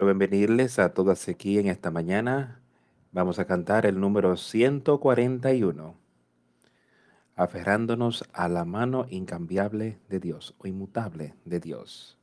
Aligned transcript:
Bienvenirles 0.00 0.80
a 0.80 0.92
todas 0.92 1.28
aquí 1.28 1.56
en 1.60 1.68
esta 1.68 1.92
mañana. 1.92 2.60
Vamos 3.12 3.38
a 3.38 3.46
cantar 3.46 3.86
el 3.86 4.00
número 4.00 4.36
141, 4.36 5.94
aferrándonos 7.36 8.24
a 8.32 8.48
la 8.48 8.64
mano 8.64 9.06
incambiable 9.08 10.00
de 10.08 10.18
Dios 10.18 10.56
o 10.58 10.66
inmutable 10.66 11.36
de 11.44 11.60
Dios. 11.60 12.18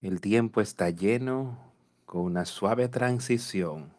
El 0.00 0.20
tiempo 0.20 0.60
está 0.60 0.90
lleno 0.90 1.72
con 2.06 2.22
una 2.22 2.44
suave 2.44 2.88
transición. 2.88 3.97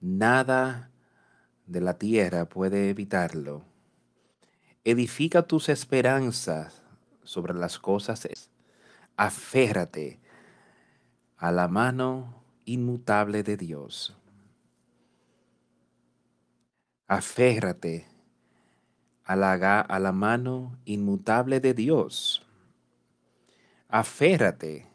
Nada 0.00 0.90
de 1.66 1.80
la 1.80 1.98
tierra 1.98 2.48
puede 2.48 2.90
evitarlo. 2.90 3.64
Edifica 4.84 5.42
tus 5.42 5.68
esperanzas 5.68 6.82
sobre 7.22 7.54
las 7.54 7.78
cosas. 7.78 8.28
Aférrate 9.16 10.20
a 11.36 11.50
la 11.50 11.68
mano 11.68 12.42
inmutable 12.64 13.42
de 13.42 13.56
Dios. 13.56 14.16
Aférrate 17.08 18.06
a 19.24 19.36
la, 19.36 19.80
a 19.80 19.98
la 19.98 20.12
mano 20.12 20.78
inmutable 20.84 21.60
de 21.60 21.74
Dios 21.74 22.46
aférrate 23.88 24.86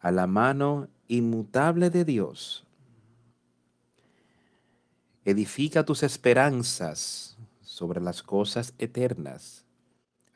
a 0.00 0.10
la 0.10 0.26
mano 0.26 0.88
inmutable 1.08 1.90
de 1.90 2.04
Dios. 2.04 2.66
Edifica 5.24 5.84
tus 5.84 6.02
esperanzas 6.02 7.36
sobre 7.60 8.00
las 8.00 8.24
cosas 8.24 8.74
eternas. 8.78 9.64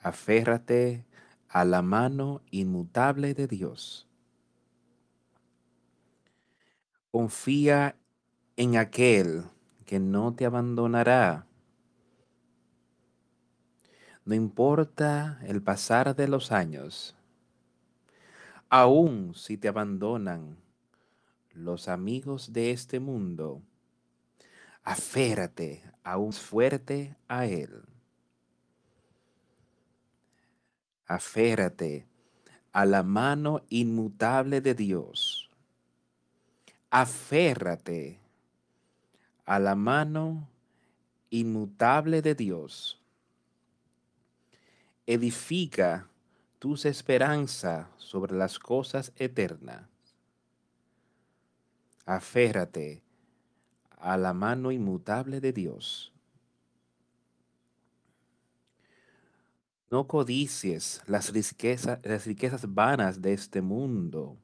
Aférrate 0.01 1.05
a 1.49 1.65
la 1.65 1.83
mano 1.83 2.43
inmutable 2.53 3.35
de 3.35 3.49
Dios. 3.49 4.07
Confía 7.11 7.97
en 8.57 8.77
aquel 8.77 9.45
que 9.87 9.99
no 9.99 10.35
te 10.35 10.47
abandonará. 10.47 11.47
No 14.25 14.37
importa 14.37 15.41
el 15.47 15.63
pasar 15.63 16.15
de 16.15 16.29
los 16.29 16.53
años, 16.53 17.17
aun 18.69 19.35
si 19.35 19.57
te 19.57 19.67
abandonan 19.67 20.57
los 21.55 21.89
amigos 21.89 22.53
de 22.53 22.71
este 22.71 23.01
mundo, 23.01 23.63
aférate 24.87 25.83
aún 26.05 26.33
fuerte 26.33 27.17
a 27.27 27.45
Él. 27.45 27.83
Aférate 31.07 32.07
a 32.73 32.87
la 32.87 33.03
mano 33.03 33.63
inmutable 33.69 34.61
de 34.61 34.75
Dios. 34.75 35.51
Aférrate 36.89 38.21
a 39.45 39.59
la 39.59 39.75
mano 39.75 40.49
inmutable 41.31 42.23
de 42.23 42.37
Dios. 42.37 43.01
Edifica 45.05 46.09
tus 46.61 46.85
esperanzas 46.85 47.89
sobre 47.97 48.37
las 48.37 48.61
cosas 48.61 49.13
eternas. 49.17 49.83
Aférrate 52.05 53.03
a 54.07 54.17
la 54.17 54.33
mano 54.33 54.71
inmutable 54.71 55.41
de 55.41 55.53
Dios. 55.53 56.13
No 59.91 60.07
codicies 60.07 61.03
las 61.07 61.33
riquezas, 61.33 61.99
las 62.05 62.25
riquezas 62.25 62.73
vanas 62.73 63.21
de 63.21 63.33
este 63.33 63.61
mundo, 63.63 64.37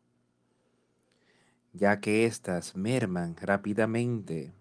ya 1.73 2.01
que 2.01 2.27
éstas 2.27 2.77
merman 2.77 3.37
rápidamente. 3.41 4.53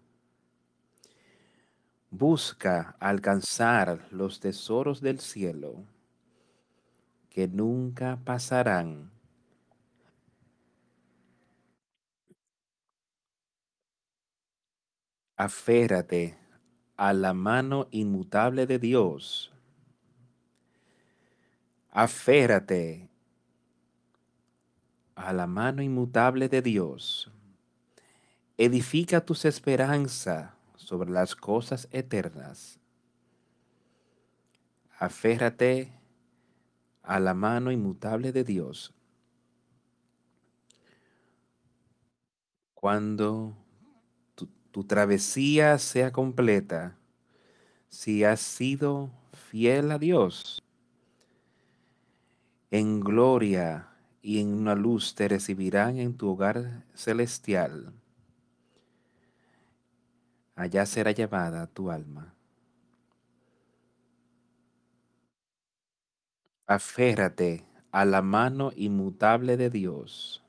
Busca 2.10 2.96
alcanzar 3.00 4.08
los 4.12 4.40
tesoros 4.40 5.02
del 5.02 5.20
cielo 5.20 5.84
que 7.30 7.48
nunca 7.48 8.20
pasarán. 8.24 9.11
Aférrate 15.44 16.38
a 16.98 17.14
la 17.14 17.34
mano 17.34 17.88
inmutable 17.90 18.68
de 18.68 18.78
Dios. 18.78 19.52
Aférrate 21.90 23.10
a 25.16 25.34
la 25.34 25.48
mano 25.48 25.82
inmutable 25.82 26.48
de 26.48 26.62
Dios. 26.62 27.32
Edifica 28.56 29.26
tus 29.26 29.46
esperanzas 29.46 30.52
sobre 30.76 31.10
las 31.10 31.36
cosas 31.36 31.88
eternas. 31.90 32.80
Aférrate 35.00 35.92
a 37.02 37.20
la 37.20 37.34
mano 37.34 37.72
inmutable 37.72 38.32
de 38.32 38.44
Dios. 38.44 38.94
Cuando 42.76 43.61
tu, 44.72 44.84
travesía 44.84 45.78
sea 45.78 46.12
completa, 46.12 46.98
si 47.90 48.24
has 48.24 48.40
sido 48.42 49.12
fiel 49.50 49.92
a 49.92 50.00
Dios, 50.00 50.62
en 52.72 53.02
gloria 53.02 53.90
y 54.22 54.40
en 54.40 54.54
una 54.54 54.76
luz 54.76 55.14
te 55.16 55.28
recibirán 55.28 55.98
en 55.98 56.16
tu 56.16 56.30
hogar 56.30 56.86
celestial. 56.94 57.94
Allá 60.56 60.86
será 60.86 61.12
llevada 61.12 61.68
tu 61.68 61.92
alma. 61.92 62.34
Aférrate 66.68 67.66
a 67.92 68.06
la 68.06 68.22
mano 68.22 68.72
inmutable 68.76 69.58
de 69.58 69.70
Dios. 69.70 70.42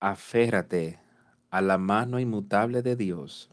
Aférrate 0.00 0.98
a 1.50 1.60
la 1.60 1.76
mano 1.76 2.18
inmutable 2.18 2.80
de 2.80 2.96
Dios. 2.96 3.50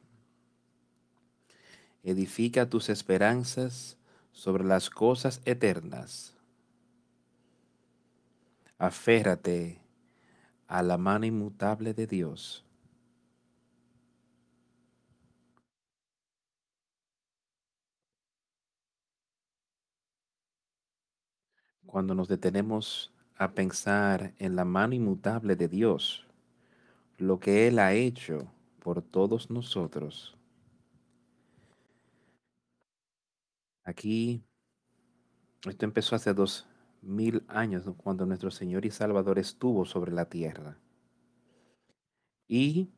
Edifica 2.03 2.69
tus 2.69 2.87
esperanzas 2.87 3.97
sobre 4.31 4.63
las 4.63 4.89
cosas 4.89 5.41
eternas. 5.43 6.37
Aférrate 8.77 9.81
a 10.67 10.81
la 10.83 10.97
mano 10.97 11.25
inmutable 11.25 11.93
de 11.93 12.07
Dios. 12.07 12.63
cuando 21.87 22.13
nos 22.13 22.27
detenemos 22.27 23.11
a 23.37 23.53
pensar 23.53 24.33
en 24.37 24.55
la 24.55 24.65
mano 24.65 24.93
inmutable 24.93 25.55
de 25.55 25.67
Dios, 25.67 26.26
lo 27.17 27.39
que 27.39 27.67
Él 27.67 27.79
ha 27.79 27.93
hecho 27.93 28.51
por 28.79 29.01
todos 29.01 29.49
nosotros. 29.49 30.37
Aquí, 33.83 34.43
esto 35.67 35.85
empezó 35.85 36.15
hace 36.15 36.33
dos 36.33 36.67
mil 37.01 37.43
años, 37.47 37.85
cuando 37.97 38.25
nuestro 38.25 38.51
Señor 38.51 38.85
y 38.85 38.91
Salvador 38.91 39.39
estuvo 39.39 39.85
sobre 39.85 40.11
la 40.11 40.25
tierra. 40.25 40.77
Y 42.47 42.89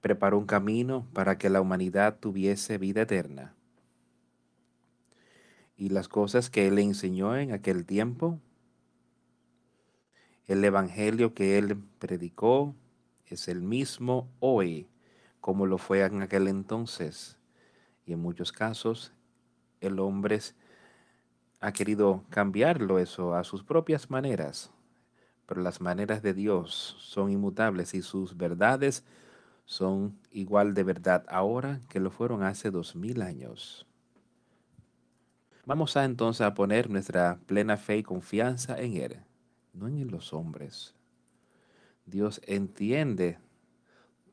preparó 0.00 0.38
un 0.38 0.46
camino 0.46 1.06
para 1.12 1.38
que 1.38 1.50
la 1.50 1.60
humanidad 1.60 2.18
tuviese 2.20 2.78
vida 2.78 3.02
eterna 3.02 3.54
y 5.78 5.90
las 5.90 6.08
cosas 6.08 6.50
que 6.50 6.66
Él 6.66 6.74
le 6.74 6.82
enseñó 6.82 7.36
en 7.36 7.52
aquel 7.52 7.86
tiempo, 7.86 8.40
el 10.48 10.64
Evangelio 10.64 11.34
que 11.34 11.58
Él 11.58 11.76
predicó 11.98 12.74
es 13.26 13.48
el 13.48 13.60
mismo 13.60 14.28
hoy 14.40 14.88
como 15.40 15.66
lo 15.66 15.78
fue 15.78 16.04
en 16.04 16.22
aquel 16.22 16.48
entonces. 16.48 17.38
Y 18.06 18.14
en 18.14 18.20
muchos 18.20 18.50
casos 18.50 19.12
el 19.80 20.00
hombre 20.00 20.40
ha 21.60 21.72
querido 21.72 22.24
cambiarlo 22.30 22.98
eso 22.98 23.34
a 23.34 23.44
sus 23.44 23.62
propias 23.62 24.10
maneras, 24.10 24.70
pero 25.46 25.60
las 25.60 25.80
maneras 25.80 26.22
de 26.22 26.34
Dios 26.34 26.96
son 27.00 27.30
inmutables 27.30 27.94
y 27.94 28.02
sus 28.02 28.36
verdades 28.36 29.04
son 29.66 30.18
igual 30.32 30.72
de 30.72 30.82
verdad 30.82 31.24
ahora 31.28 31.80
que 31.88 32.00
lo 32.00 32.10
fueron 32.10 32.42
hace 32.42 32.70
dos 32.70 32.96
mil 32.96 33.20
años. 33.20 33.86
Vamos 35.66 35.98
a 35.98 36.06
entonces 36.06 36.40
a 36.40 36.54
poner 36.54 36.88
nuestra 36.88 37.38
plena 37.44 37.76
fe 37.76 37.98
y 37.98 38.02
confianza 38.02 38.80
en 38.80 38.96
Él, 38.96 39.20
no 39.72 39.88
en 39.88 40.10
los 40.10 40.32
hombres. 40.32 40.94
Dios 42.06 42.40
entiende 42.46 43.38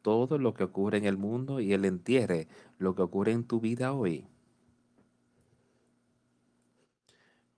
todo 0.01 0.37
lo 0.37 0.53
que 0.53 0.63
ocurre 0.63 0.97
en 0.97 1.05
el 1.05 1.17
mundo 1.17 1.59
y 1.59 1.73
Él 1.73 1.83
entiende 1.83 2.47
lo 2.77 2.95
que 2.95 3.01
ocurre 3.01 3.31
en 3.31 3.43
tu 3.43 3.59
vida 3.59 3.93
hoy. 3.93 4.27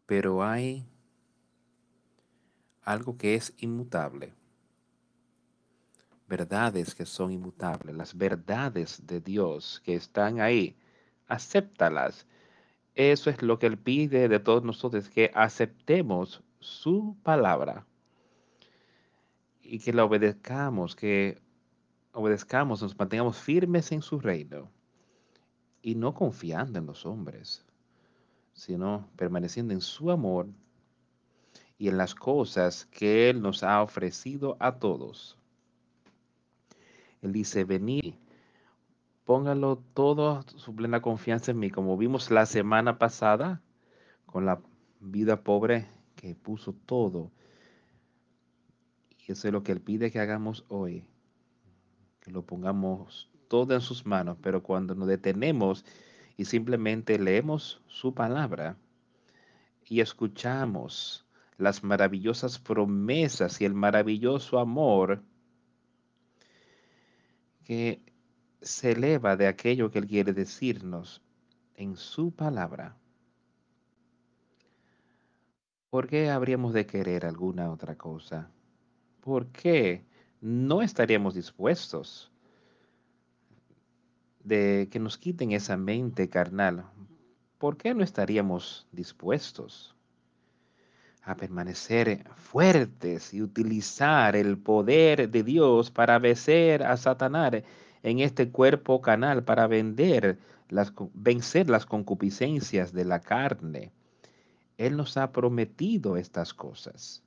Pero 0.05 0.43
hay 0.43 0.85
algo 2.83 3.17
que 3.17 3.35
es 3.35 3.53
inmutable. 3.57 4.33
Verdades 6.27 6.95
que 6.95 7.05
son 7.05 7.31
inmutables. 7.31 7.95
Las 7.95 8.17
verdades 8.17 9.05
de 9.05 9.19
Dios 9.19 9.81
que 9.83 9.95
están 9.95 10.39
ahí. 10.39 10.77
Acéptalas. 11.27 12.25
Eso 12.95 13.29
es 13.29 13.41
lo 13.41 13.59
que 13.59 13.67
Él 13.67 13.77
pide 13.77 14.27
de 14.27 14.39
todos 14.39 14.63
nosotros, 14.63 15.09
que 15.09 15.31
aceptemos 15.35 16.41
su 16.59 17.15
palabra 17.23 17.85
y 19.61 19.79
que 19.79 19.93
la 19.93 20.05
obedezcamos, 20.05 20.95
que 20.95 21.41
obedezcamos, 22.13 22.81
nos 22.81 22.97
mantengamos 22.97 23.37
firmes 23.37 23.91
en 23.91 24.01
su 24.01 24.19
reino 24.19 24.69
y 25.81 25.95
no 25.95 26.13
confiando 26.13 26.79
en 26.79 26.85
los 26.85 27.05
hombres, 27.05 27.65
sino 28.53 29.07
permaneciendo 29.15 29.73
en 29.73 29.81
su 29.81 30.09
amor 30.09 30.47
y 31.77 31.89
en 31.89 31.97
las 31.97 32.15
cosas 32.15 32.85
que 32.85 33.29
Él 33.29 33.41
nos 33.41 33.63
ha 33.63 33.81
ofrecido 33.83 34.57
a 34.59 34.79
todos. 34.79 35.37
Él 37.21 37.33
dice, 37.33 37.65
venid, 37.65 38.15
póngalo 39.25 39.83
todo 39.93 40.43
su 40.55 40.73
plena 40.75 41.01
confianza 41.01 41.51
en 41.51 41.59
mí, 41.59 41.69
como 41.69 41.97
vimos 41.97 42.31
la 42.31 42.45
semana 42.45 42.97
pasada 42.97 43.61
con 44.25 44.45
la 44.45 44.61
vida 44.99 45.43
pobre 45.43 45.87
que 46.17 46.35
puso 46.35 46.73
todo 46.73 47.31
eso 49.27 49.47
es 49.47 49.53
lo 49.53 49.63
que 49.63 49.73
Él 49.73 49.81
pide 49.81 50.09
que 50.09 50.19
hagamos 50.19 50.65
hoy, 50.69 51.05
que 52.21 52.31
lo 52.31 52.45
pongamos 52.45 53.29
todo 53.49 53.73
en 53.73 53.81
sus 53.81 54.05
manos, 54.05 54.37
pero 54.41 54.63
cuando 54.63 54.95
nos 54.95 55.07
detenemos 55.07 55.85
y 56.37 56.45
simplemente 56.45 57.19
leemos 57.19 57.81
su 57.87 58.13
palabra 58.13 58.77
y 59.85 59.99
escuchamos 59.99 61.25
las 61.57 61.83
maravillosas 61.83 62.59
promesas 62.59 63.59
y 63.59 63.65
el 63.65 63.73
maravilloso 63.73 64.59
amor 64.59 65.23
que 67.63 68.01
se 68.61 68.91
eleva 68.91 69.35
de 69.35 69.47
aquello 69.47 69.91
que 69.91 69.99
Él 69.99 70.07
quiere 70.07 70.31
decirnos 70.31 71.21
en 71.75 71.97
su 71.97 72.31
palabra. 72.31 72.95
¿Por 75.89 76.07
qué 76.07 76.29
habríamos 76.29 76.73
de 76.73 76.85
querer 76.85 77.25
alguna 77.25 77.71
otra 77.71 77.95
cosa? 77.95 78.51
¿por 79.27 79.47
qué 79.47 80.05
no 80.39 80.81
estaríamos 80.81 81.35
dispuestos 81.35 82.31
de 84.41 84.87
que 84.89 84.99
nos 84.99 85.17
quiten 85.17 85.51
esa 85.51 85.75
mente 85.75 86.29
carnal? 86.29 86.85
¿Por 87.57 87.75
qué 87.75 87.93
no 87.93 88.05
estaríamos 88.05 88.87
dispuestos 88.93 89.97
a 91.23 91.35
permanecer 91.35 92.23
fuertes 92.37 93.33
y 93.33 93.41
utilizar 93.41 94.37
el 94.37 94.57
poder 94.57 95.29
de 95.29 95.43
Dios 95.43 95.91
para 95.91 96.19
vencer 96.19 96.83
a 96.83 96.95
Satanás 96.95 97.63
en 98.01 98.19
este 98.19 98.49
cuerpo 98.49 99.01
canal, 99.01 99.43
para 99.43 99.67
vender 99.67 100.39
las, 100.69 100.93
vencer 101.13 101.69
las 101.69 101.85
concupiscencias 101.85 102.93
de 102.93 103.03
la 103.03 103.19
carne? 103.19 103.91
Él 104.77 104.95
nos 104.95 105.17
ha 105.17 105.31
prometido 105.31 106.17
estas 106.17 106.53
cosas. 106.53 107.23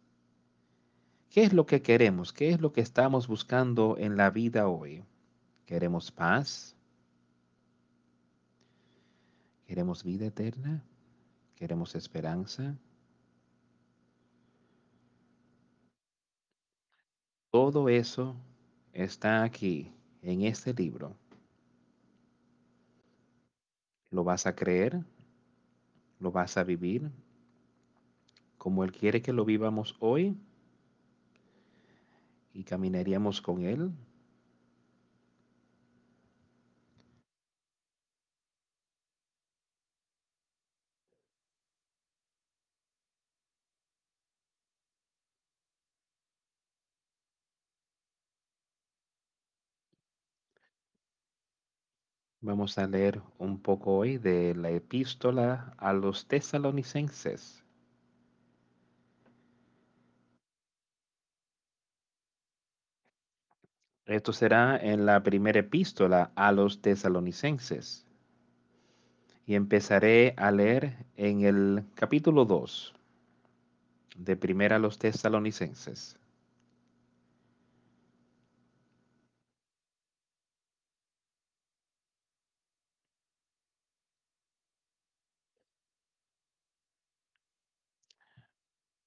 ¿Qué 1.30 1.44
es 1.44 1.52
lo 1.52 1.66
que 1.66 1.82
queremos? 1.82 2.32
¿Qué 2.32 2.50
es 2.50 2.60
lo 2.60 2.72
que 2.72 2.80
estamos 2.80 3.28
buscando 3.28 3.96
en 3.98 4.16
la 4.16 4.30
vida 4.30 4.68
hoy? 4.68 5.04
¿Queremos 5.66 6.10
paz? 6.10 6.76
¿Queremos 9.66 10.02
vida 10.02 10.26
eterna? 10.26 10.82
¿Queremos 11.54 11.94
esperanza? 11.94 12.76
Todo 17.50 17.88
eso 17.88 18.34
está 18.92 19.42
aquí, 19.42 19.92
en 20.22 20.42
este 20.42 20.72
libro. 20.72 21.16
¿Lo 24.10 24.24
vas 24.24 24.46
a 24.46 24.54
creer? 24.54 25.04
¿Lo 26.18 26.32
vas 26.32 26.56
a 26.56 26.64
vivir? 26.64 27.10
¿Como 28.62 28.84
Él 28.84 28.92
quiere 28.92 29.22
que 29.22 29.32
lo 29.32 29.44
vivamos 29.44 29.96
hoy? 29.98 30.36
y 32.54 32.62
caminaríamos 32.64 33.40
con 33.40 33.62
Él. 33.62 33.92
Vamos 52.42 52.76
a 52.76 52.86
leer 52.86 53.22
un 53.38 53.62
poco 53.62 53.96
hoy 53.96 54.18
de 54.18 54.54
la 54.54 54.68
epístola 54.68 55.72
a 55.78 55.94
los 55.94 56.26
tesalonicenses. 56.28 57.64
Esto 64.10 64.32
será 64.32 64.76
en 64.76 65.06
la 65.06 65.22
primera 65.22 65.60
epístola 65.60 66.32
a 66.34 66.50
los 66.50 66.82
tesalonicenses. 66.82 68.04
Y 69.46 69.54
empezaré 69.54 70.34
a 70.36 70.50
leer 70.50 71.06
en 71.16 71.42
el 71.42 71.84
capítulo 71.94 72.44
2 72.44 72.92
de 74.16 74.36
primera 74.36 74.76
a 74.76 74.78
los 74.80 74.98
tesalonicenses. 74.98 76.18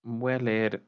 Voy 0.02 0.32
a 0.32 0.40
leer 0.40 0.82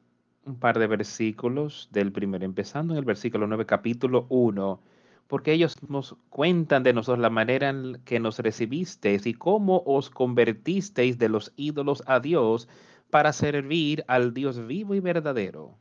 un 0.46 0.58
par 0.58 0.78
de 0.78 0.86
versículos 0.86 1.88
del 1.90 2.12
primero, 2.12 2.44
empezando 2.44 2.94
en 2.94 2.98
el 2.98 3.04
versículo 3.04 3.48
9, 3.48 3.66
capítulo 3.66 4.26
1, 4.28 4.80
porque 5.26 5.52
ellos 5.52 5.76
nos 5.88 6.16
cuentan 6.30 6.84
de 6.84 6.92
nosotros 6.92 7.20
la 7.20 7.30
manera 7.30 7.68
en 7.68 8.00
que 8.04 8.20
nos 8.20 8.38
recibisteis 8.38 9.26
y 9.26 9.34
cómo 9.34 9.82
os 9.84 10.08
convertisteis 10.08 11.18
de 11.18 11.28
los 11.28 11.52
ídolos 11.56 12.04
a 12.06 12.20
Dios 12.20 12.68
para 13.10 13.32
servir 13.32 14.04
al 14.06 14.34
Dios 14.34 14.64
vivo 14.66 14.94
y 14.94 15.00
verdadero. 15.00 15.76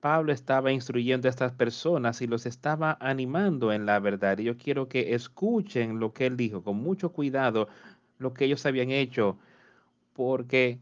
Pablo 0.00 0.32
estaba 0.32 0.70
instruyendo 0.70 1.26
a 1.26 1.30
estas 1.30 1.52
personas 1.52 2.22
y 2.22 2.28
los 2.28 2.46
estaba 2.46 2.96
animando 3.00 3.72
en 3.72 3.86
la 3.86 3.98
verdad. 3.98 4.38
Y 4.38 4.44
yo 4.44 4.56
quiero 4.56 4.88
que 4.88 5.14
escuchen 5.14 5.98
lo 5.98 6.12
que 6.12 6.26
él 6.26 6.36
dijo 6.36 6.62
con 6.62 6.76
mucho 6.76 7.10
cuidado, 7.10 7.68
lo 8.18 8.34
que 8.34 8.44
ellos 8.44 8.66
habían 8.66 8.90
hecho, 8.90 9.38
porque 10.12 10.78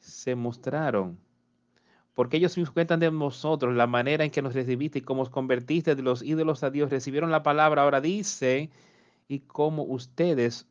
se 0.00 0.34
mostraron 0.34 1.16
porque 2.16 2.38
ellos 2.38 2.56
mismos 2.56 2.72
cuentan 2.72 2.98
de 2.98 3.10
nosotros 3.10 3.76
la 3.76 3.86
manera 3.86 4.24
en 4.24 4.30
que 4.30 4.40
nos 4.40 4.54
recibiste 4.54 5.00
y 5.00 5.02
cómo 5.02 5.20
os 5.20 5.28
convertiste 5.28 5.94
de 5.94 6.02
los 6.02 6.22
ídolos 6.22 6.62
a 6.62 6.70
Dios, 6.70 6.88
recibieron 6.88 7.30
la 7.30 7.42
palabra, 7.42 7.82
ahora 7.82 8.00
dice, 8.00 8.70
y 9.28 9.40
cómo 9.40 9.82
ustedes 9.82 10.66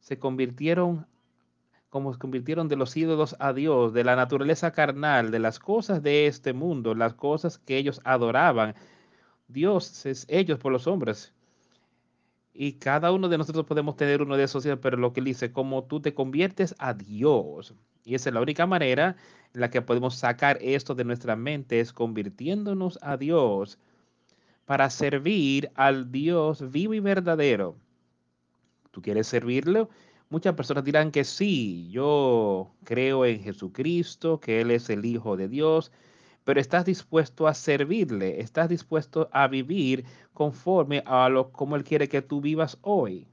se 0.00 0.18
convirtieron, 0.18 1.06
como 1.88 2.12
se 2.12 2.18
convirtieron 2.18 2.68
de 2.68 2.76
los 2.76 2.94
ídolos 2.98 3.34
a 3.38 3.54
Dios, 3.54 3.94
de 3.94 4.04
la 4.04 4.14
naturaleza 4.14 4.72
carnal, 4.72 5.30
de 5.30 5.38
las 5.38 5.58
cosas 5.58 6.02
de 6.02 6.26
este 6.26 6.52
mundo, 6.52 6.94
las 6.94 7.14
cosas 7.14 7.56
que 7.56 7.78
ellos 7.78 8.02
adoraban. 8.04 8.74
Dios 9.48 10.04
es 10.04 10.26
ellos 10.28 10.58
por 10.58 10.70
los 10.70 10.86
hombres. 10.86 11.33
Y 12.54 12.74
cada 12.74 13.10
uno 13.10 13.28
de 13.28 13.36
nosotros 13.36 13.66
podemos 13.66 13.96
tener 13.96 14.22
uno 14.22 14.36
de 14.36 14.44
esos, 14.44 14.64
pero 14.80 14.96
lo 14.96 15.12
que 15.12 15.20
él 15.20 15.26
dice, 15.26 15.52
como 15.52 15.84
tú 15.84 16.00
te 16.00 16.14
conviertes 16.14 16.74
a 16.78 16.94
Dios. 16.94 17.74
Y 18.04 18.14
esa 18.14 18.30
es 18.30 18.34
la 18.34 18.40
única 18.40 18.64
manera 18.64 19.16
en 19.52 19.60
la 19.60 19.70
que 19.70 19.82
podemos 19.82 20.14
sacar 20.14 20.58
esto 20.60 20.94
de 20.94 21.04
nuestra 21.04 21.34
mente, 21.34 21.80
es 21.80 21.92
convirtiéndonos 21.92 22.98
a 23.02 23.16
Dios 23.16 23.78
para 24.66 24.88
servir 24.88 25.70
al 25.74 26.12
Dios 26.12 26.70
vivo 26.70 26.94
y 26.94 27.00
verdadero. 27.00 27.76
¿Tú 28.92 29.02
quieres 29.02 29.26
servirle? 29.26 29.88
Muchas 30.30 30.54
personas 30.54 30.84
dirán 30.84 31.10
que 31.10 31.24
sí, 31.24 31.88
yo 31.90 32.70
creo 32.84 33.24
en 33.26 33.42
Jesucristo, 33.42 34.38
que 34.40 34.60
Él 34.60 34.70
es 34.70 34.88
el 34.90 35.04
Hijo 35.04 35.36
de 35.36 35.48
Dios, 35.48 35.90
pero 36.44 36.60
estás 36.60 36.84
dispuesto 36.84 37.46
a 37.48 37.54
servirle, 37.54 38.40
estás 38.40 38.68
dispuesto 38.68 39.28
a 39.32 39.48
vivir 39.48 40.04
conforme 40.32 41.02
a 41.06 41.28
lo 41.28 41.50
como 41.52 41.76
Él 41.76 41.84
quiere 41.84 42.08
que 42.08 42.22
tú 42.22 42.40
vivas 42.40 42.78
hoy. 42.82 43.26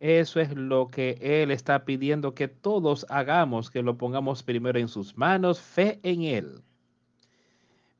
Eso 0.00 0.40
es 0.40 0.54
lo 0.54 0.88
que 0.88 1.18
Él 1.20 1.50
está 1.50 1.84
pidiendo 1.84 2.34
que 2.34 2.48
todos 2.48 3.06
hagamos, 3.08 3.70
que 3.70 3.82
lo 3.82 3.96
pongamos 3.98 4.42
primero 4.42 4.78
en 4.78 4.88
sus 4.88 5.16
manos, 5.16 5.60
fe 5.60 6.00
en 6.02 6.22
Él. 6.22 6.62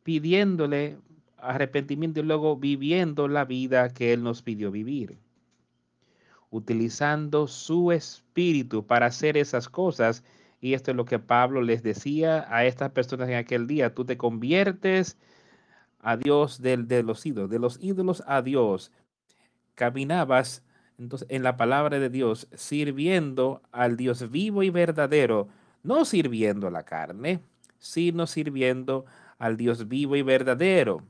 pidiéndole 0.03 0.99
arrepentimiento 1.37 2.21
y 2.21 2.23
luego 2.25 2.57
viviendo 2.57 3.29
la 3.29 3.45
vida 3.45 3.93
que 3.93 4.13
Él 4.13 4.23
nos 4.23 4.43
pidió 4.43 4.71
vivir. 4.71 5.19
Utilizando 6.51 7.47
su 7.47 7.93
espíritu 7.93 8.87
para 8.87 9.07
hacer 9.07 9.37
esas 9.37 9.69
cosas. 9.69 10.25
Y 10.61 10.75
esto 10.75 10.91
es 10.91 10.97
lo 10.97 11.05
que 11.05 11.19
Pablo 11.19 11.63
les 11.63 11.83
decía 11.83 12.47
a 12.49 12.65
estas 12.65 12.91
personas 12.91 13.29
en 13.29 13.37
aquel 13.37 13.67
día. 13.67 13.95
Tú 13.95 14.05
te 14.05 14.17
conviertes 14.17 15.17
a 16.01 16.17
Dios 16.17 16.61
de, 16.61 16.77
de 16.79 17.03
los 17.03 17.25
ídolos, 17.27 17.51
de 17.51 17.59
los 17.59 17.79
ídolos 17.83 18.23
a 18.27 18.43
Dios. 18.43 18.93
Caminabas 19.75 20.65
entonces 20.99 21.29
en 21.31 21.45
la 21.45 21.57
palabra 21.57 22.01
de 22.01 22.11
Dios, 22.11 22.49
sirviendo 22.55 23.63
al 23.71 23.97
Dios 23.97 24.31
vivo 24.31 24.65
y 24.65 24.71
verdadero, 24.71 25.49
no 25.85 26.05
sirviendo 26.05 26.67
a 26.67 26.71
la 26.73 26.85
carne, 26.85 27.41
sino 27.79 28.27
sirviendo 28.27 29.05
al 29.39 29.57
Dios 29.57 29.87
vivo 29.87 30.17
y 30.17 30.23
verdadero 30.23 31.05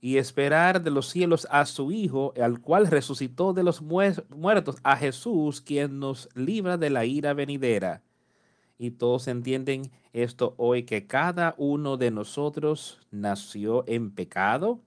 y 0.00 0.18
esperar 0.18 0.82
de 0.82 0.90
los 0.90 1.08
cielos 1.08 1.46
a 1.50 1.66
su 1.66 1.90
Hijo, 1.90 2.32
al 2.40 2.60
cual 2.60 2.86
resucitó 2.86 3.52
de 3.52 3.64
los 3.64 3.82
muertos, 3.82 4.76
a 4.82 4.96
Jesús, 4.96 5.60
quien 5.60 5.98
nos 5.98 6.28
libra 6.34 6.76
de 6.76 6.90
la 6.90 7.04
ira 7.04 7.34
venidera. 7.34 8.02
Y 8.78 8.92
todos 8.92 9.26
entienden 9.26 9.90
esto 10.12 10.54
hoy, 10.56 10.84
que 10.84 11.06
cada 11.06 11.54
uno 11.58 11.96
de 11.96 12.12
nosotros 12.12 13.00
nació 13.10 13.84
en 13.88 14.12
pecado, 14.12 14.80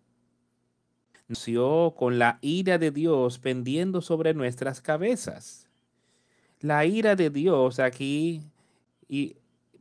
nació 1.28 1.94
con 1.98 2.18
la 2.18 2.40
ira 2.42 2.78
de 2.78 2.92
Dios 2.92 3.38
pendiendo 3.38 4.02
sobre 4.02 4.34
nuestras 4.34 4.80
cabezas. 4.82 5.70
La 6.62 6.86
ira 6.86 7.16
de 7.16 7.30
Dios 7.30 7.80
aquí 7.80 8.44
y 9.10 9.36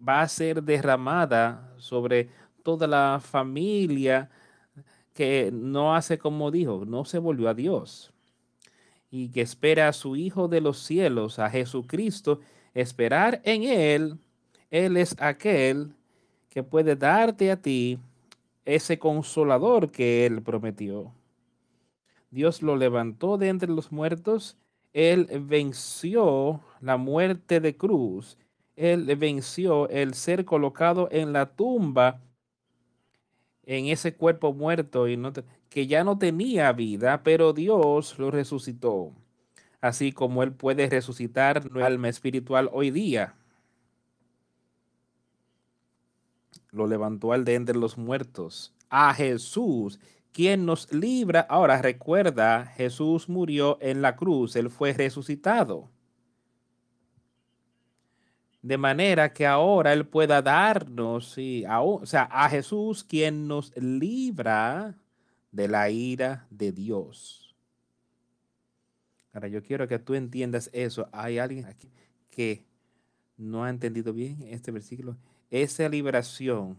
va 0.06 0.22
a 0.22 0.28
ser 0.28 0.62
derramada 0.62 1.72
sobre 1.76 2.30
toda 2.64 2.86
la 2.86 3.20
familia, 3.22 4.30
que 5.20 5.50
no 5.52 5.94
hace 5.94 6.16
como 6.16 6.50
dijo, 6.50 6.86
no 6.86 7.04
se 7.04 7.18
volvió 7.18 7.50
a 7.50 7.52
Dios. 7.52 8.10
Y 9.10 9.28
que 9.28 9.42
espera 9.42 9.88
a 9.88 9.92
su 9.92 10.16
Hijo 10.16 10.48
de 10.48 10.62
los 10.62 10.78
cielos, 10.78 11.38
a 11.38 11.50
Jesucristo, 11.50 12.40
esperar 12.72 13.42
en 13.44 13.64
Él, 13.64 14.16
Él 14.70 14.96
es 14.96 15.14
aquel 15.20 15.92
que 16.48 16.62
puede 16.62 16.96
darte 16.96 17.50
a 17.50 17.60
ti 17.60 17.98
ese 18.64 18.98
consolador 18.98 19.90
que 19.90 20.24
Él 20.24 20.40
prometió. 20.40 21.12
Dios 22.30 22.62
lo 22.62 22.74
levantó 22.76 23.36
de 23.36 23.48
entre 23.48 23.68
los 23.68 23.92
muertos, 23.92 24.56
Él 24.94 25.26
venció 25.42 26.62
la 26.80 26.96
muerte 26.96 27.60
de 27.60 27.76
cruz, 27.76 28.38
Él 28.74 29.04
venció 29.16 29.86
el 29.90 30.14
ser 30.14 30.46
colocado 30.46 31.10
en 31.12 31.34
la 31.34 31.44
tumba 31.44 32.22
en 33.64 33.86
ese 33.86 34.14
cuerpo 34.14 34.52
muerto 34.52 35.08
y 35.08 35.16
no 35.16 35.32
que 35.68 35.86
ya 35.86 36.02
no 36.02 36.18
tenía 36.18 36.72
vida, 36.72 37.22
pero 37.22 37.52
Dios 37.52 38.18
lo 38.18 38.30
resucitó. 38.30 39.12
Así 39.80 40.12
como 40.12 40.42
Él 40.42 40.52
puede 40.52 40.88
resucitar 40.88 41.62
nuestra 41.62 41.86
alma 41.86 42.08
espiritual 42.08 42.68
hoy 42.72 42.90
día. 42.90 43.34
Lo 46.70 46.86
levantó 46.86 47.32
al 47.32 47.44
de 47.44 47.54
entre 47.54 47.76
los 47.76 47.96
muertos. 47.96 48.74
A 48.88 49.14
Jesús, 49.14 50.00
quien 50.32 50.66
nos 50.66 50.92
libra. 50.92 51.40
Ahora 51.48 51.80
recuerda, 51.80 52.66
Jesús 52.66 53.28
murió 53.28 53.78
en 53.80 54.02
la 54.02 54.16
cruz, 54.16 54.56
Él 54.56 54.70
fue 54.70 54.92
resucitado 54.92 55.88
de 58.62 58.76
manera 58.76 59.32
que 59.32 59.46
ahora 59.46 59.92
Él 59.92 60.06
pueda 60.06 60.42
darnos, 60.42 61.36
a, 61.66 61.80
o 61.82 62.04
sea, 62.04 62.24
a 62.24 62.48
Jesús 62.48 63.04
quien 63.04 63.48
nos 63.48 63.74
libra 63.76 64.94
de 65.50 65.68
la 65.68 65.90
ira 65.90 66.46
de 66.50 66.72
Dios. 66.72 67.54
Ahora 69.32 69.48
yo 69.48 69.62
quiero 69.62 69.86
que 69.88 69.98
tú 69.98 70.14
entiendas 70.14 70.70
eso. 70.72 71.08
Hay 71.12 71.38
alguien 71.38 71.66
aquí 71.66 71.88
que 72.30 72.64
no 73.36 73.64
ha 73.64 73.70
entendido 73.70 74.12
bien 74.12 74.42
este 74.48 74.70
versículo. 74.70 75.16
Esa 75.50 75.88
liberación 75.88 76.76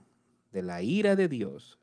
de 0.51 0.61
la 0.61 0.81
ira 0.81 1.15
de 1.15 1.27
Dios 1.27 1.80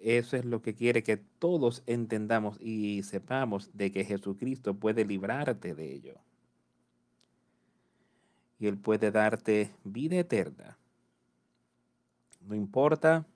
Eso 0.00 0.38
es 0.38 0.46
lo 0.46 0.62
que 0.62 0.74
quiere 0.74 1.02
que 1.02 1.18
todos 1.18 1.82
entendamos 1.86 2.58
y 2.58 3.02
sepamos 3.02 3.70
de 3.74 3.92
que 3.92 4.06
Jesucristo 4.06 4.72
puede 4.74 5.04
librarte 5.04 5.74
de 5.74 5.92
ello. 5.92 6.18
Y 8.58 8.66
Él 8.66 8.78
puede 8.78 9.10
darte 9.10 9.74
vida 9.84 10.16
eterna. 10.16 10.78
No 12.40 12.54
importa 12.54 13.26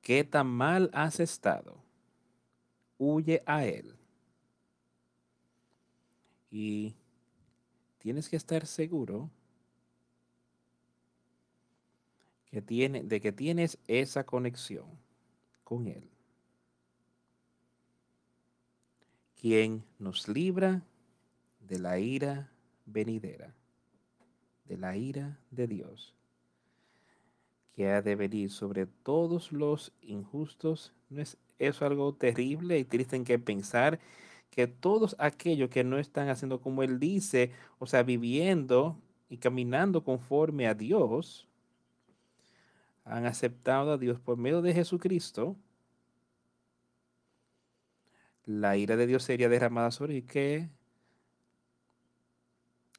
qué 0.00 0.24
tan 0.24 0.46
mal 0.46 0.88
has 0.94 1.20
estado, 1.20 1.76
huye 2.96 3.42
a 3.44 3.66
Él. 3.66 3.94
Y 6.50 6.94
tienes 7.98 8.30
que 8.30 8.36
estar 8.36 8.66
seguro 8.66 9.28
que 12.46 12.62
tiene, 12.62 13.02
de 13.02 13.20
que 13.20 13.32
tienes 13.32 13.78
esa 13.86 14.24
conexión 14.24 15.01
Él, 15.80 16.08
quien 19.40 19.84
nos 19.98 20.28
libra 20.28 20.82
de 21.60 21.78
la 21.78 21.98
ira 21.98 22.50
venidera, 22.86 23.54
de 24.66 24.76
la 24.76 24.96
ira 24.96 25.38
de 25.50 25.66
Dios, 25.66 26.14
que 27.74 27.88
ha 27.90 28.02
de 28.02 28.14
venir 28.14 28.50
sobre 28.50 28.86
todos 28.86 29.50
los 29.50 29.92
injustos. 30.02 30.92
¿No 31.08 31.22
es 31.22 31.38
eso 31.58 31.86
algo 31.86 32.14
terrible 32.14 32.78
y 32.78 32.84
triste 32.84 33.16
en 33.16 33.24
que 33.24 33.38
pensar? 33.38 33.98
que 34.52 34.66
todos 34.66 35.16
aquellos 35.18 35.70
que 35.70 35.82
no 35.82 35.98
están 35.98 36.28
haciendo 36.28 36.60
como 36.60 36.82
Él 36.82 37.00
dice, 37.00 37.50
o 37.78 37.86
sea, 37.86 38.02
viviendo 38.02 38.98
y 39.30 39.38
caminando 39.38 40.04
conforme 40.04 40.68
a 40.68 40.74
Dios, 40.74 41.48
han 43.04 43.26
aceptado 43.26 43.92
a 43.92 43.98
Dios 43.98 44.20
por 44.20 44.36
medio 44.36 44.62
de 44.62 44.74
Jesucristo, 44.74 45.56
la 48.44 48.76
ira 48.76 48.96
de 48.96 49.06
Dios 49.06 49.22
sería 49.22 49.48
derramada 49.48 49.90
sobre 49.90 50.16
¿Y 50.16 50.22
qué? 50.22 50.68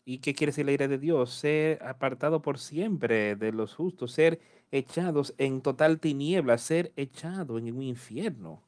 ¿Y 0.06 0.20
qué 0.20 0.34
quiere 0.34 0.52
decir 0.52 0.66
la 0.66 0.72
ira 0.74 0.88
de 0.88 0.98
Dios? 0.98 1.34
Ser 1.34 1.82
apartado 1.84 2.42
por 2.42 2.60
siempre 2.60 3.36
de 3.36 3.52
los 3.52 3.74
justos, 3.76 4.12
ser 4.12 4.40
echados 4.72 5.34
en 5.38 5.62
total 5.62 6.00
tiniebla, 6.00 6.58
ser 6.58 6.92
echado 6.98 7.58
en 7.58 7.74
un 7.74 7.84
infierno. 7.84 8.62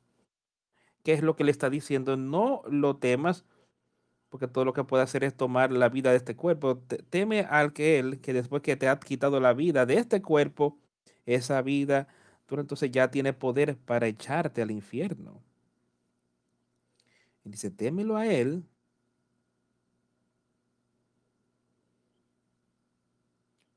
¿Qué 1.03 1.13
es 1.13 1.21
lo 1.21 1.35
que 1.35 1.43
le 1.43 1.51
está 1.51 1.69
diciendo? 1.69 2.15
No 2.17 2.61
lo 2.69 2.97
temas, 2.97 3.45
porque 4.29 4.47
todo 4.47 4.65
lo 4.65 4.73
que 4.73 4.83
puede 4.83 5.03
hacer 5.03 5.23
es 5.23 5.35
tomar 5.35 5.71
la 5.71 5.89
vida 5.89 6.11
de 6.11 6.17
este 6.17 6.35
cuerpo. 6.35 6.77
Teme 7.09 7.41
al 7.41 7.73
que 7.73 7.99
él, 7.99 8.21
que 8.21 8.33
después 8.33 8.61
que 8.61 8.75
te 8.77 8.87
ha 8.87 8.99
quitado 8.99 9.39
la 9.39 9.53
vida 9.53 9.85
de 9.85 9.95
este 9.95 10.21
cuerpo, 10.21 10.77
esa 11.25 11.61
vida, 11.61 12.07
tú 12.45 12.59
entonces 12.59 12.91
ya 12.91 13.09
tiene 13.11 13.33
poder 13.33 13.77
para 13.77 14.07
echarte 14.07 14.61
al 14.61 14.71
infierno. 14.71 15.41
Y 17.43 17.49
dice, 17.49 17.71
témelo 17.71 18.17
a 18.17 18.27
él. 18.27 18.63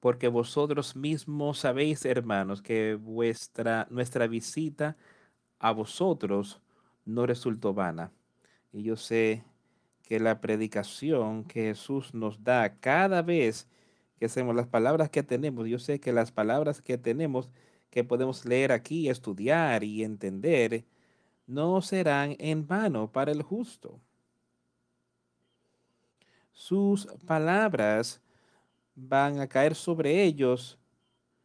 Porque 0.01 0.29
vosotros 0.29 0.95
mismos 0.97 1.59
sabéis, 1.59 2.05
hermanos, 2.05 2.63
que 2.63 2.95
vuestra, 2.95 3.87
nuestra 3.91 4.27
visita 4.27 4.97
a 5.59 5.73
vosotros 5.73 6.61
no 7.05 7.27
resultó 7.27 7.75
vana. 7.75 8.13
Y 8.73 8.85
yo 8.85 8.97
sé 8.97 9.45
que 10.05 10.21
la 10.21 10.41
predicación 10.41 11.45
que 11.45 11.63
Jesús 11.65 12.15
nos 12.15 12.43
da 12.43 12.77
cada 12.81 13.23
vez 13.23 13.69
que 14.19 14.27
hacemos, 14.27 14.55
las 14.55 14.67
palabras 14.67 15.09
que 15.11 15.23
tenemos, 15.23 15.67
yo 15.69 15.79
sé 15.79 16.01
que 16.01 16.13
las 16.13 16.33
palabras 16.33 16.83
que 16.83 16.99
tenemos, 16.99 17.51
que 17.91 18.05
podemos 18.05 18.45
leer 18.45 18.73
aquí, 18.73 19.09
estudiar 19.09 19.85
y 19.85 20.05
entender, 20.05 20.85
no 21.47 21.81
serán 21.81 22.37
en 22.39 22.67
vano 22.67 23.11
para 23.11 23.33
el 23.33 23.43
justo. 23.43 24.01
Sus 26.53 27.07
palabras 27.27 28.21
van 28.95 29.41
a 29.41 29.47
caer 29.47 29.75
sobre 29.75 30.25
ellos 30.25 30.79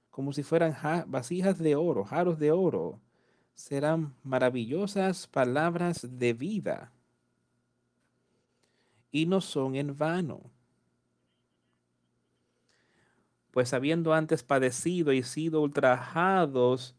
como 0.10 0.34
si 0.34 0.44
fueran 0.44 0.76
vasijas 1.08 1.58
de 1.58 1.76
oro, 1.76 2.04
jaros 2.04 2.38
de 2.38 2.52
oro. 2.52 3.00
Serán 3.56 4.16
maravillosas 4.24 5.28
palabras 5.28 6.08
de 6.20 6.34
vida 6.34 6.92
y 9.12 9.28
no 9.28 9.42
son 9.42 9.76
en 9.76 9.96
vano 9.96 10.42
pues 13.54 13.72
habiendo 13.72 14.16
antes 14.16 14.42
padecido 14.42 15.14
y 15.14 15.22
sido 15.22 15.62
ultrajados 15.62 16.96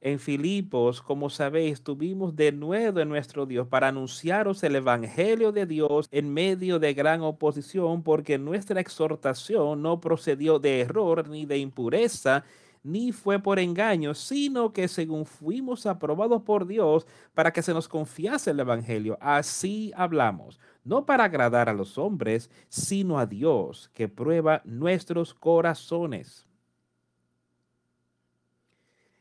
en 0.00 0.18
Filipos, 0.18 1.02
como 1.02 1.28
sabéis, 1.28 1.82
tuvimos 1.82 2.34
de 2.34 2.50
nuevo 2.50 3.00
en 3.00 3.10
nuestro 3.10 3.44
Dios 3.44 3.68
para 3.68 3.88
anunciaros 3.88 4.62
el 4.62 4.76
Evangelio 4.76 5.52
de 5.52 5.66
Dios 5.66 6.08
en 6.10 6.32
medio 6.32 6.78
de 6.78 6.94
gran 6.94 7.20
oposición, 7.20 8.02
porque 8.02 8.38
nuestra 8.38 8.80
exhortación 8.80 9.82
no 9.82 10.00
procedió 10.00 10.58
de 10.58 10.80
error 10.80 11.28
ni 11.28 11.44
de 11.44 11.58
impureza, 11.58 12.44
ni 12.82 13.12
fue 13.12 13.38
por 13.38 13.58
engaño, 13.58 14.14
sino 14.14 14.72
que 14.72 14.88
según 14.88 15.26
fuimos 15.26 15.86
aprobados 15.86 16.42
por 16.42 16.66
Dios 16.66 17.06
para 17.34 17.52
que 17.52 17.62
se 17.62 17.74
nos 17.74 17.88
confiase 17.88 18.50
el 18.50 18.60
Evangelio, 18.60 19.18
así 19.20 19.92
hablamos, 19.94 20.58
no 20.84 21.04
para 21.04 21.24
agradar 21.24 21.68
a 21.68 21.74
los 21.74 21.98
hombres, 21.98 22.50
sino 22.68 23.18
a 23.18 23.26
Dios, 23.26 23.90
que 23.92 24.08
prueba 24.08 24.62
nuestros 24.64 25.34
corazones. 25.34 26.46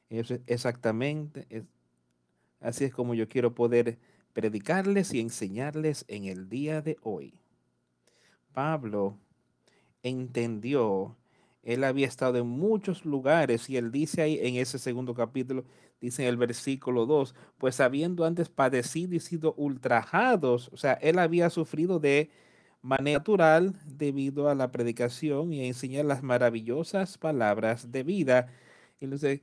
Es 0.09 0.31
exactamente, 0.47 1.65
así 2.61 2.85
es 2.85 2.93
como 2.93 3.13
yo 3.13 3.27
quiero 3.29 3.53
poder 3.53 3.99
predicarles 4.33 5.13
y 5.13 5.19
enseñarles 5.19 6.05
en 6.07 6.25
el 6.25 6.49
día 6.49 6.81
de 6.81 6.97
hoy. 7.01 7.33
Pablo 8.53 9.17
entendió, 10.01 11.15
él 11.73 11.83
había 11.83 12.07
estado 12.07 12.37
en 12.39 12.47
muchos 12.47 13.05
lugares 13.05 13.69
y 13.69 13.77
él 13.77 13.91
dice 13.91 14.23
ahí 14.23 14.39
en 14.41 14.55
ese 14.55 14.79
segundo 14.79 15.13
capítulo, 15.13 15.65
dice 16.01 16.23
en 16.23 16.29
el 16.29 16.37
versículo 16.37 17.05
2, 17.05 17.35
pues 17.59 17.79
habiendo 17.79 18.25
antes 18.25 18.49
padecido 18.49 19.15
y 19.15 19.19
sido 19.19 19.53
ultrajados, 19.55 20.69
o 20.73 20.77
sea, 20.77 20.93
él 20.93 21.19
había 21.19 21.49
sufrido 21.51 21.99
de 21.99 22.31
manera 22.81 23.19
natural 23.19 23.75
debido 23.85 24.49
a 24.49 24.55
la 24.55 24.71
predicación 24.71 25.53
y 25.53 25.61
a 25.61 25.65
enseñar 25.65 26.05
las 26.05 26.23
maravillosas 26.23 27.17
palabras 27.17 27.91
de 27.91 28.03
vida. 28.03 28.47
Y 28.99 29.05
entonces, 29.05 29.41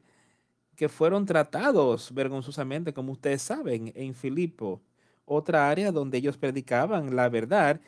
que 0.77 0.89
fueron 0.89 1.27
tratados 1.27 2.13
vergonzosamente, 2.15 2.93
como 2.95 3.13
ustedes 3.13 3.43
saben, 3.43 3.93
en 3.95 4.15
Filipo, 4.15 4.83
otra 5.25 5.71
área 5.71 5.93
donde 5.93 6.19
ellos 6.19 6.39
predicaban 6.39 7.17
la 7.17 7.29
verdad 7.29 7.81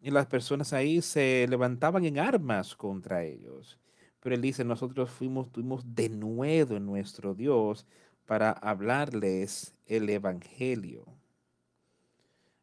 y 0.00 0.10
las 0.10 0.26
personas 0.26 0.72
ahí 0.72 1.02
se 1.02 1.46
levantaban 1.48 2.04
en 2.04 2.18
armas 2.18 2.74
contra 2.74 3.24
ellos. 3.24 3.78
Pero 4.20 4.34
él 4.34 4.40
dice, 4.40 4.64
nosotros 4.64 5.10
fuimos, 5.10 5.50
tuvimos 5.50 5.82
de 5.94 6.08
nuevo 6.08 6.76
en 6.76 6.86
nuestro 6.86 7.34
Dios 7.34 7.86
para 8.26 8.50
hablarles 8.50 9.74
el 9.86 10.08
Evangelio. 10.08 11.04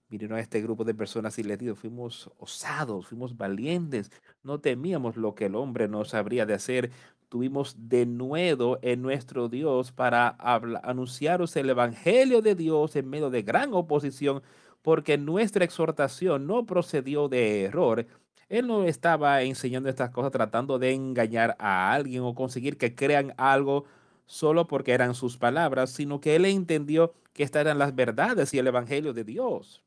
Vinieron 0.10 0.38
a 0.38 0.42
este 0.42 0.62
grupo 0.62 0.86
de 0.86 0.94
personas 0.94 1.38
y 1.38 1.44
les 1.44 1.60
dijo, 1.60 1.76
fuimos 1.76 2.32
osados, 2.38 3.08
fuimos 3.08 3.36
valientes, 3.36 4.10
no 4.42 4.60
temíamos 4.60 5.18
lo 5.18 5.36
que 5.36 5.48
el 5.48 5.56
hombre 5.56 5.90
nos 5.90 6.14
habría 6.14 6.46
de 6.46 6.54
hacer, 6.54 6.92
tuvimos 7.28 7.76
de 7.78 8.06
nuevo 8.06 8.80
en 8.82 9.02
nuestro 9.02 9.50
Dios 9.50 9.92
para 9.92 10.38
anunciaros 10.84 11.56
el 11.58 11.70
Evangelio 11.70 12.42
de 12.42 12.56
Dios 12.56 12.96
en 12.96 13.10
medio 13.10 13.30
de 13.30 13.42
gran 13.42 13.74
oposición, 13.74 14.42
porque 14.88 15.18
nuestra 15.18 15.66
exhortación 15.66 16.48
no 16.48 16.66
procedió 16.66 17.28
de 17.28 17.64
error. 17.64 18.08
Él 18.48 18.68
no 18.68 18.86
estaba 18.86 19.42
enseñando 19.42 19.90
estas 19.90 20.12
cosas 20.12 20.32
tratando 20.32 20.80
de 20.80 20.94
engañar 20.94 21.58
a 21.60 21.92
alguien 21.92 22.24
o 22.24 22.34
conseguir 22.34 22.78
que 22.78 22.96
crean 22.96 23.34
algo 23.36 23.84
solo 24.28 24.66
porque 24.66 24.94
eran 24.94 25.14
sus 25.14 25.36
palabras, 25.36 25.90
sino 25.90 26.22
que 26.22 26.38
él 26.38 26.46
entendió 26.46 27.14
que 27.34 27.44
estas 27.44 27.64
eran 27.64 27.80
las 27.80 27.96
verdades 27.96 28.54
y 28.54 28.60
el 28.60 28.68
Evangelio 28.68 29.12
de 29.12 29.26
Dios. 29.26 29.84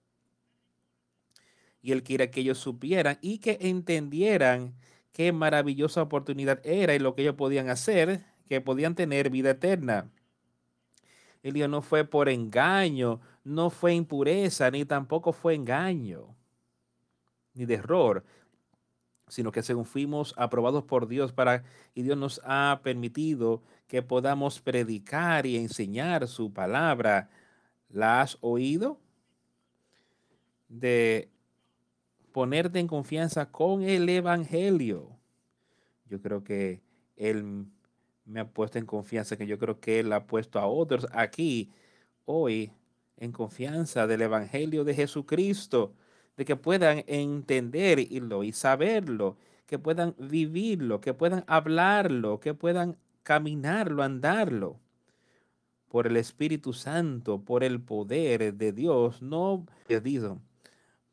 Y 1.80 1.92
él 1.92 2.02
quiere 2.02 2.30
que 2.30 2.40
ellos 2.40 2.59
supieran 2.59 3.16
y 3.23 3.38
que 3.38 3.57
entendieran 3.62 4.75
qué 5.14 5.33
maravillosa 5.33 6.02
oportunidad 6.02 6.61
era 6.62 6.95
y 6.95 6.99
lo 6.99 7.14
que 7.14 7.23
ellos 7.23 7.37
podían 7.37 7.71
hacer, 7.71 8.26
que 8.50 8.61
podían 8.61 8.95
tener 8.95 9.30
vida 9.30 9.52
eterna. 9.52 10.11
El 11.42 11.70
no 11.70 11.80
fue 11.80 12.04
por 12.04 12.28
engaño, 12.28 13.20
no 13.44 13.70
fue 13.70 13.94
impureza, 13.94 14.70
ni 14.70 14.85
tampoco 14.85 15.32
fue 15.32 15.54
engaño, 15.54 16.37
ni 17.54 17.65
de 17.65 17.75
error, 17.75 18.25
sino 19.26 19.50
que 19.50 19.62
según 19.62 19.86
fuimos 19.86 20.34
aprobados 20.36 20.84
por 20.84 21.08
Dios 21.08 21.32
para, 21.32 21.65
y 21.95 22.02
Dios 22.02 22.19
nos 22.19 22.41
ha 22.45 22.80
permitido 22.82 23.62
que 23.86 24.02
podamos 24.02 24.60
predicar 24.60 25.47
y 25.47 25.56
enseñar 25.56 26.28
su 26.28 26.52
palabra. 26.52 27.30
¿La 27.88 28.21
has 28.21 28.36
oído? 28.41 29.00
De 30.69 31.30
ponerte 32.32 32.78
en 32.78 32.86
confianza 32.86 33.50
con 33.50 33.82
el 33.82 34.08
Evangelio. 34.08 35.17
Yo 36.06 36.21
creo 36.21 36.45
que 36.45 36.82
Él 37.17 37.67
me 38.30 38.40
ha 38.40 38.49
puesto 38.49 38.78
en 38.78 38.86
confianza, 38.86 39.36
que 39.36 39.47
yo 39.47 39.58
creo 39.58 39.80
que 39.80 40.00
Él 40.00 40.12
ha 40.12 40.26
puesto 40.26 40.58
a 40.58 40.66
otros 40.66 41.06
aquí 41.12 41.71
hoy 42.25 42.73
en 43.16 43.32
confianza 43.32 44.06
del 44.06 44.23
Evangelio 44.23 44.84
de 44.84 44.95
Jesucristo, 44.95 45.93
de 46.36 46.45
que 46.45 46.56
puedan 46.56 47.04
entenderlo 47.06 48.45
y 48.45 48.52
saberlo, 48.52 49.36
que 49.66 49.78
puedan 49.78 50.14
vivirlo, 50.19 51.00
que 51.00 51.12
puedan 51.12 51.45
hablarlo, 51.47 52.40
que 52.40 52.54
puedan 52.54 52.97
caminarlo, 53.23 54.02
andarlo. 54.02 54.78
Por 55.88 56.06
el 56.06 56.16
Espíritu 56.16 56.73
Santo, 56.73 57.43
por 57.43 57.64
el 57.64 57.80
poder 57.80 58.54
de 58.54 58.73
Dios, 58.73 59.23
no 59.23 59.66
perdido 59.88 60.38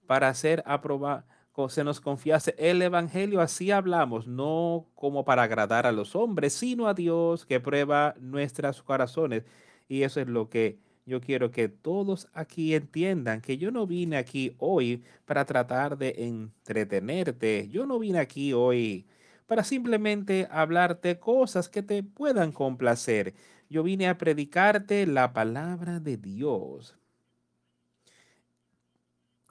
para 0.06 0.34
ser 0.34 0.64
aprobado, 0.66 1.26
se 1.68 1.84
nos 1.84 2.00
confiase 2.00 2.54
el 2.58 2.82
Evangelio, 2.82 3.42
así 3.42 3.72
hablamos, 3.72 4.28
no 4.28 4.86
como 4.96 5.26
para 5.26 5.44
agradar 5.44 5.88
a 5.88 5.92
los 5.92 6.16
hombres, 6.16 6.54
sino 6.54 6.88
a 6.88 6.94
Dios 6.94 7.46
que 7.46 7.60
prueba 7.60 8.16
nuestros 8.20 8.84
corazones. 8.84 9.44
Y 9.90 10.04
eso 10.04 10.22
es 10.22 10.28
lo 10.28 10.50
que 10.50 10.78
yo 11.06 11.20
quiero 11.20 11.50
que 11.52 11.68
todos 11.68 12.28
aquí 12.34 12.76
entiendan, 12.76 13.42
que 13.42 13.58
yo 13.58 13.72
no 13.72 13.88
vine 13.88 14.18
aquí 14.18 14.56
hoy 14.60 15.04
para 15.26 15.46
tratar 15.46 15.98
de 15.98 16.14
entretenerte, 16.18 17.68
yo 17.70 17.86
no 17.88 17.98
vine 17.98 18.20
aquí 18.20 18.54
hoy 18.54 19.08
para 19.48 19.64
simplemente 19.64 20.48
hablarte 20.52 21.20
cosas 21.20 21.70
que 21.70 21.82
te 21.82 22.04
puedan 22.04 22.52
complacer. 22.52 23.34
Yo 23.70 23.84
vine 23.84 24.08
a 24.10 24.18
predicarte 24.18 25.08
la 25.08 25.34
palabra 25.34 26.00
de 26.00 26.18
Dios. 26.18 26.96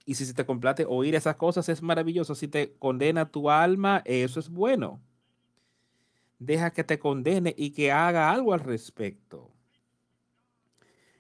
Y 0.09 0.15
si 0.15 0.25
se 0.25 0.33
te 0.33 0.47
complate 0.47 0.87
oír 0.89 1.17
esas 1.17 1.35
cosas, 1.35 1.69
es 1.69 1.83
maravilloso. 1.83 2.37
Si 2.37 2.47
te 2.47 2.73
condena 2.79 3.29
tu 3.29 3.51
alma, 3.51 4.03
eso 4.05 4.39
es 4.39 4.49
bueno. 4.49 5.01
Deja 6.39 6.71
que 6.71 6.85
te 6.85 7.01
condene 7.01 7.53
y 7.59 7.71
que 7.71 7.91
haga 7.91 8.31
algo 8.31 8.55
al 8.55 8.61
respecto. 8.61 9.51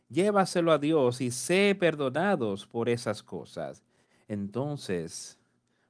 Llévaselo 0.08 0.70
a 0.70 0.78
Dios 0.78 1.20
y 1.20 1.32
sé 1.32 1.76
perdonados 1.78 2.64
por 2.64 2.88
esas 2.88 3.24
cosas. 3.24 3.82
Entonces, 4.28 5.36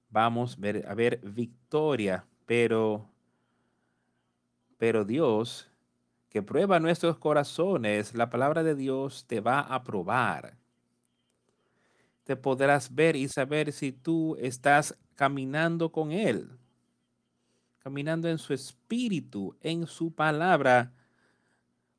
vamos 0.09 0.57
a 0.89 0.95
ver 0.95 1.21
victoria, 1.23 2.25
pero, 2.47 3.11
pero 4.79 5.05
Dios, 5.05 5.69
que 6.31 6.43
prueba 6.43 6.81
nuestros 6.81 7.19
corazones, 7.19 8.15
la 8.15 8.31
palabra 8.31 8.63
de 8.63 8.75
Dios 8.75 9.27
te 9.27 9.41
va 9.41 9.61
a 9.61 9.85
probar 9.85 10.57
te 12.27 12.35
podrás 12.35 12.93
ver 12.93 13.15
y 13.15 13.29
saber 13.29 13.73
si 13.73 13.93
tú 13.93 14.37
estás 14.41 14.99
caminando 15.15 15.93
con 15.93 16.11
Él, 16.11 16.51
caminando 17.79 18.29
en 18.29 18.39
su 18.39 18.53
espíritu, 18.53 19.57
en 19.61 19.87
su 19.87 20.13
palabra, 20.13 20.93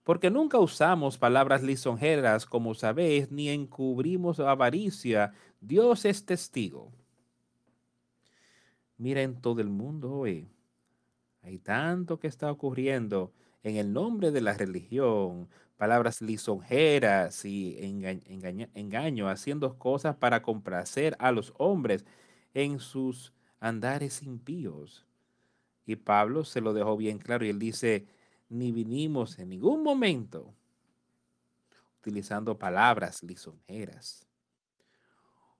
porque 0.04 0.30
nunca 0.30 0.60
usamos 0.60 1.18
palabras 1.18 1.63
lisonjeras, 1.63 2.46
como 2.46 2.74
sabéis, 2.74 3.32
ni 3.32 3.48
encubrimos 3.48 4.42
avaricia. 4.42 5.32
Dios 5.62 6.04
es 6.04 6.26
testigo. 6.26 6.92
Mira 8.98 9.22
en 9.22 9.40
todo 9.40 9.62
el 9.62 9.70
mundo 9.70 10.12
hoy. 10.12 10.50
Hay 11.42 11.58
tanto 11.58 12.20
que 12.20 12.28
está 12.28 12.52
ocurriendo 12.52 13.32
en 13.63 13.78
el 13.78 13.94
nombre 13.94 14.32
de 14.32 14.42
la 14.42 14.54
religión, 14.54 15.48
palabras 15.78 16.22
lisonjeras 16.22 17.46
y 17.46 17.78
engaño, 18.74 19.30
haciendo 19.30 19.78
cosas 19.78 20.16
para 20.16 20.42
complacer 20.42 21.16
a 21.20 21.32
los 21.32 21.54
hombres 21.58 22.04
en 22.54 22.80
sus 22.80 23.32
andares 23.60 24.24
impíos. 24.24 25.06
Y 25.86 25.96
Pablo 25.96 26.44
se 26.44 26.62
lo 26.62 26.74
dejó 26.74 26.98
bien 26.98 27.20
claro 27.20 27.46
y 27.46 27.50
él 27.50 27.60
dice, 27.60 28.08
ni 28.50 28.72
vinimos 28.72 29.40
en 29.40 29.50
ningún 29.50 29.84
momento 29.84 30.54
utilizando 32.02 32.58
palabras 32.58 33.22
lisonjeras 33.24 34.28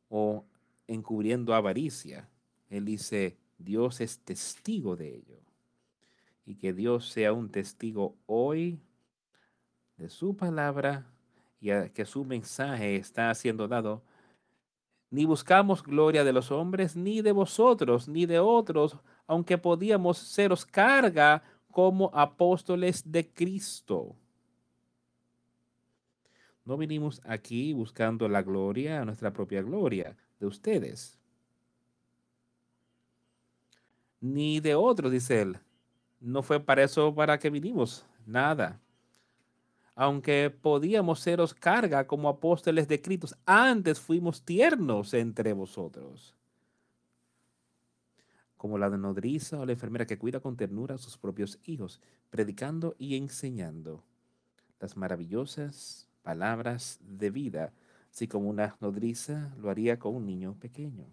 o 0.10 0.46
encubriendo 0.88 1.54
avaricia. 1.54 2.30
Él 2.70 2.86
dice, 2.86 3.38
Dios 3.58 4.02
es 4.02 4.20
testigo 4.20 4.96
de 4.96 5.16
ello. 5.16 5.40
Y 6.46 6.56
que 6.56 6.74
Dios 6.74 7.10
sea 7.10 7.34
un 7.34 7.52
testigo 7.52 8.16
hoy 8.26 8.80
de 9.98 10.10
su 10.10 10.36
palabra 10.36 11.06
y 11.60 11.72
a 11.72 11.90
que 11.90 12.06
su 12.06 12.24
mensaje 12.24 12.96
está 12.96 13.34
siendo 13.34 13.68
dado, 13.68 14.04
ni 15.10 15.26
buscamos 15.26 15.84
gloria 15.84 16.24
de 16.24 16.34
los 16.34 16.52
hombres, 16.52 16.96
ni 16.96 17.22
de 17.22 17.32
vosotros, 17.32 18.08
ni 18.08 18.26
de 18.26 18.40
otros, 18.40 18.98
aunque 19.26 19.58
podíamos 19.58 20.18
seros 20.18 20.66
carga 20.66 21.44
como 21.72 22.12
apóstoles 22.14 23.10
de 23.10 23.28
Cristo. 23.28 24.16
No 26.66 26.76
vinimos 26.76 27.22
aquí 27.24 27.72
buscando 27.72 28.28
la 28.28 28.42
gloria, 28.42 29.06
nuestra 29.06 29.32
propia 29.32 29.62
gloria 29.62 30.18
de 30.40 30.48
ustedes. 30.48 31.18
Ni 34.20 34.60
de 34.60 34.76
otros, 34.76 35.12
dice 35.12 35.42
él. 35.42 35.60
No 36.20 36.44
fue 36.44 36.60
para 36.60 36.84
eso 36.84 37.16
para 37.16 37.38
que 37.38 37.50
vinimos, 37.50 38.06
nada. 38.26 38.82
Aunque 40.00 40.50
podíamos 40.50 41.20
seros 41.20 41.54
carga 41.54 42.08
como 42.08 42.30
apóstoles 42.30 42.88
de 42.88 43.02
Cristo, 43.02 43.28
antes 43.46 44.00
fuimos 44.00 44.44
tiernos 44.44 45.14
entre 45.14 45.52
vosotros 45.52 46.38
como 48.58 48.78
la 48.78 48.90
nodriza 48.90 49.60
o 49.60 49.66
la 49.66 49.72
enfermera 49.72 50.08
que 50.08 50.18
cuida 50.18 50.40
con 50.40 50.58
ternura 50.58 50.96
a 50.96 50.98
sus 50.98 51.18
propios 51.18 51.60
hijos, 51.64 52.02
predicando 52.30 52.96
y 52.98 53.16
enseñando 53.16 54.04
las 54.80 54.98
maravillosas 54.98 56.10
palabras 56.24 57.00
de 57.02 57.30
vida, 57.30 57.72
así 58.12 58.28
como 58.28 58.50
una 58.50 58.76
nodriza 58.82 59.54
lo 59.60 59.70
haría 59.70 60.00
con 60.00 60.16
un 60.16 60.26
niño 60.26 60.56
pequeño. 60.60 61.06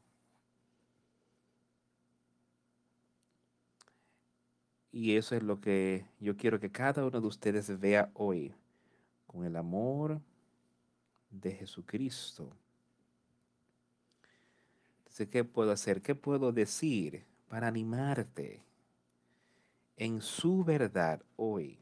Y 4.91 5.17
eso 5.17 5.35
es 5.35 5.43
lo 5.43 5.61
que 5.61 6.07
yo 6.21 6.37
quiero 6.37 6.61
que 6.61 6.71
cada 6.71 7.05
uno 7.05 7.21
de 7.21 7.27
ustedes 7.27 7.79
vea 7.81 8.11
hoy, 8.15 8.55
con 9.35 9.45
el 9.45 9.57
amor 9.57 10.23
de 11.29 11.51
Jesucristo. 11.53 12.51
Entonces, 15.01 15.29
¿qué 15.29 15.45
puedo 15.45 15.73
hacer? 15.73 16.01
¿Qué 16.01 16.15
puedo 16.15 16.53
decir? 16.53 17.27
para 17.55 17.69
animarte 17.69 18.65
en 19.97 20.21
su 20.21 20.65
verdad 20.65 21.23
hoy. 21.37 21.79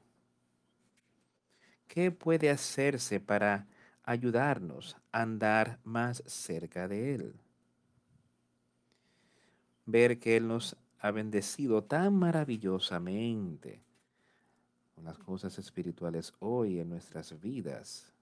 ¿Qué 1.89 2.11
puede 2.11 2.51
hacerse 2.51 3.21
para 3.21 3.67
ayudarnos 4.03 4.99
a 5.13 5.23
andar 5.23 5.79
más 5.83 6.23
cerca 6.27 6.89
de 6.89 7.15
Él? 7.15 7.35
Ver 9.87 10.19
que 10.19 10.37
Él 10.37 10.47
nos 10.47 10.77
ha 10.99 11.11
bendecido 11.11 11.83
tan 11.83 12.17
maravillosamente 12.17 13.81
las 15.05 15.19
cosas 15.19 15.59
espirituales 15.59 16.33
hoy 16.39 16.81
en 16.81 16.89
nuestras 16.89 17.39
vidas 17.41 18.13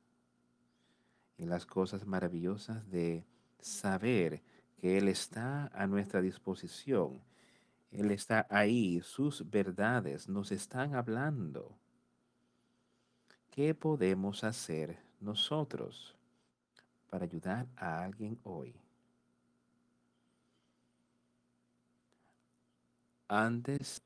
y 1.39 1.45
las 1.45 1.67
cosas 1.67 2.07
maravillosas 2.07 2.91
de 2.91 3.25
saber 3.61 4.43
que 4.81 4.99
Él 4.99 5.09
está 5.09 5.71
a 5.75 5.87
nuestra 5.87 6.21
disposición 6.21 7.21
él 7.93 8.13
está 8.13 8.47
ahí, 8.51 9.01
sus 9.03 9.49
verdades 9.51 10.29
nos 10.29 10.53
están 10.53 10.95
hablando. 10.95 11.77
¿Qué 13.51 13.75
podemos 13.75 14.45
hacer 14.45 14.97
nosotros 15.21 16.15
para 17.11 17.25
ayudar 17.25 17.67
a 17.77 18.05
alguien 18.05 18.39
hoy? 18.45 18.75
Antes 23.27 24.01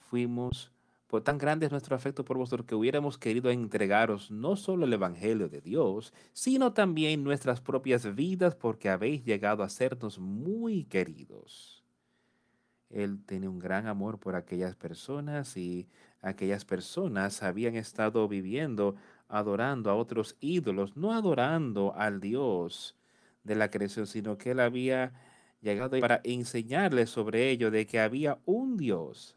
fuimos, 0.00 0.70
tan 1.22 1.38
grande 1.38 1.66
es 1.66 1.72
nuestro 1.72 1.96
afecto 1.96 2.24
por 2.24 2.38
vosotros 2.38 2.66
que 2.66 2.74
hubiéramos 2.74 3.18
querido 3.18 3.50
entregaros 3.50 4.30
no 4.30 4.56
solo 4.56 4.84
el 4.84 4.92
Evangelio 4.92 5.48
de 5.48 5.60
Dios, 5.60 6.12
sino 6.32 6.72
también 6.72 7.24
nuestras 7.24 7.60
propias 7.60 8.14
vidas 8.14 8.54
porque 8.54 8.88
habéis 8.88 9.24
llegado 9.24 9.62
a 9.62 9.68
sernos 9.68 10.18
muy 10.18 10.84
queridos. 10.84 11.84
Él 12.90 13.24
tenía 13.24 13.50
un 13.50 13.58
gran 13.58 13.86
amor 13.86 14.18
por 14.18 14.36
aquellas 14.36 14.76
personas 14.76 15.56
y 15.56 15.88
aquellas 16.22 16.64
personas 16.64 17.42
habían 17.42 17.74
estado 17.74 18.28
viviendo 18.28 18.94
adorando 19.28 19.90
a 19.90 19.94
otros 19.96 20.36
ídolos, 20.40 20.96
no 20.96 21.12
adorando 21.12 21.92
al 21.96 22.20
Dios 22.20 22.96
de 23.42 23.56
la 23.56 23.70
creación, 23.70 24.06
sino 24.06 24.38
que 24.38 24.52
él 24.52 24.60
había 24.60 25.12
llegado 25.60 25.98
para 25.98 26.20
enseñarles 26.24 27.10
sobre 27.10 27.50
ello 27.50 27.70
de 27.70 27.86
que 27.86 27.98
había 27.98 28.38
un 28.44 28.76
Dios, 28.76 29.36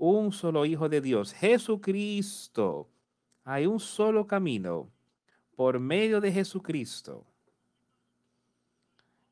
un 0.00 0.32
solo 0.32 0.64
Hijo 0.64 0.88
de 0.88 1.00
Dios, 1.00 1.34
Jesucristo. 1.34 2.88
Hay 3.44 3.66
un 3.66 3.78
solo 3.78 4.26
camino 4.26 4.88
por 5.54 5.78
medio 5.78 6.20
de 6.20 6.32
Jesucristo 6.32 7.26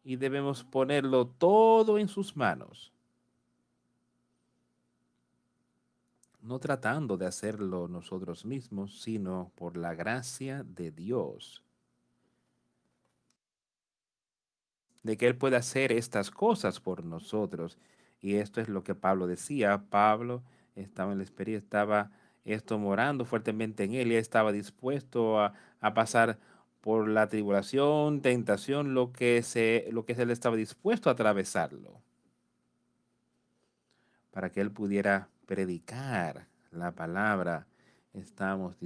y 0.04 0.16
debemos 0.16 0.64
ponerlo 0.64 1.26
todo 1.26 1.98
en 1.98 2.08
sus 2.08 2.36
manos. 2.36 2.92
No 6.42 6.58
tratando 6.58 7.16
de 7.16 7.26
hacerlo 7.26 7.88
nosotros 7.88 8.44
mismos, 8.44 9.00
sino 9.00 9.50
por 9.54 9.76
la 9.76 9.94
gracia 9.94 10.64
de 10.64 10.90
Dios. 10.90 11.64
De 15.02 15.16
que 15.16 15.26
Él 15.26 15.36
puede 15.36 15.56
hacer 15.56 15.92
estas 15.92 16.30
cosas 16.30 16.78
por 16.78 17.04
nosotros. 17.04 17.78
Y 18.20 18.34
esto 18.34 18.60
es 18.60 18.68
lo 18.68 18.84
que 18.84 18.94
Pablo 18.94 19.26
decía. 19.26 19.84
Pablo 19.90 20.42
estaba 20.80 21.12
en 21.12 21.18
la 21.18 21.24
experiencia, 21.24 21.64
estaba 21.64 22.10
esto 22.44 22.78
morando 22.78 23.24
fuertemente 23.24 23.84
en 23.84 23.94
él 23.94 24.12
y 24.12 24.16
estaba 24.16 24.52
dispuesto 24.52 25.40
a, 25.40 25.52
a 25.80 25.94
pasar 25.94 26.38
por 26.80 27.08
la 27.08 27.28
tribulación, 27.28 28.22
tentación, 28.22 28.94
lo 28.94 29.12
que, 29.12 29.42
se, 29.42 29.88
lo 29.92 30.04
que 30.04 30.12
él 30.12 30.30
estaba 30.30 30.56
dispuesto 30.56 31.10
a 31.10 31.12
atravesarlo, 31.12 32.00
para 34.30 34.50
que 34.50 34.60
él 34.60 34.70
pudiera 34.70 35.28
predicar 35.46 36.46
la 36.70 36.92
palabra, 36.92 37.66
estamos 38.12 38.76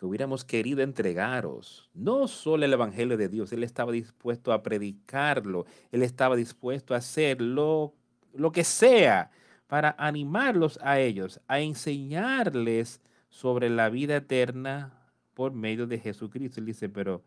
que 0.00 0.06
hubiéramos 0.06 0.46
querido 0.46 0.80
entregaros, 0.80 1.90
no 1.92 2.26
solo 2.26 2.64
el 2.64 2.72
Evangelio 2.72 3.18
de 3.18 3.28
Dios, 3.28 3.52
Él 3.52 3.62
estaba 3.62 3.92
dispuesto 3.92 4.50
a 4.50 4.62
predicarlo, 4.62 5.66
Él 5.92 6.02
estaba 6.02 6.36
dispuesto 6.36 6.94
a 6.94 6.96
hacer 6.96 7.42
lo, 7.42 7.92
lo 8.32 8.50
que 8.50 8.64
sea 8.64 9.30
para 9.70 9.94
animarlos 9.98 10.80
a 10.82 10.98
ellos, 10.98 11.40
a 11.46 11.60
enseñarles 11.60 13.00
sobre 13.28 13.70
la 13.70 13.88
vida 13.88 14.16
eterna, 14.16 15.00
por 15.32 15.52
medio 15.52 15.86
de 15.86 16.00
Jesucristo. 16.00 16.58
Él 16.58 16.66
dice, 16.66 16.88
pero 16.88 17.22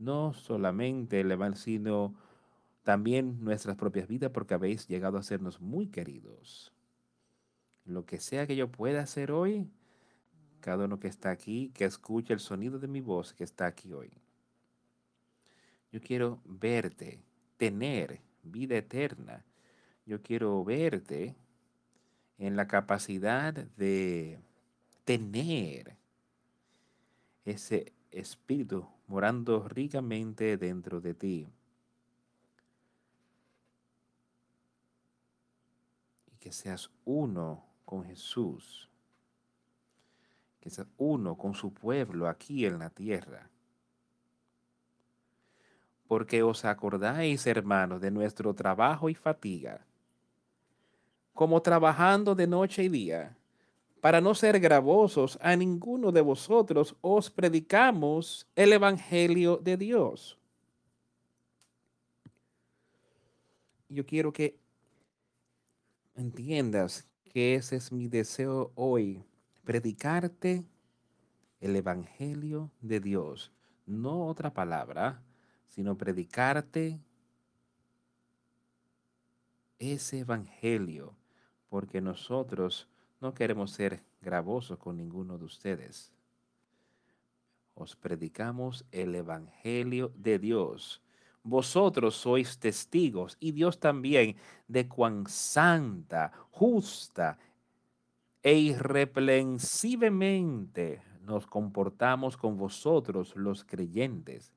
no 0.00 0.34
solamente 0.34 1.20
el 1.20 1.30
Evangelio, 1.30 1.62
sino 1.62 2.14
también 2.82 3.44
nuestras 3.44 3.76
propias 3.76 4.08
vidas, 4.08 4.32
porque 4.32 4.54
habéis 4.54 4.88
llegado 4.88 5.18
a 5.18 5.22
sernos 5.22 5.60
muy 5.60 5.86
queridos. 5.86 6.72
Lo 7.84 8.04
que 8.04 8.18
sea 8.18 8.48
que 8.48 8.56
yo 8.56 8.72
pueda 8.72 9.00
hacer 9.00 9.30
hoy, 9.30 9.70
cada 10.58 10.86
uno 10.86 10.98
que 10.98 11.06
está 11.06 11.30
aquí, 11.30 11.70
que 11.74 11.84
escuche 11.84 12.32
el 12.32 12.40
sonido 12.40 12.80
de 12.80 12.88
mi 12.88 13.02
voz 13.02 13.32
que 13.32 13.44
está 13.44 13.66
aquí 13.66 13.92
hoy. 13.92 14.10
Yo 15.92 16.00
quiero 16.00 16.40
verte, 16.44 17.22
tener 17.56 18.20
vida 18.42 18.76
eterna. 18.76 19.44
Yo 20.04 20.20
quiero 20.22 20.64
verte 20.64 21.36
en 22.38 22.56
la 22.56 22.66
capacidad 22.66 23.52
de 23.54 24.40
tener 25.04 25.96
ese 27.44 27.92
espíritu 28.10 28.86
morando 29.06 29.68
ricamente 29.68 30.56
dentro 30.56 31.00
de 31.00 31.14
ti. 31.14 31.48
Y 36.32 36.36
que 36.38 36.52
seas 36.52 36.90
uno 37.04 37.64
con 37.84 38.04
Jesús. 38.04 38.88
Que 40.60 40.70
seas 40.70 40.88
uno 40.96 41.36
con 41.36 41.54
su 41.54 41.72
pueblo 41.72 42.28
aquí 42.28 42.64
en 42.64 42.78
la 42.78 42.90
tierra. 42.90 43.50
Porque 46.06 46.42
os 46.42 46.64
acordáis, 46.64 47.46
hermanos, 47.46 48.00
de 48.00 48.10
nuestro 48.10 48.54
trabajo 48.54 49.08
y 49.08 49.14
fatiga, 49.14 49.86
como 51.34 51.60
trabajando 51.60 52.34
de 52.34 52.46
noche 52.46 52.84
y 52.84 52.88
día 52.88 53.36
para 54.04 54.20
no 54.20 54.34
ser 54.34 54.60
gravosos, 54.60 55.38
a 55.40 55.56
ninguno 55.56 56.12
de 56.12 56.20
vosotros 56.20 56.94
os 57.00 57.30
predicamos 57.30 58.46
el 58.54 58.74
Evangelio 58.74 59.56
de 59.56 59.78
Dios. 59.78 60.38
Yo 63.88 64.04
quiero 64.04 64.30
que 64.30 64.58
entiendas 66.14 67.06
que 67.32 67.54
ese 67.54 67.76
es 67.76 67.92
mi 67.92 68.06
deseo 68.06 68.72
hoy, 68.74 69.24
predicarte 69.64 70.66
el 71.62 71.74
Evangelio 71.74 72.70
de 72.82 73.00
Dios, 73.00 73.52
no 73.86 74.26
otra 74.26 74.52
palabra, 74.52 75.22
sino 75.68 75.96
predicarte 75.96 77.00
ese 79.78 80.18
Evangelio, 80.18 81.16
porque 81.74 82.00
nosotros 82.00 82.86
no 83.20 83.34
queremos 83.34 83.72
ser 83.72 84.00
gravosos 84.22 84.78
con 84.78 84.96
ninguno 84.96 85.36
de 85.38 85.44
ustedes. 85.44 86.12
Os 87.74 87.96
predicamos 87.96 88.84
el 88.92 89.16
Evangelio 89.16 90.12
de 90.14 90.38
Dios. 90.38 91.02
Vosotros 91.42 92.14
sois 92.14 92.60
testigos 92.60 93.36
y 93.40 93.50
Dios 93.50 93.80
también 93.80 94.36
de 94.68 94.86
cuán 94.86 95.26
santa, 95.26 96.30
justa 96.52 97.38
e 98.40 98.56
irreprensiblemente 98.56 101.02
nos 101.22 101.44
comportamos 101.44 102.36
con 102.36 102.56
vosotros 102.56 103.34
los 103.34 103.64
creyentes. 103.64 104.52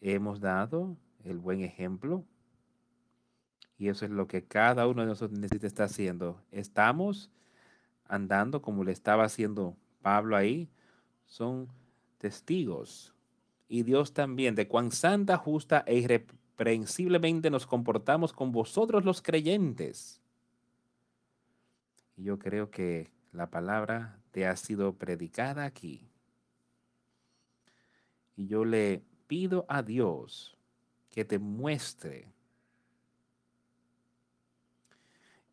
Hemos 0.00 0.40
dado 0.40 0.96
el 1.24 1.38
buen 1.38 1.60
ejemplo 1.60 2.24
y 3.78 3.88
eso 3.88 4.04
es 4.04 4.10
lo 4.10 4.26
que 4.26 4.44
cada 4.44 4.86
uno 4.86 5.02
de 5.02 5.08
nosotros 5.08 5.38
necesita 5.38 5.66
estar 5.66 5.86
haciendo. 5.86 6.40
Estamos 6.50 7.30
andando 8.04 8.62
como 8.62 8.84
le 8.84 8.92
estaba 8.92 9.24
haciendo 9.24 9.76
Pablo 10.00 10.36
ahí. 10.36 10.68
Son 11.26 11.68
testigos. 12.18 13.14
Y 13.68 13.82
Dios 13.82 14.14
también 14.14 14.54
de 14.54 14.68
cuán 14.68 14.92
santa, 14.92 15.36
justa 15.36 15.84
e 15.86 15.96
irreprensiblemente 15.96 17.50
nos 17.50 17.66
comportamos 17.66 18.32
con 18.32 18.52
vosotros 18.52 19.04
los 19.04 19.20
creyentes. 19.20 20.22
Y 22.16 22.24
yo 22.24 22.38
creo 22.38 22.70
que 22.70 23.10
la 23.32 23.50
palabra 23.50 24.18
te 24.30 24.46
ha 24.46 24.56
sido 24.56 24.94
predicada 24.94 25.64
aquí. 25.64 26.08
Y 28.36 28.46
yo 28.46 28.64
le 28.64 29.02
pido 29.26 29.66
a 29.68 29.82
Dios 29.82 30.56
que 31.10 31.24
te 31.24 31.38
muestre 31.38 32.35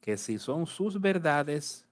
que 0.03 0.17
si 0.17 0.37
son 0.37 0.67
sus 0.67 0.99
verdades, 0.99 1.87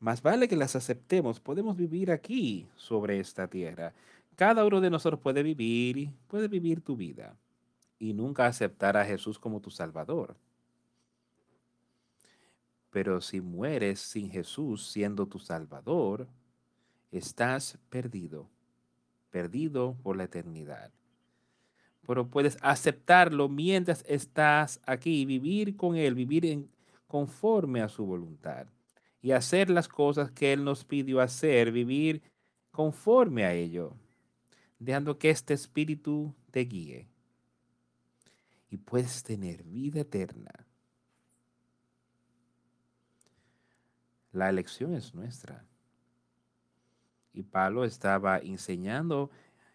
más 0.00 0.20
vale 0.20 0.48
que 0.48 0.56
las 0.56 0.74
aceptemos. 0.74 1.38
Podemos 1.38 1.76
vivir 1.76 2.10
aquí 2.10 2.66
sobre 2.74 3.20
esta 3.20 3.46
tierra. 3.46 3.94
Cada 4.34 4.66
uno 4.66 4.80
de 4.80 4.90
nosotros 4.90 5.20
puede 5.20 5.44
vivir, 5.44 6.10
puede 6.26 6.48
vivir 6.48 6.80
tu 6.80 6.96
vida 6.96 7.36
y 8.00 8.14
nunca 8.14 8.46
aceptar 8.46 8.96
a 8.96 9.04
Jesús 9.04 9.38
como 9.38 9.60
tu 9.60 9.70
Salvador. 9.70 10.34
Pero 12.90 13.20
si 13.20 13.40
mueres 13.40 14.00
sin 14.00 14.28
Jesús 14.28 14.88
siendo 14.88 15.26
tu 15.26 15.38
Salvador, 15.38 16.26
estás 17.12 17.78
perdido, 17.90 18.48
perdido 19.30 19.94
por 20.02 20.16
la 20.16 20.24
eternidad. 20.24 20.90
Pero 22.04 22.26
puedes 22.26 22.58
aceptarlo 22.60 23.48
mientras 23.48 24.04
estás 24.08 24.80
aquí, 24.84 25.24
vivir 25.24 25.76
con 25.76 25.94
Él, 25.94 26.16
vivir 26.16 26.44
en, 26.44 26.68
conforme 27.08 27.80
a 27.80 27.88
su 27.88 28.06
voluntad 28.06 28.68
y 29.20 29.32
hacer 29.32 29.68
las 29.70 29.88
cosas 29.88 30.30
que 30.30 30.52
Él 30.52 30.62
nos 30.62 30.84
pidió 30.84 31.20
hacer, 31.20 31.72
vivir 31.72 32.22
conforme 32.70 33.44
a 33.44 33.52
ello, 33.52 33.96
dejando 34.78 35.18
que 35.18 35.30
este 35.30 35.54
Espíritu 35.54 36.32
te 36.52 36.60
guíe. 36.60 37.08
Y 38.70 38.76
puedes 38.76 39.22
tener 39.22 39.64
vida 39.64 40.00
eterna. 40.00 40.52
La 44.30 44.50
elección 44.50 44.94
es 44.94 45.14
nuestra. 45.14 45.64
Y 47.32 47.42
Pablo 47.42 47.84
estaba 47.84 48.38
enseñando 48.38 49.30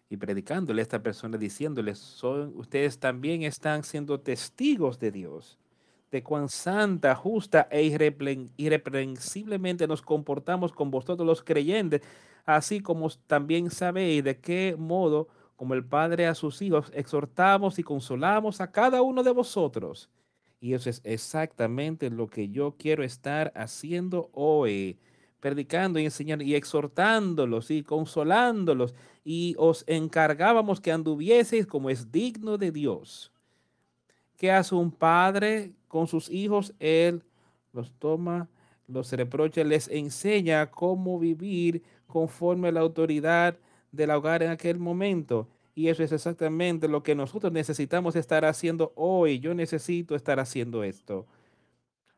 y 0.08 0.16
predicándole 0.16 0.80
a 0.80 0.84
esta 0.84 1.02
persona, 1.02 1.36
diciéndole, 1.36 1.94
son, 1.96 2.52
ustedes 2.56 2.98
también 3.00 3.42
están 3.42 3.82
siendo 3.82 4.20
testigos 4.20 4.98
de 5.00 5.10
Dios 5.10 5.58
de 6.14 6.22
cuán 6.22 6.48
santa, 6.48 7.16
justa 7.16 7.66
e 7.72 7.82
irreprensiblemente 8.56 9.88
nos 9.88 10.00
comportamos 10.00 10.70
con 10.70 10.88
vosotros 10.92 11.26
los 11.26 11.42
creyentes, 11.42 12.02
así 12.46 12.78
como 12.78 13.10
también 13.26 13.68
sabéis 13.68 14.22
de 14.22 14.38
qué 14.38 14.76
modo, 14.78 15.26
como 15.56 15.74
el 15.74 15.84
Padre 15.84 16.28
a 16.28 16.36
sus 16.36 16.62
hijos, 16.62 16.92
exhortamos 16.94 17.80
y 17.80 17.82
consolamos 17.82 18.60
a 18.60 18.70
cada 18.70 19.02
uno 19.02 19.24
de 19.24 19.32
vosotros. 19.32 20.08
Y 20.60 20.74
eso 20.74 20.88
es 20.88 21.00
exactamente 21.02 22.08
lo 22.10 22.28
que 22.28 22.48
yo 22.48 22.76
quiero 22.78 23.02
estar 23.02 23.52
haciendo 23.56 24.30
hoy, 24.32 25.00
predicando 25.40 25.98
y 25.98 26.04
enseñando 26.04 26.44
y 26.44 26.54
exhortándolos 26.54 27.72
y 27.72 27.82
consolándolos. 27.82 28.94
Y 29.24 29.56
os 29.58 29.82
encargábamos 29.88 30.80
que 30.80 30.92
anduvieseis 30.92 31.66
como 31.66 31.90
es 31.90 32.12
digno 32.12 32.56
de 32.56 32.70
Dios. 32.70 33.33
¿Qué 34.36 34.50
hace 34.50 34.74
un 34.74 34.90
padre 34.90 35.72
con 35.88 36.08
sus 36.08 36.28
hijos, 36.28 36.74
él 36.80 37.22
los 37.72 37.92
toma, 37.92 38.48
los 38.88 39.12
reprocha, 39.12 39.62
les 39.64 39.88
enseña 39.88 40.70
cómo 40.70 41.18
vivir 41.18 41.82
conforme 42.06 42.68
a 42.68 42.72
la 42.72 42.80
autoridad 42.80 43.56
del 43.92 44.10
hogar 44.10 44.42
en 44.42 44.50
aquel 44.50 44.78
momento. 44.78 45.48
Y 45.74 45.88
eso 45.88 46.02
es 46.02 46.12
exactamente 46.12 46.88
lo 46.88 47.02
que 47.02 47.14
nosotros 47.14 47.52
necesitamos 47.52 48.16
estar 48.16 48.44
haciendo 48.44 48.92
hoy. 48.96 49.40
Yo 49.40 49.54
necesito 49.54 50.14
estar 50.14 50.38
haciendo 50.38 50.84
esto. 50.84 51.26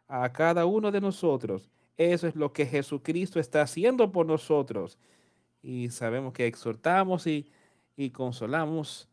A 0.08 0.32
cada 0.32 0.66
uno 0.66 0.90
de 0.90 1.00
nosotros. 1.00 1.70
Eso 1.96 2.26
es 2.28 2.36
lo 2.36 2.52
que 2.52 2.66
Jesucristo 2.66 3.40
está 3.40 3.62
haciendo 3.62 4.12
por 4.12 4.26
nosotros. 4.26 4.98
Y 5.62 5.90
sabemos 5.90 6.32
que 6.32 6.46
exhortamos 6.46 7.26
y, 7.26 7.50
y 7.96 8.10
consolamos 8.10 9.08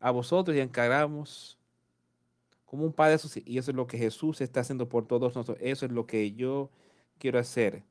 a 0.00 0.10
vosotros 0.10 0.56
y 0.56 0.60
encargamos 0.60 1.58
como 2.74 2.86
un 2.86 2.92
padre. 2.92 3.16
Y 3.44 3.58
eso 3.58 3.70
es 3.70 3.76
lo 3.76 3.86
que 3.86 3.96
Jesús 3.96 4.40
está 4.40 4.60
haciendo 4.60 4.88
por 4.88 5.06
todos 5.06 5.36
nosotros. 5.36 5.56
Eso 5.60 5.86
es 5.86 5.92
lo 5.92 6.08
que 6.08 6.32
yo 6.32 6.70
quiero 7.20 7.38
hacer. 7.38 7.84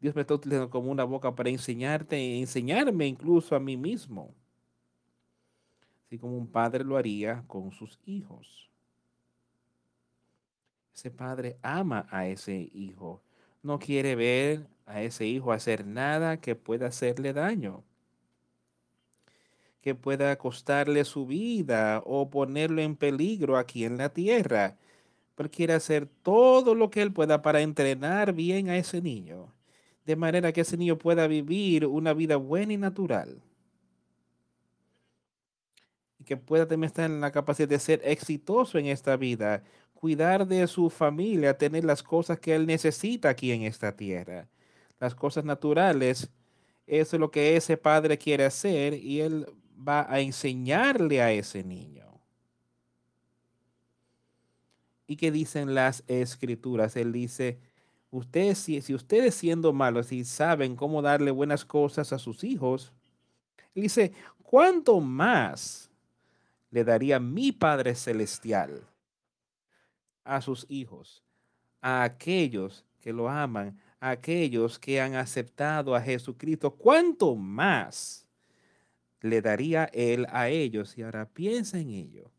Dios 0.00 0.14
me 0.14 0.20
está 0.20 0.34
utilizando 0.34 0.70
como 0.70 0.92
una 0.92 1.02
boca 1.02 1.34
para 1.34 1.50
enseñarte 1.50 2.38
enseñarme 2.38 3.08
incluso 3.08 3.56
a 3.56 3.58
mí 3.58 3.76
mismo. 3.76 4.32
Así 6.06 6.20
como 6.20 6.36
un 6.36 6.46
padre 6.46 6.84
lo 6.84 6.96
haría 6.96 7.42
con 7.48 7.72
sus 7.72 7.98
hijos. 8.06 8.70
Ese 10.94 11.10
padre 11.10 11.56
ama 11.60 12.06
a 12.08 12.28
ese 12.28 12.70
hijo. 12.72 13.22
No 13.60 13.80
quiere 13.80 14.14
ver 14.14 14.68
a 14.86 15.02
ese 15.02 15.26
hijo 15.26 15.50
hacer 15.50 15.84
nada 15.84 16.36
que 16.36 16.54
pueda 16.54 16.86
hacerle 16.86 17.32
daño 17.32 17.82
que 19.82 19.96
pueda 19.96 20.38
costarle 20.38 21.04
su 21.04 21.26
vida 21.26 22.02
o 22.06 22.30
ponerlo 22.30 22.80
en 22.80 22.96
peligro 22.96 23.58
aquí 23.58 23.84
en 23.84 23.98
la 23.98 24.10
tierra. 24.10 24.76
Pero 25.34 25.50
quiere 25.50 25.74
hacer 25.74 26.06
todo 26.22 26.74
lo 26.74 26.88
que 26.88 27.02
él 27.02 27.12
pueda 27.12 27.42
para 27.42 27.60
entrenar 27.60 28.32
bien 28.32 28.70
a 28.70 28.76
ese 28.76 29.02
niño, 29.02 29.52
de 30.06 30.14
manera 30.14 30.52
que 30.52 30.60
ese 30.60 30.76
niño 30.76 30.98
pueda 30.98 31.26
vivir 31.26 31.84
una 31.86 32.14
vida 32.14 32.36
buena 32.36 32.72
y 32.74 32.76
natural. 32.76 33.42
Y 36.20 36.24
que 36.24 36.36
pueda 36.36 36.68
también 36.68 36.88
estar 36.88 37.10
en 37.10 37.20
la 37.20 37.32
capacidad 37.32 37.68
de 37.68 37.80
ser 37.80 38.00
exitoso 38.04 38.78
en 38.78 38.86
esta 38.86 39.16
vida, 39.16 39.64
cuidar 39.94 40.46
de 40.46 40.64
su 40.68 40.90
familia, 40.90 41.58
tener 41.58 41.84
las 41.84 42.04
cosas 42.04 42.38
que 42.38 42.54
él 42.54 42.66
necesita 42.66 43.30
aquí 43.30 43.50
en 43.50 43.62
esta 43.62 43.96
tierra. 43.96 44.46
Las 45.00 45.16
cosas 45.16 45.44
naturales, 45.44 46.30
eso 46.86 47.16
es 47.16 47.20
lo 47.20 47.32
que 47.32 47.56
ese 47.56 47.76
padre 47.76 48.16
quiere 48.16 48.44
hacer 48.44 48.94
y 48.94 49.20
él 49.20 49.46
va 49.86 50.06
a 50.08 50.20
enseñarle 50.20 51.22
a 51.22 51.32
ese 51.32 51.64
niño. 51.64 52.02
¿Y 55.06 55.16
qué 55.16 55.30
dicen 55.30 55.74
las 55.74 56.04
escrituras? 56.06 56.96
Él 56.96 57.12
dice, 57.12 57.58
ustedes, 58.10 58.58
si, 58.58 58.80
si 58.80 58.94
ustedes 58.94 59.34
siendo 59.34 59.72
malos 59.72 60.12
y 60.12 60.24
saben 60.24 60.76
cómo 60.76 61.02
darle 61.02 61.30
buenas 61.30 61.64
cosas 61.64 62.12
a 62.12 62.18
sus 62.18 62.44
hijos, 62.44 62.92
él 63.74 63.82
dice, 63.82 64.12
¿cuánto 64.42 65.00
más 65.00 65.90
le 66.70 66.84
daría 66.84 67.20
mi 67.20 67.52
Padre 67.52 67.94
Celestial 67.94 68.86
a 70.24 70.40
sus 70.40 70.64
hijos, 70.68 71.22
a 71.80 72.04
aquellos 72.04 72.84
que 73.00 73.12
lo 73.12 73.28
aman, 73.28 73.78
a 74.00 74.10
aquellos 74.10 74.78
que 74.78 75.00
han 75.00 75.14
aceptado 75.14 75.94
a 75.94 76.00
Jesucristo? 76.00 76.70
¿Cuánto 76.70 77.34
más? 77.34 78.21
Le 79.22 79.40
daría 79.40 79.84
él 79.92 80.26
a 80.30 80.48
ellos. 80.48 80.98
Y 80.98 81.02
ahora 81.02 81.28
piensa 81.28 81.78
en 81.78 81.90
ello. 81.90 82.30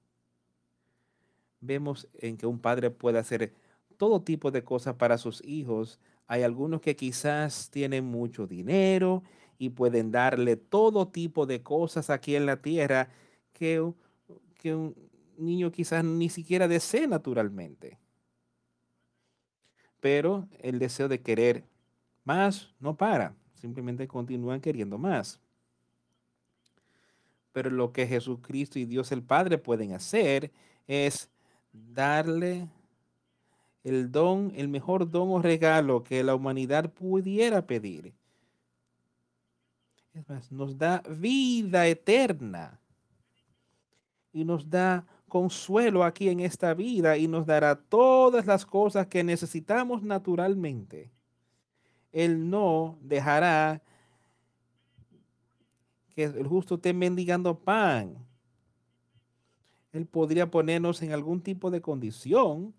Vemos 1.60 2.08
en 2.14 2.38
que 2.38 2.46
un 2.46 2.60
padre 2.60 2.92
puede 2.92 3.20
hacer 3.20 3.54
todo 3.98 4.22
tipo 4.22 4.52
de 4.52 4.64
cosas 4.64 4.96
para 4.96 5.18
sus 5.18 5.44
hijos. 5.46 6.00
Hay 6.28 6.44
algunos 6.44 6.82
que 6.82 6.96
quizás 6.96 7.70
tienen 7.72 8.06
mucho 8.06 8.48
dinero 8.48 9.24
y 9.58 9.70
pueden 9.70 10.12
darle 10.12 10.58
todo 10.58 11.08
tipo 11.08 11.46
de 11.46 11.64
cosas 11.64 12.10
aquí 12.10 12.36
en 12.36 12.46
la 12.46 12.62
tierra 12.62 13.10
que, 13.54 13.94
que 14.56 14.76
un 14.76 14.96
niño 15.38 15.72
quizás 15.72 16.04
ni 16.04 16.30
siquiera 16.30 16.68
desee 16.68 17.08
naturalmente. 17.08 17.98
Pero 20.00 20.50
el 20.60 20.80
deseo 20.80 21.08
de 21.08 21.22
querer 21.22 21.64
más 22.26 22.74
no 22.80 22.98
para, 22.98 23.36
simplemente 23.54 24.08
continúan 24.08 24.60
queriendo 24.60 24.98
más. 24.98 25.40
Pero 27.54 27.70
lo 27.70 27.94
que 27.94 28.06
Jesucristo 28.06 28.78
y 28.78 28.86
Dios 28.86 29.12
el 29.14 29.24
Padre 29.24 29.58
pueden 29.58 29.94
hacer 29.94 30.52
es 30.86 31.30
darle 31.72 32.68
el 33.84 34.12
don, 34.12 34.52
el 34.56 34.68
mejor 34.68 35.10
don 35.10 35.30
o 35.30 35.42
regalo 35.42 36.04
que 36.04 36.24
la 36.24 36.36
humanidad 36.36 36.92
pudiera 36.92 37.66
pedir. 37.66 38.14
Es 40.14 40.28
más, 40.30 40.52
nos 40.52 40.78
da 40.78 41.02
vida 41.10 41.88
eterna 41.88 42.80
y 44.32 44.44
nos 44.46 44.70
da 44.70 45.06
consuelo 45.28 46.04
aquí 46.04 46.30
en 46.30 46.40
esta 46.40 46.74
vida 46.76 47.18
y 47.18 47.28
nos 47.28 47.48
dará 47.48 47.76
todas 47.76 48.46
las 48.46 48.66
cosas 48.66 49.08
que 49.08 49.24
necesitamos 49.24 50.04
naturalmente. 50.04 51.10
Él 52.12 52.50
no 52.50 53.00
dejará 53.02 53.82
que 56.14 56.26
el 56.26 56.48
justo 56.48 56.76
esté 56.76 56.94
mendigando 56.94 57.58
pan. 57.58 58.16
Él 59.92 60.06
podría 60.08 60.50
ponernos 60.50 61.02
en 61.02 61.12
algún 61.12 61.42
tipo 61.42 61.70
de 61.70 61.82
condición 61.82 62.74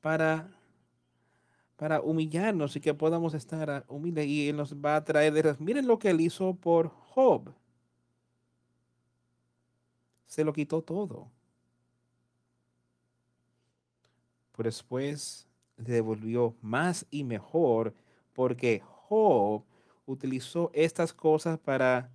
para, 0.00 0.50
para 1.76 2.00
humillarnos 2.00 2.76
y 2.76 2.80
que 2.80 2.94
podamos 2.94 3.34
estar 3.34 3.84
humildes. 3.88 4.26
Y 4.26 4.48
Él 4.48 4.56
nos 4.56 4.74
va 4.74 4.96
a 4.96 5.04
traer 5.04 5.32
de... 5.32 5.56
Miren 5.58 5.86
lo 5.86 5.98
que 5.98 6.10
Él 6.10 6.20
hizo 6.20 6.54
por 6.54 6.88
Job. 6.88 7.54
Se 10.26 10.44
lo 10.44 10.52
quitó 10.52 10.82
todo. 10.82 11.30
Pero 14.56 14.66
después 14.66 15.46
le 15.76 15.94
devolvió 15.94 16.54
más 16.62 17.06
y 17.10 17.24
mejor 17.24 17.94
porque 18.32 18.82
Job 18.84 19.62
utilizó 20.06 20.70
estas 20.74 21.12
cosas 21.12 21.58
para 21.58 22.10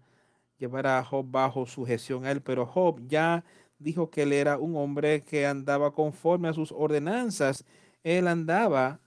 llevar 0.58 0.88
a 0.88 1.04
Job 1.04 1.26
bajo 1.30 1.66
sujeción 1.66 2.26
a 2.26 2.32
él, 2.32 2.42
pero 2.42 2.66
Job 2.66 3.00
ya 3.08 3.44
dijo 3.80 4.10
que 4.10 4.24
él 4.24 4.34
era 4.34 4.58
un 4.58 4.76
hombre 4.76 5.24
que 5.24 5.48
andaba 5.48 5.94
conforme 5.94 6.50
a 6.50 6.54
sus 6.54 6.72
ordenanzas. 6.72 7.66
Él 8.04 8.28
andaba 8.28 9.00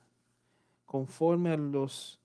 conforme 0.87 1.51
a 1.53 1.57
los 1.57 2.19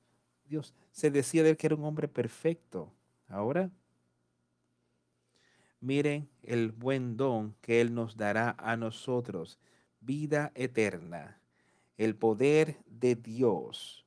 Dios. 0.46 0.74
Se 0.92 1.12
decía 1.12 1.44
de 1.44 1.52
él 1.52 1.58
que 1.58 1.68
era 1.68 1.76
un 1.76 1.84
hombre 1.84 2.08
perfecto. 2.08 2.92
Ahora, 3.28 3.70
miren 5.82 6.30
el 6.42 6.72
buen 6.72 7.18
don 7.18 7.54
que 7.62 7.82
él 7.82 7.94
nos 7.94 8.16
dará 8.16 8.56
a 8.58 8.78
nosotros, 8.78 9.60
vida 10.00 10.52
eterna, 10.56 11.40
el 11.98 12.16
poder 12.16 12.78
de 12.86 13.16
Dios 13.16 14.07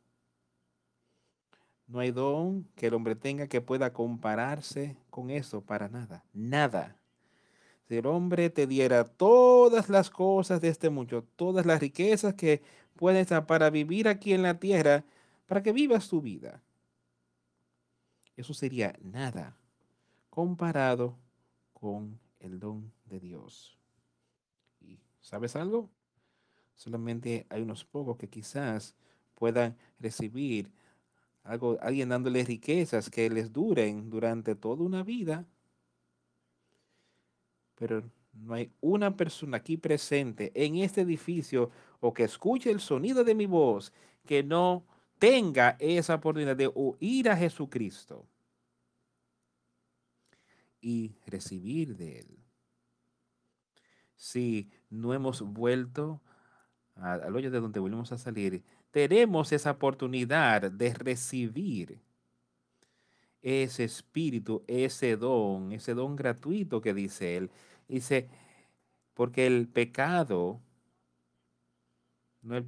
no 1.91 1.99
hay 1.99 2.13
don 2.13 2.65
que 2.77 2.87
el 2.87 2.95
hombre 2.95 3.17
tenga 3.17 3.49
que 3.49 3.61
pueda 3.61 3.93
compararse 3.93 4.97
con 5.11 5.29
eso 5.31 5.61
para 5.61 5.89
nada. 5.89 6.25
Nada. 6.33 6.97
Si 7.89 7.97
el 7.97 8.07
hombre 8.07 8.49
te 8.49 8.69
diera 8.69 9.05
todas 9.05 9.89
las 9.89 10.09
cosas 10.09 10.61
de 10.61 10.69
este 10.69 10.89
mundo, 10.89 11.25
todas 11.35 11.67
las 11.67 11.81
riquezas 11.81 12.35
que 12.35 12.63
puedes 12.95 13.27
para 13.47 13.71
vivir 13.71 14.07
aquí 14.07 14.33
en 14.33 14.43
la 14.43 14.61
tierra, 14.61 15.05
para 15.47 15.65
que 15.65 15.73
vivas 15.73 16.09
tu 16.09 16.21
vida. 16.21 16.63
Eso 18.37 18.55
sería 18.55 18.97
nada 19.03 19.57
comparado 20.31 21.19
con 21.73 22.21
el 22.39 22.61
don 22.61 22.93
de 23.07 23.19
Dios. 23.19 23.77
¿Y 24.81 25.01
sabes 25.21 25.57
algo? 25.57 25.91
Solamente 26.77 27.47
hay 27.51 27.63
unos 27.63 27.85
pocos 27.85 28.17
que 28.17 28.29
quizás 28.29 28.95
puedan 29.35 29.77
recibir 29.99 30.71
algo, 31.43 31.79
alguien 31.81 32.09
dándoles 32.09 32.47
riquezas 32.47 33.11
que 33.11 33.29
les 33.31 33.53
duren 33.53 34.11
durante 34.11 34.55
toda 34.55 34.85
una 34.85 35.03
vida. 35.03 35.47
Pero 37.75 38.03
no 38.33 38.55
hay 38.55 38.73
una 38.81 39.17
persona 39.17 39.59
aquí 39.59 39.77
presente 39.77 40.53
en 40.55 40.77
este 40.77 41.01
edificio 41.01 41.71
o 42.01 42.13
que 42.13 42.25
escuche 42.25 42.71
el 42.71 42.81
sonido 42.81 43.25
de 43.25 43.35
mi 43.35 43.47
voz 43.47 43.93
que 44.27 44.43
no 44.43 44.85
tenga 45.19 45.77
esa 45.79 46.15
oportunidad 46.15 46.57
de 46.57 46.71
oír 46.75 47.29
a 47.29 47.37
Jesucristo 47.37 48.27
y 50.81 51.15
recibir 51.27 51.97
de 51.97 52.21
Él. 52.21 52.39
Si 54.17 54.71
no 54.89 55.15
hemos 55.15 55.43
vuelto 55.43 56.23
al 57.01 57.35
hoyo 57.35 57.51
de 57.51 57.61
donde 57.61 57.81
volvemos 57.81 58.13
a 58.13 58.19
salir, 58.19 58.63
tenemos 58.91 59.53
esa 59.53 59.73
oportunidad 59.73 60.71
de 60.71 60.93
recibir 60.95 61.99
ese 63.43 63.85
espíritu, 63.85 64.63
ese 64.67 65.17
don, 65.17 65.73
ese 65.73 65.95
don 65.95 66.17
gratuito 66.17 66.81
que 66.81 66.93
dice 66.93 67.37
él. 67.37 67.51
Dice, 67.89 68.29
porque 69.15 69.47
el 69.47 69.69
pecado, 69.69 70.61
no 72.43 72.65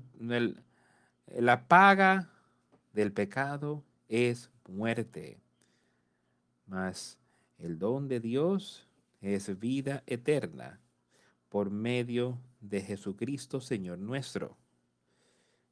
la 1.26 1.66
paga 1.66 2.30
del 2.92 3.12
pecado 3.12 3.82
es 4.08 4.50
muerte, 4.68 5.38
mas 6.66 7.18
el 7.58 7.78
don 7.78 8.08
de 8.08 8.20
Dios 8.20 8.86
es 9.20 9.58
vida 9.58 10.02
eterna 10.06 10.80
por 11.48 11.70
medio 11.70 12.30
de 12.32 12.51
Jesucristo, 12.70 13.60
Señor 13.60 13.98
nuestro. 13.98 14.56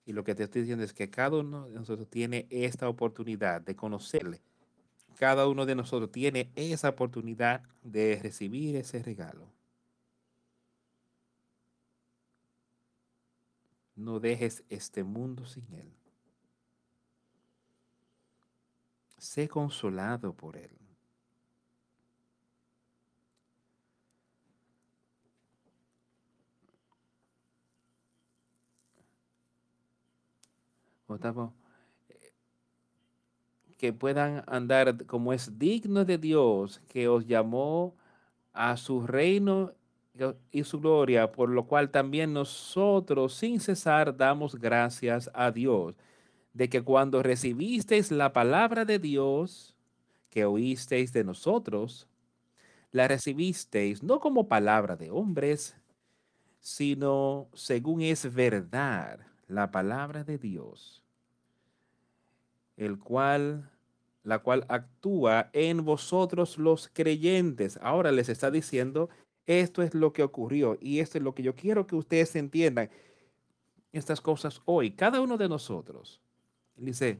Y 0.04 0.12
lo 0.12 0.24
que 0.24 0.34
te 0.34 0.44
estoy 0.44 0.62
diciendo 0.62 0.84
es 0.84 0.92
que 0.92 1.10
cada 1.10 1.38
uno 1.38 1.68
de 1.68 1.74
nosotros 1.74 2.08
tiene 2.08 2.46
esta 2.50 2.88
oportunidad 2.88 3.60
de 3.60 3.76
conocerle. 3.76 4.42
Cada 5.16 5.46
uno 5.46 5.66
de 5.66 5.74
nosotros 5.74 6.10
tiene 6.10 6.50
esa 6.56 6.88
oportunidad 6.88 7.62
de 7.82 8.18
recibir 8.22 8.76
ese 8.76 9.02
regalo. 9.02 9.46
No 13.94 14.18
dejes 14.18 14.64
este 14.70 15.04
mundo 15.04 15.46
sin 15.46 15.70
Él. 15.74 15.92
Sé 19.18 19.46
consolado 19.46 20.32
por 20.32 20.56
Él. 20.56 20.79
Que 33.80 33.94
puedan 33.94 34.44
andar 34.46 35.06
como 35.06 35.32
es 35.32 35.58
digno 35.58 36.04
de 36.04 36.18
Dios, 36.18 36.82
que 36.86 37.08
os 37.08 37.26
llamó 37.26 37.96
a 38.52 38.76
su 38.76 39.06
reino 39.06 39.72
y 40.50 40.64
su 40.64 40.80
gloria, 40.80 41.32
por 41.32 41.48
lo 41.48 41.66
cual 41.66 41.88
también 41.88 42.34
nosotros 42.34 43.32
sin 43.32 43.58
cesar 43.58 44.14
damos 44.14 44.54
gracias 44.54 45.30
a 45.32 45.50
Dios, 45.50 45.94
de 46.52 46.68
que 46.68 46.82
cuando 46.82 47.22
recibisteis 47.22 48.10
la 48.10 48.34
palabra 48.34 48.84
de 48.84 48.98
Dios, 48.98 49.74
que 50.28 50.44
oísteis 50.44 51.14
de 51.14 51.24
nosotros, 51.24 52.06
la 52.92 53.08
recibisteis 53.08 54.02
no 54.02 54.20
como 54.20 54.46
palabra 54.46 54.94
de 54.94 55.10
hombres, 55.10 55.74
sino 56.60 57.48
según 57.54 58.02
es 58.02 58.34
verdad 58.34 59.29
la 59.50 59.70
palabra 59.70 60.24
de 60.24 60.38
Dios, 60.38 61.02
el 62.76 62.98
cual 62.98 63.70
la 64.22 64.40
cual 64.40 64.66
actúa 64.68 65.50
en 65.52 65.84
vosotros 65.84 66.58
los 66.58 66.88
creyentes. 66.92 67.78
Ahora 67.82 68.12
les 68.12 68.28
está 68.28 68.50
diciendo, 68.50 69.08
esto 69.46 69.82
es 69.82 69.94
lo 69.94 70.12
que 70.12 70.22
ocurrió 70.22 70.76
y 70.80 71.00
esto 71.00 71.18
es 71.18 71.24
lo 71.24 71.34
que 71.34 71.42
yo 71.42 71.54
quiero 71.54 71.86
que 71.86 71.96
ustedes 71.96 72.36
entiendan. 72.36 72.90
Estas 73.92 74.20
cosas 74.20 74.60
hoy, 74.66 74.92
cada 74.92 75.20
uno 75.20 75.36
de 75.36 75.48
nosotros. 75.48 76.20
Dice, 76.76 77.18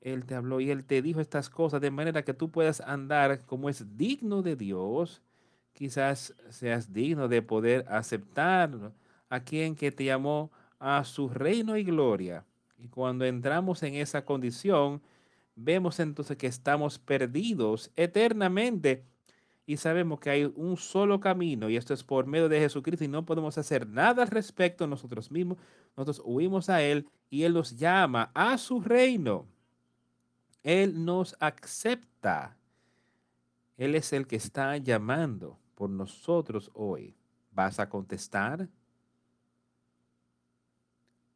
Él 0.00 0.26
te 0.26 0.34
habló 0.34 0.60
y 0.60 0.70
Él 0.70 0.84
te 0.84 1.00
dijo 1.00 1.20
estas 1.20 1.48
cosas 1.48 1.80
de 1.80 1.90
manera 1.90 2.24
que 2.24 2.34
tú 2.34 2.50
puedas 2.50 2.80
andar 2.80 3.46
como 3.46 3.68
es 3.68 3.96
digno 3.96 4.42
de 4.42 4.56
Dios. 4.56 5.22
Quizás 5.72 6.34
seas 6.50 6.92
digno 6.92 7.28
de 7.28 7.42
poder 7.42 7.86
aceptar 7.88 8.92
a 9.34 9.40
quien 9.40 9.74
que 9.74 9.90
te 9.90 10.04
llamó 10.04 10.52
a 10.78 11.02
su 11.04 11.28
reino 11.28 11.76
y 11.76 11.82
gloria. 11.82 12.44
Y 12.78 12.88
cuando 12.88 13.24
entramos 13.24 13.82
en 13.82 13.94
esa 13.94 14.24
condición, 14.24 15.02
vemos 15.56 15.98
entonces 15.98 16.36
que 16.36 16.46
estamos 16.46 16.98
perdidos 16.98 17.90
eternamente 17.96 19.04
y 19.66 19.76
sabemos 19.78 20.20
que 20.20 20.30
hay 20.30 20.52
un 20.54 20.76
solo 20.76 21.18
camino 21.18 21.68
y 21.68 21.76
esto 21.76 21.94
es 21.94 22.04
por 22.04 22.26
medio 22.26 22.48
de 22.48 22.60
Jesucristo 22.60 23.04
y 23.04 23.08
no 23.08 23.24
podemos 23.24 23.58
hacer 23.58 23.88
nada 23.88 24.22
al 24.22 24.28
respecto 24.28 24.86
nosotros 24.86 25.30
mismos. 25.30 25.58
Nosotros 25.96 26.22
huimos 26.24 26.68
a 26.68 26.82
Él 26.82 27.08
y 27.28 27.42
Él 27.42 27.54
nos 27.54 27.76
llama 27.76 28.30
a 28.34 28.56
su 28.58 28.80
reino. 28.80 29.46
Él 30.62 31.04
nos 31.04 31.34
acepta. 31.40 32.56
Él 33.76 33.96
es 33.96 34.12
el 34.12 34.28
que 34.28 34.36
está 34.36 34.76
llamando 34.76 35.58
por 35.74 35.90
nosotros 35.90 36.70
hoy. 36.74 37.16
¿Vas 37.50 37.80
a 37.80 37.88
contestar? 37.88 38.68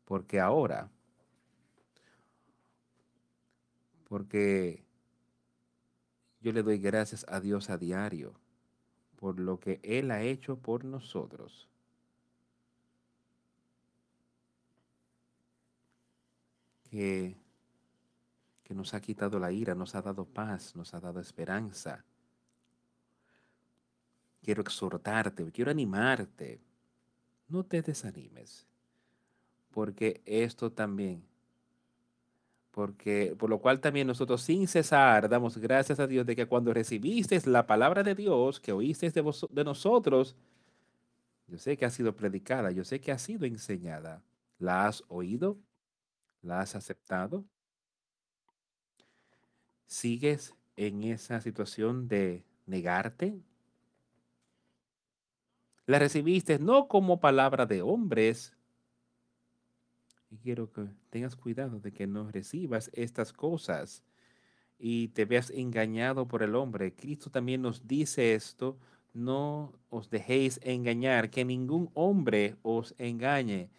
Porque 0.08 0.40
ahora, 0.40 0.88
porque 4.08 4.82
yo 6.40 6.50
le 6.50 6.62
doy 6.62 6.78
gracias 6.78 7.26
a 7.28 7.40
Dios 7.40 7.68
a 7.68 7.76
diario 7.76 8.32
por 9.16 9.38
lo 9.38 9.60
que 9.60 9.80
Él 9.82 10.10
ha 10.10 10.22
hecho 10.22 10.56
por 10.56 10.82
nosotros. 10.82 11.68
Que, 16.90 17.36
que 18.64 18.74
nos 18.74 18.94
ha 18.94 19.02
quitado 19.02 19.38
la 19.38 19.52
ira, 19.52 19.74
nos 19.74 19.94
ha 19.94 20.00
dado 20.00 20.24
paz, 20.24 20.74
nos 20.74 20.94
ha 20.94 21.00
dado 21.00 21.20
esperanza. 21.20 22.02
quiero 24.40 24.62
exhortarte, 24.62 25.52
quiero 25.52 25.70
animarte. 25.70 26.62
No 27.46 27.62
te 27.62 27.82
desanimes, 27.82 28.66
porque 29.78 30.22
esto 30.26 30.72
también, 30.72 31.22
porque 32.72 33.36
por 33.38 33.48
lo 33.48 33.60
cual 33.60 33.78
también 33.78 34.08
nosotros 34.08 34.42
sin 34.42 34.66
cesar 34.66 35.28
damos 35.28 35.56
gracias 35.56 36.00
a 36.00 36.08
Dios 36.08 36.26
de 36.26 36.34
que 36.34 36.46
cuando 36.46 36.74
recibiste 36.74 37.40
la 37.48 37.64
palabra 37.64 38.02
de 38.02 38.16
Dios 38.16 38.58
que 38.58 38.72
oíste 38.72 39.08
de, 39.08 39.32
de 39.50 39.62
nosotros, 39.62 40.34
yo 41.46 41.58
sé 41.58 41.76
que 41.76 41.84
ha 41.84 41.90
sido 41.90 42.16
predicada, 42.16 42.72
yo 42.72 42.82
sé 42.82 43.00
que 43.00 43.12
ha 43.12 43.18
sido 43.18 43.46
enseñada. 43.46 44.20
¿La 44.58 44.88
has 44.88 45.04
oído? 45.06 45.56
¿La 46.42 46.58
has 46.58 46.74
aceptado? 46.74 47.44
¿Sigues 49.86 50.56
en 50.74 51.04
esa 51.04 51.40
situación 51.40 52.08
de 52.08 52.42
negarte? 52.66 53.38
La 55.86 56.00
recibiste 56.00 56.58
no 56.58 56.88
como 56.88 57.20
palabra 57.20 57.64
de 57.64 57.80
hombres. 57.80 58.57
Y 60.30 60.36
quiero 60.38 60.70
que 60.70 60.86
tengas 61.10 61.36
cuidado 61.36 61.80
de 61.80 61.92
que 61.92 62.06
no 62.06 62.30
recibas 62.30 62.90
estas 62.92 63.32
cosas 63.32 64.02
y 64.78 65.08
te 65.08 65.24
veas 65.24 65.50
engañado 65.50 66.28
por 66.28 66.42
el 66.42 66.54
hombre. 66.54 66.94
Cristo 66.94 67.30
también 67.30 67.62
nos 67.62 67.86
dice 67.86 68.34
esto 68.34 68.78
no 69.18 69.72
os 69.90 70.10
dejéis 70.10 70.60
engañar, 70.62 71.30
que 71.30 71.44
ningún 71.44 71.90
hombre 71.94 72.56
os 72.62 72.94
engañe. 72.98 73.70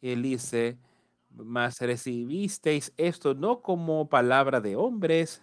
Él 0.00 0.22
dice, 0.22 0.78
mas 1.30 1.80
recibisteis 1.80 2.92
esto 2.96 3.34
no 3.34 3.60
como 3.60 4.08
palabra 4.08 4.60
de 4.60 4.76
hombres, 4.76 5.42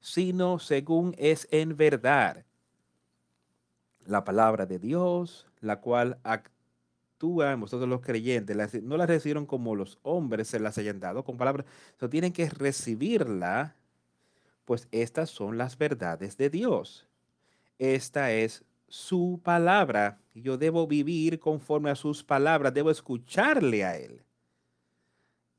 sino 0.00 0.58
según 0.58 1.14
es 1.16 1.48
en 1.50 1.76
verdad 1.76 2.44
la 4.04 4.24
palabra 4.24 4.66
de 4.66 4.78
Dios, 4.78 5.46
la 5.60 5.80
cual 5.80 6.18
actúa 7.24 7.56
vosotros 7.56 7.88
los 7.88 8.00
creyentes. 8.00 8.82
no 8.82 8.96
la 8.96 9.06
recibieron 9.06 9.46
como 9.46 9.74
los 9.74 9.98
hombres 10.02 10.48
se 10.48 10.60
las 10.60 10.76
hayan 10.78 11.00
dado 11.00 11.24
con 11.24 11.36
palabras, 11.36 11.66
so, 11.98 12.10
tienen 12.10 12.32
que 12.32 12.48
recibirla, 12.50 13.76
pues 14.64 14.88
estas 14.90 15.30
son 15.30 15.56
las 15.56 15.78
verdades 15.78 16.36
de 16.36 16.50
Dios. 16.50 17.06
Esta 17.78 18.32
es 18.32 18.64
su 18.88 19.40
palabra. 19.42 20.20
Yo 20.34 20.58
debo 20.58 20.86
vivir 20.86 21.40
conforme 21.40 21.90
a 21.90 21.94
sus 21.94 22.22
palabras, 22.22 22.74
debo 22.74 22.90
escucharle 22.90 23.84
a 23.84 23.96
Él 23.96 24.22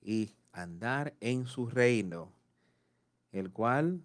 y 0.01 0.31
andar 0.51 1.13
en 1.19 1.47
su 1.47 1.67
reino, 1.67 2.31
el 3.31 3.51
cual 3.51 4.01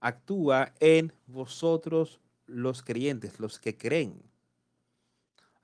actúa 0.00 0.72
en 0.78 1.12
vosotros 1.26 2.20
los 2.46 2.82
creyentes, 2.82 3.40
los 3.40 3.58
que 3.58 3.76
creen. 3.76 4.22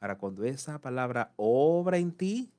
Ahora, 0.02 0.18
cuando 0.18 0.44
esa 0.44 0.80
palabra 0.80 1.32
obra 1.36 1.96
en 1.96 2.10
ti, 2.10 2.50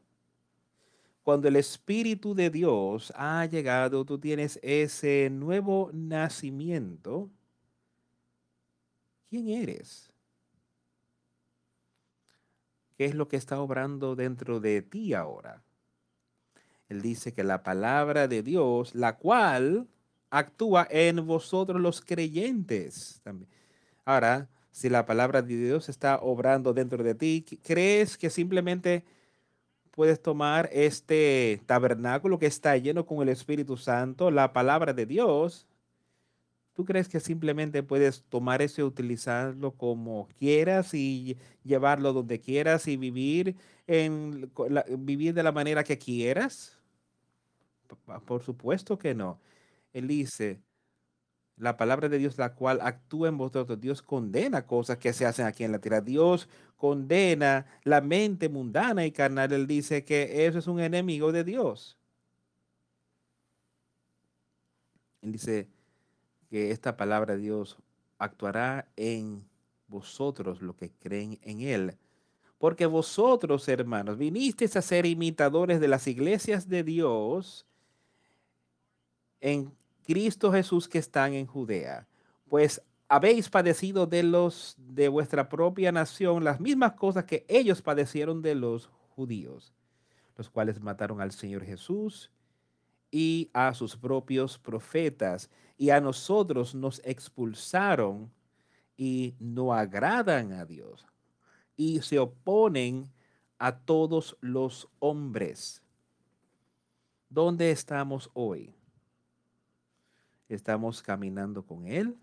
cuando 1.24 1.50
el 1.50 1.58
Espíritu 1.58 2.34
de 2.34 2.50
Dios 2.50 3.12
ha 3.18 3.46
llegado, 3.46 4.06
tú 4.06 4.18
tienes 4.18 4.58
ese 4.64 5.30
nuevo 5.30 5.92
nacimiento, 5.94 7.30
¿Quién 9.34 9.50
eres? 9.50 10.12
¿Qué 12.96 13.06
es 13.06 13.16
lo 13.16 13.28
que 13.28 13.36
está 13.36 13.60
obrando 13.60 14.16
dentro 14.16 14.60
de 14.60 14.84
ti 14.84 15.16
ahora? 15.16 15.64
Él 16.88 17.02
dice 17.02 17.34
que 17.34 17.44
la 17.44 17.64
palabra 17.64 18.28
de 18.28 18.44
Dios, 18.44 18.94
la 18.94 19.18
cual 19.18 19.88
actúa 20.30 20.88
en 20.92 21.26
vosotros 21.26 21.82
los 21.82 22.00
creyentes. 22.00 23.22
También. 23.24 23.50
Ahora, 24.06 24.48
si 24.74 24.90
la 24.90 25.06
palabra 25.06 25.42
de 25.42 25.56
Dios 25.56 25.88
está 25.88 26.20
obrando 26.22 26.74
dentro 26.74 27.02
de 27.02 27.16
ti, 27.16 27.46
¿crees 27.64 28.18
que 28.18 28.30
simplemente 28.30 29.06
puedes 29.92 30.22
tomar 30.22 30.70
este 30.74 31.62
tabernáculo 31.66 32.40
que 32.40 32.48
está 32.48 32.76
lleno 32.76 33.06
con 33.06 33.22
el 33.22 33.30
Espíritu 33.30 33.78
Santo, 33.78 34.32
la 34.32 34.52
palabra 34.52 34.92
de 34.92 35.06
Dios, 35.06 35.68
¿Tú 36.74 36.86
crees 36.86 37.08
que 37.08 37.20
simplemente 37.20 37.84
puedes 37.84 38.24
tomar 38.24 38.64
eso 38.64 38.82
y 38.82 38.84
utilizarlo 38.84 39.74
como 39.74 40.28
quieras 40.40 40.96
y 40.96 41.38
llevarlo 41.64 42.14
donde 42.14 42.40
quieras 42.40 42.88
y 42.88 42.98
vivir, 42.98 43.56
en, 43.86 44.52
vivir 44.98 45.36
de 45.36 45.44
la 45.44 45.52
manera 45.52 45.84
que 45.84 46.00
quieras? 46.00 46.80
Por 48.26 48.42
supuesto 48.42 48.98
que 48.98 49.14
no. 49.14 49.40
Él 49.94 50.08
dice, 50.08 50.60
la 51.58 51.78
palabra 51.78 52.10
de 52.10 52.18
Dios, 52.18 52.38
la 52.38 52.56
cual 52.56 52.80
actúa 52.82 53.30
en 53.30 53.38
vosotros, 53.38 53.80
Dios 53.80 54.02
condena 54.02 54.66
cosas 54.66 54.98
que 54.98 55.14
se 55.14 55.26
hacen 55.26 55.46
aquí 55.46 55.64
en 55.64 55.72
la 55.72 55.80
tierra. 55.80 56.02
Dios 56.02 56.50
condena 56.78 57.66
la 57.84 58.02
mente 58.02 58.50
mundana 58.50 59.06
y 59.06 59.12
carnal. 59.12 59.54
Él 59.54 59.68
dice 59.68 60.04
que 60.04 60.46
eso 60.46 60.60
es 60.60 60.68
un 60.68 60.80
enemigo 60.80 61.32
de 61.32 61.44
Dios. 61.44 61.98
Él 65.22 65.32
dice, 65.32 65.70
que 66.54 66.70
esta 66.70 66.96
palabra 66.96 67.34
de 67.34 67.42
Dios 67.42 67.80
actuará 68.20 68.88
en 68.96 69.44
vosotros 69.88 70.62
los 70.62 70.76
que 70.76 70.92
creen 70.92 71.40
en 71.42 71.62
Él. 71.62 71.98
Porque 72.60 72.86
vosotros, 72.86 73.68
hermanos, 73.68 74.20
vinisteis 74.20 74.76
a 74.76 74.84
ser 74.84 75.08
imitadores 75.08 75.80
de 75.80 75.88
las 75.88 76.06
iglesias 76.06 76.70
de 76.70 76.84
Dios 76.84 77.66
en 79.42 79.74
Cristo 80.06 80.52
Jesús 80.52 80.88
que 80.88 81.00
están 81.00 81.34
en 81.34 81.48
Judea. 81.48 82.08
Pues 82.50 82.82
habéis 83.08 83.50
padecido 83.50 84.06
de 84.06 84.24
los 84.24 84.76
de 84.78 85.08
vuestra 85.08 85.50
propia 85.50 85.92
nación 85.92 86.44
las 86.44 86.60
mismas 86.60 86.94
cosas 86.94 87.26
que 87.26 87.46
ellos 87.48 87.82
padecieron 87.82 88.42
de 88.42 88.56
los 88.56 88.90
judíos, 89.16 89.74
los 90.36 90.50
cuales 90.50 90.82
mataron 90.82 91.22
al 91.22 91.32
Señor 91.32 91.64
Jesús 91.64 92.32
y 93.12 93.50
a 93.54 93.74
sus 93.74 93.96
propios 93.96 94.58
profetas 94.58 95.50
y 95.78 95.92
a 95.92 96.02
nosotros 96.02 96.74
nos 96.74 97.02
expulsaron 97.06 98.32
y 98.98 99.36
no 99.40 99.74
agradan 99.74 100.54
a 100.54 100.66
Dios 100.66 101.06
y 101.76 102.02
se 102.02 102.20
oponen 102.20 103.12
a 103.58 103.80
todos 103.80 104.38
los 104.42 104.90
hombres. 105.00 105.82
¿Dónde 107.30 107.72
estamos 107.72 108.30
hoy? 108.34 108.74
¿Estamos 110.50 111.02
caminando 111.02 111.66
con 111.66 111.88
Él? 111.88 112.18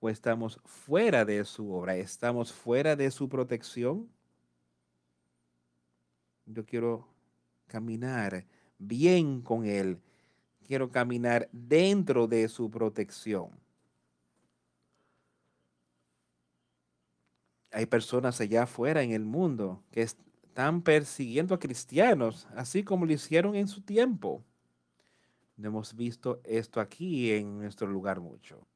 ¿O 0.00 0.08
estamos 0.08 0.60
fuera 0.64 1.24
de 1.24 1.44
su 1.44 1.72
obra? 1.72 1.96
¿Estamos 1.96 2.52
fuera 2.52 2.94
de 2.96 3.10
su 3.10 3.28
protección? 3.28 4.08
Yo 6.46 6.64
quiero 6.66 7.08
caminar 7.66 8.44
bien 8.78 9.40
con 9.40 9.64
Él 9.64 10.00
quiero 10.64 10.90
caminar 10.90 11.48
dentro 11.52 12.26
de 12.26 12.48
su 12.48 12.70
protección. 12.70 13.50
Hay 17.70 17.86
personas 17.86 18.40
allá 18.40 18.64
afuera 18.64 19.02
en 19.02 19.12
el 19.12 19.24
mundo 19.24 19.82
que 19.90 20.02
están 20.02 20.82
persiguiendo 20.82 21.54
a 21.54 21.58
cristianos, 21.58 22.46
así 22.54 22.84
como 22.84 23.04
lo 23.04 23.12
hicieron 23.12 23.56
en 23.56 23.68
su 23.68 23.82
tiempo. 23.82 24.44
No 25.56 25.68
hemos 25.68 25.94
visto 25.94 26.40
esto 26.44 26.80
aquí 26.80 27.32
en 27.32 27.58
nuestro 27.58 27.86
lugar 27.86 28.20
mucho, 28.20 28.66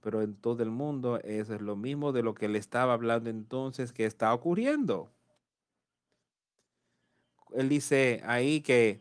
pero 0.00 0.22
en 0.22 0.34
todo 0.34 0.62
el 0.62 0.70
mundo 0.70 1.18
es 1.20 1.48
lo 1.48 1.76
mismo 1.76 2.12
de 2.12 2.22
lo 2.22 2.34
que 2.34 2.48
le 2.48 2.58
estaba 2.58 2.92
hablando 2.92 3.30
entonces 3.30 3.92
que 3.92 4.04
está 4.04 4.32
ocurriendo. 4.34 5.10
Él 7.52 7.68
dice 7.68 8.22
ahí 8.24 8.60
que 8.60 9.00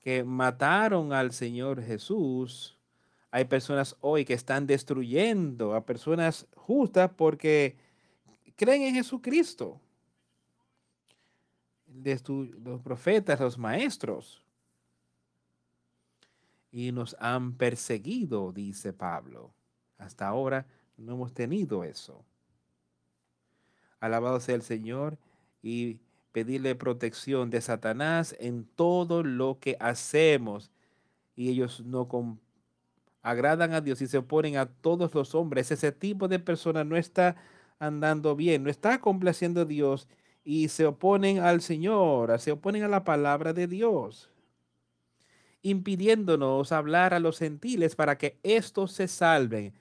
que 0.00 0.24
mataron 0.24 1.12
al 1.12 1.32
Señor 1.32 1.82
Jesús, 1.82 2.78
hay 3.30 3.44
personas 3.44 3.96
hoy 4.00 4.24
que 4.24 4.32
están 4.32 4.66
destruyendo 4.66 5.74
a 5.74 5.84
personas 5.84 6.46
justas 6.54 7.10
porque 7.14 7.76
creen 8.56 8.82
en 8.82 8.94
Jesucristo. 8.94 9.80
Los 11.86 12.80
profetas, 12.80 13.40
los 13.40 13.58
maestros. 13.58 14.42
Y 16.70 16.92
nos 16.92 17.16
han 17.18 17.54
perseguido, 17.54 18.52
dice 18.52 18.92
Pablo. 18.92 19.52
Hasta 19.96 20.28
ahora 20.28 20.66
no 20.96 21.14
hemos 21.14 21.32
tenido 21.32 21.84
eso. 21.84 22.24
Alabado 24.00 24.38
sea 24.40 24.54
el 24.54 24.62
Señor 24.62 25.18
y 25.62 25.98
pedirle 26.32 26.74
protección 26.74 27.50
de 27.50 27.60
Satanás 27.60 28.36
en 28.38 28.64
todo 28.64 29.22
lo 29.22 29.58
que 29.58 29.76
hacemos. 29.80 30.70
Y 31.34 31.48
ellos 31.50 31.80
no 31.84 32.08
agradan 33.22 33.72
a 33.72 33.80
Dios 33.80 34.00
y 34.02 34.06
se 34.06 34.18
oponen 34.18 34.56
a 34.56 34.66
todos 34.66 35.14
los 35.14 35.34
hombres. 35.34 35.70
Ese 35.70 35.92
tipo 35.92 36.28
de 36.28 36.38
persona 36.38 36.84
no 36.84 36.96
está 36.96 37.36
andando 37.78 38.36
bien, 38.36 38.64
no 38.64 38.70
está 38.70 39.00
complaciendo 39.00 39.62
a 39.62 39.64
Dios 39.64 40.08
y 40.44 40.68
se 40.68 40.86
oponen 40.86 41.40
al 41.40 41.60
Señor, 41.60 42.38
se 42.40 42.52
oponen 42.52 42.82
a 42.82 42.88
la 42.88 43.04
palabra 43.04 43.52
de 43.52 43.66
Dios, 43.66 44.30
impidiéndonos 45.62 46.72
hablar 46.72 47.14
a 47.14 47.20
los 47.20 47.38
gentiles 47.38 47.96
para 47.96 48.18
que 48.18 48.38
estos 48.42 48.92
se 48.92 49.08
salven. 49.08 49.72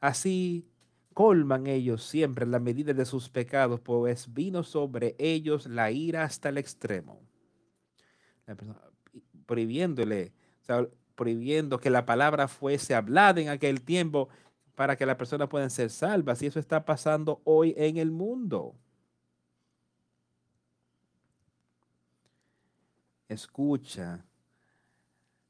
Así 0.00 0.66
colman 1.14 1.66
ellos 1.66 2.04
siempre 2.04 2.46
la 2.46 2.58
medida 2.58 2.92
de 2.92 3.04
sus 3.04 3.28
pecados, 3.28 3.80
pues 3.80 4.32
vino 4.34 4.64
sobre 4.64 5.14
ellos 5.18 5.66
la 5.66 5.90
ira 5.90 6.24
hasta 6.24 6.48
el 6.48 6.58
extremo. 6.58 7.20
Prohibiéndole, 9.46 10.32
prohibiendo 11.14 11.78
que 11.78 11.90
la 11.90 12.04
palabra 12.04 12.48
fuese 12.48 12.94
hablada 12.94 13.40
en 13.40 13.48
aquel 13.48 13.82
tiempo 13.82 14.28
para 14.74 14.96
que 14.96 15.06
las 15.06 15.16
personas 15.16 15.48
puedan 15.48 15.70
ser 15.70 15.90
salvas. 15.90 16.42
Y 16.42 16.46
eso 16.46 16.58
está 16.58 16.84
pasando 16.84 17.40
hoy 17.44 17.74
en 17.76 17.96
el 17.96 18.10
mundo. 18.10 18.74
Escucha, 23.28 24.24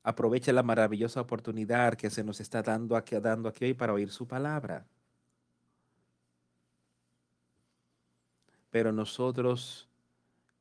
aprovecha 0.05 0.53
la 0.53 0.63
maravillosa 0.63 1.23
oportunidad 1.23 1.95
que 1.95 2.11
se 2.11 2.23
nos 2.23 2.39
está 2.39 2.63
dando 2.63 2.95
aquí, 2.95 3.17
dando 3.17 3.49
aquí 3.49 3.65
hoy 3.65 3.75
para 3.75 3.95
oír 3.95 4.11
su 4.11 4.29
palabra. 4.29 4.87
Pero 8.71 8.93
nosotros, 8.93 9.89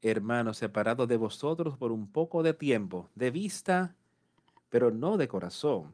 hermanos, 0.01 0.57
separados 0.57 1.07
de 1.09 1.17
vosotros 1.17 1.77
por 1.77 1.91
un 1.91 2.07
poco 2.09 2.41
de 2.41 2.53
tiempo, 2.53 3.09
de 3.15 3.31
vista, 3.31 3.95
pero 4.69 4.91
no 4.91 5.17
de 5.17 5.27
corazón, 5.27 5.91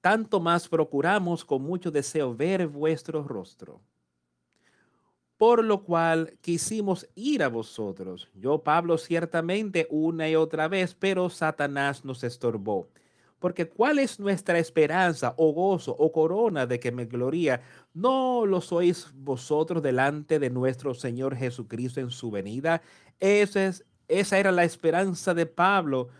tanto 0.00 0.40
más 0.40 0.68
procuramos 0.68 1.44
con 1.44 1.62
mucho 1.62 1.92
deseo 1.92 2.34
ver 2.34 2.66
vuestro 2.66 3.22
rostro. 3.22 3.80
Por 5.40 5.64
lo 5.64 5.84
cual 5.84 6.36
quisimos 6.42 7.08
ir 7.14 7.42
a 7.42 7.48
vosotros. 7.48 8.28
Yo, 8.34 8.58
Pablo, 8.58 8.98
ciertamente 8.98 9.86
una 9.88 10.28
y 10.28 10.36
otra 10.36 10.68
vez, 10.68 10.94
pero 10.94 11.30
Satanás 11.30 12.04
nos 12.04 12.22
estorbó. 12.24 12.90
Porque 13.38 13.66
¿cuál 13.66 14.00
es 14.00 14.20
nuestra 14.20 14.58
esperanza 14.58 15.32
o 15.38 15.54
gozo 15.54 15.96
o 15.98 16.12
corona 16.12 16.66
de 16.66 16.78
que 16.78 16.92
me 16.92 17.06
gloría? 17.06 17.62
¿No 17.94 18.44
lo 18.44 18.60
sois 18.60 19.10
vosotros 19.14 19.82
delante 19.82 20.38
de 20.38 20.50
nuestro 20.50 20.92
Señor 20.92 21.34
Jesucristo 21.34 22.00
en 22.00 22.10
su 22.10 22.30
venida? 22.30 22.82
Esa, 23.18 23.64
es, 23.64 23.86
esa 24.08 24.38
era 24.38 24.52
la 24.52 24.64
esperanza 24.64 25.32
de 25.32 25.46
Pablo 25.46 26.10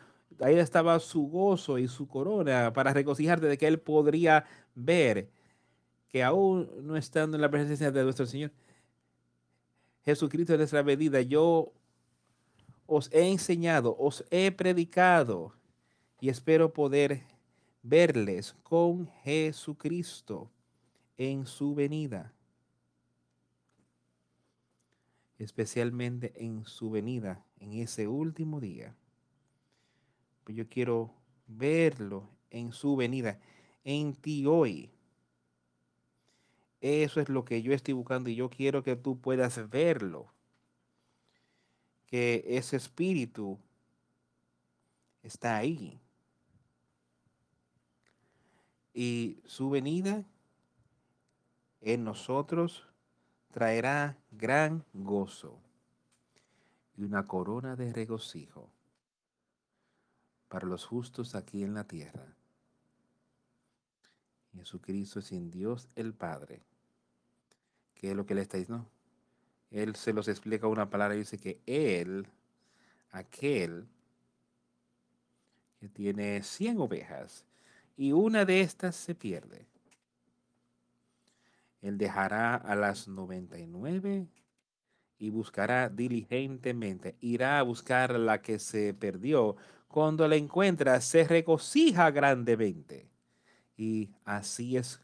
ahí 0.41 0.57
estaba 0.59 0.99
su 0.99 1.29
gozo 1.29 1.77
y 1.77 1.89
su 1.89 2.09
corona 2.09 2.73
para 2.73 2.95
regocijarte 2.95 3.49
de 3.49 3.59
que 3.59 3.67
él 3.67 3.81
podría 3.81 4.47
ver 4.75 5.29
que 6.09 6.23
aún 6.23 6.71
no 6.81 6.97
estando 6.97 7.37
en 7.37 7.43
la 7.43 7.51
presencia 7.51 7.91
de 7.91 8.03
nuestro 8.03 8.25
Señor, 8.25 8.51
Jesucristo 10.05 10.55
es 10.55 10.59
nuestra 10.59 10.83
medida. 10.83 11.21
Yo 11.21 11.73
os 12.87 13.11
he 13.13 13.31
enseñado, 13.31 13.97
os 13.99 14.25
he 14.31 14.51
predicado 14.51 15.55
y 16.21 16.29
espero 16.29 16.73
poder 16.73 17.23
verles 17.83 18.55
con 18.63 19.07
Jesucristo 19.23 20.51
en 21.17 21.47
su 21.47 21.75
venida. 21.75 22.33
Especialmente 25.39 26.33
en 26.37 26.65
su 26.67 26.91
venida, 26.91 27.45
en 27.59 27.75
ese 27.75 28.09
último 28.09 28.61
día. 28.61 28.95
Pues 30.45 30.57
yo 30.57 30.69
quiero 30.69 31.15
verlo 31.47 32.29
en 32.51 32.73
su 32.73 32.97
venida, 32.97 33.39
en 33.85 34.15
ti 34.15 34.45
hoy. 34.47 34.91
Eso 36.81 37.21
es 37.21 37.29
lo 37.29 37.45
que 37.45 37.63
yo 37.63 37.73
estoy 37.73 37.95
buscando 37.95 38.31
y 38.31 38.35
yo 38.35 38.49
quiero 38.49 38.83
que 38.83 38.97
tú 38.97 39.21
puedas 39.21 39.69
verlo. 39.69 40.33
Que 42.07 42.45
ese 42.47 42.77
espíritu 42.77 43.59
está 45.23 45.57
ahí. 45.57 46.01
Y 48.95 49.41
su 49.47 49.71
venida 49.71 50.25
en 51.81 52.05
nosotros 52.05 52.87
traerá 53.53 54.19
gran 54.31 54.85
gozo 54.93 55.59
y 56.97 57.05
una 57.05 57.27
corona 57.27 57.77
de 57.77 57.93
regocijo 57.93 58.71
para 60.49 60.67
los 60.67 60.85
justos 60.85 61.35
aquí 61.35 61.63
en 61.63 61.75
la 61.75 61.85
tierra. 61.85 62.35
Jesucristo 64.53 65.21
es 65.21 65.33
en 65.33 65.51
Dios 65.51 65.89
el 65.95 66.13
Padre. 66.13 66.63
¿Qué 68.01 68.13
es 68.13 68.17
lo 68.17 68.25
que 68.25 68.35
le 68.35 68.41
está 68.41 68.57
diciendo? 68.57 68.87
Él 69.71 69.95
se 69.95 70.15
los 70.15 70.27
explica 70.27 70.67
una 70.67 70.89
palabra 70.89 71.15
y 71.17 71.19
dice 71.19 71.37
que 71.37 71.61
Él, 71.67 72.27
aquel 73.11 73.87
que 75.79 75.91
tiene 75.91 76.43
100 76.43 76.81
ovejas 76.81 77.45
y 77.99 78.13
una 78.13 78.47
de 78.47 78.63
estas 78.63 78.97
se 78.97 79.15
pierde, 79.15 79.67
Él 81.83 81.99
dejará 81.99 82.55
a 82.55 82.75
las 82.75 83.07
99 83.07 84.27
y 85.19 85.29
buscará 85.29 85.91
diligentemente, 85.91 87.17
irá 87.21 87.59
a 87.59 87.63
buscar 87.65 88.19
la 88.19 88.41
que 88.41 88.59
se 88.59 88.95
perdió 88.95 89.57
cuando 89.89 90.27
la 90.27 90.37
encuentra, 90.37 91.03
se 91.03 91.25
regocija 91.25 92.11
grandemente. 92.11 93.11
Y 93.77 94.09
así 94.25 94.79
es, 94.79 95.03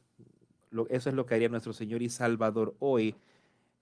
eso 0.89 1.09
es 1.09 1.15
lo 1.15 1.27
que 1.27 1.35
haría 1.35 1.49
nuestro 1.49 1.73
Señor 1.73 2.03
y 2.03 2.11
Salvador 2.11 2.77
hoy. 2.79 3.17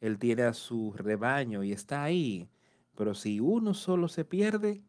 Él 0.00 0.18
tiene 0.18 0.42
a 0.42 0.52
su 0.52 0.92
rebaño 0.92 1.62
y 1.62 1.72
está 1.72 2.02
ahí. 2.02 2.48
Pero 2.94 3.14
si 3.14 3.40
uno 3.40 3.74
solo 3.74 4.08
se 4.08 4.24
pierde, 4.24 4.82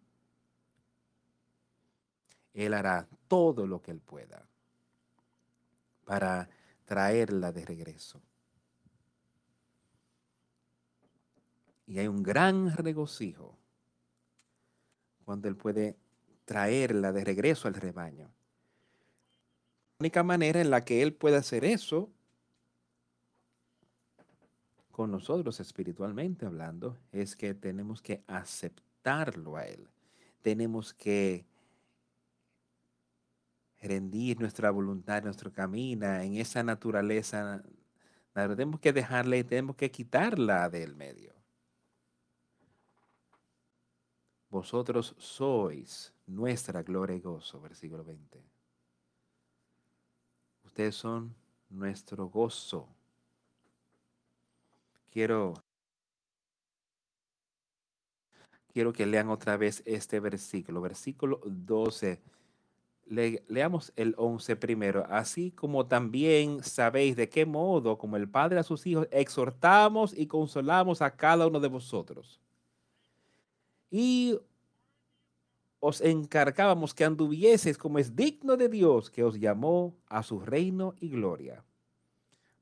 Él 2.54 2.74
hará 2.74 3.08
todo 3.28 3.66
lo 3.66 3.82
que 3.82 3.92
Él 3.92 4.00
pueda 4.00 4.48
para 6.06 6.50
traerla 6.86 7.52
de 7.52 7.66
regreso. 7.66 8.22
Y 11.88 12.00
hay 12.00 12.08
un 12.08 12.24
gran 12.24 12.76
regocijo 12.76 13.58
cuando 15.24 15.48
Él 15.48 15.56
puede 15.56 15.98
traerla 16.46 17.12
de 17.12 17.24
regreso 17.24 17.68
al 17.68 17.74
rebaño. 17.74 18.32
Única 20.00 20.24
manera 20.24 20.60
en 20.60 20.70
la 20.70 20.84
que 20.84 21.02
Él 21.02 21.14
puede 21.14 21.38
hacer 21.38 21.64
eso 21.64 22.10
con 24.92 25.12
nosotros 25.12 25.60
espiritualmente 25.60 26.46
hablando 26.46 26.98
es 27.12 27.36
que 27.36 27.54
tenemos 27.54 28.02
que 28.02 28.24
aceptarlo 28.28 29.56
a 29.56 29.66
Él. 29.66 29.88
Tenemos 30.42 30.94
que 30.94 31.46
rendir 33.82 34.40
nuestra 34.40 34.72
voluntad, 34.72 35.24
nuestro 35.24 35.52
camino 35.52 36.06
en 36.16 36.36
esa 36.36 36.64
naturaleza. 36.64 37.64
Tenemos 38.34 38.80
que 38.80 38.94
dejarle, 38.94 39.44
tenemos 39.44 39.76
que 39.76 39.92
quitarla 39.92 40.70
del 40.70 40.96
medio. 40.96 41.34
Vosotros 44.50 45.16
sois 45.18 46.14
nuestra 46.26 46.84
gloria 46.84 47.16
y 47.16 47.20
gozo, 47.20 47.60
versículo 47.60 48.04
20. 48.04 48.55
Ustedes 50.76 50.96
son 50.98 51.34
nuestro 51.70 52.28
gozo. 52.28 52.86
Quiero, 55.10 55.54
quiero 58.74 58.92
que 58.92 59.06
lean 59.06 59.30
otra 59.30 59.56
vez 59.56 59.82
este 59.86 60.20
versículo, 60.20 60.82
versículo 60.82 61.40
12. 61.46 62.20
leamos 63.06 63.94
el 63.96 64.16
11 64.18 64.58
primero. 64.58 65.06
Así 65.10 65.52
como 65.52 65.86
también 65.86 66.62
sabéis 66.62 67.16
de 67.16 67.30
qué 67.30 67.46
modo, 67.46 67.98
como 67.98 68.18
el 68.18 68.28
Padre 68.28 68.60
a 68.60 68.64
sus 68.64 68.86
hijos, 68.86 69.08
exhortamos 69.12 70.14
y 70.14 70.28
consolamos 70.28 71.02
a 71.02 71.16
cada 71.16 71.48
uno 71.48 71.62
de 71.62 71.70
vosotros 71.70 72.42
y 73.98 74.38
os 75.88 76.02
encargábamos 76.02 76.96
que 76.96 77.06
anduvieses 77.06 77.78
como 77.78 78.00
es 78.00 78.16
digno 78.16 78.58
de 78.58 78.70
Dios 78.70 79.12
que 79.12 79.24
os 79.24 79.40
llamó 79.40 79.96
a 80.08 80.24
su 80.24 80.40
reino 80.40 80.96
y 81.00 81.10
gloria, 81.10 81.64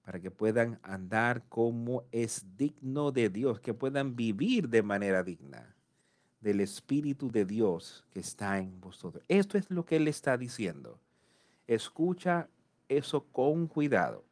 para 0.04 0.20
que 0.20 0.30
puedan 0.30 0.78
andar 0.84 1.48
como 1.48 2.04
es 2.12 2.46
digno 2.58 3.14
de 3.14 3.30
Dios, 3.30 3.62
que 3.62 3.74
puedan 3.74 4.18
vivir 4.18 4.68
de 4.68 4.84
manera 4.84 5.24
digna 5.24 5.74
del 6.42 6.60
Espíritu 6.60 7.32
de 7.32 7.46
Dios 7.46 8.04
que 8.12 8.20
está 8.20 8.60
en 8.60 8.82
vosotros. 8.82 9.24
Esto 9.30 9.58
es 9.58 9.72
lo 9.72 9.86
que 9.86 9.96
Él 9.96 10.10
está 10.10 10.38
diciendo. 10.38 11.00
Escucha 11.66 12.50
eso 12.90 13.24
con 13.32 13.68
cuidado. 13.68 14.26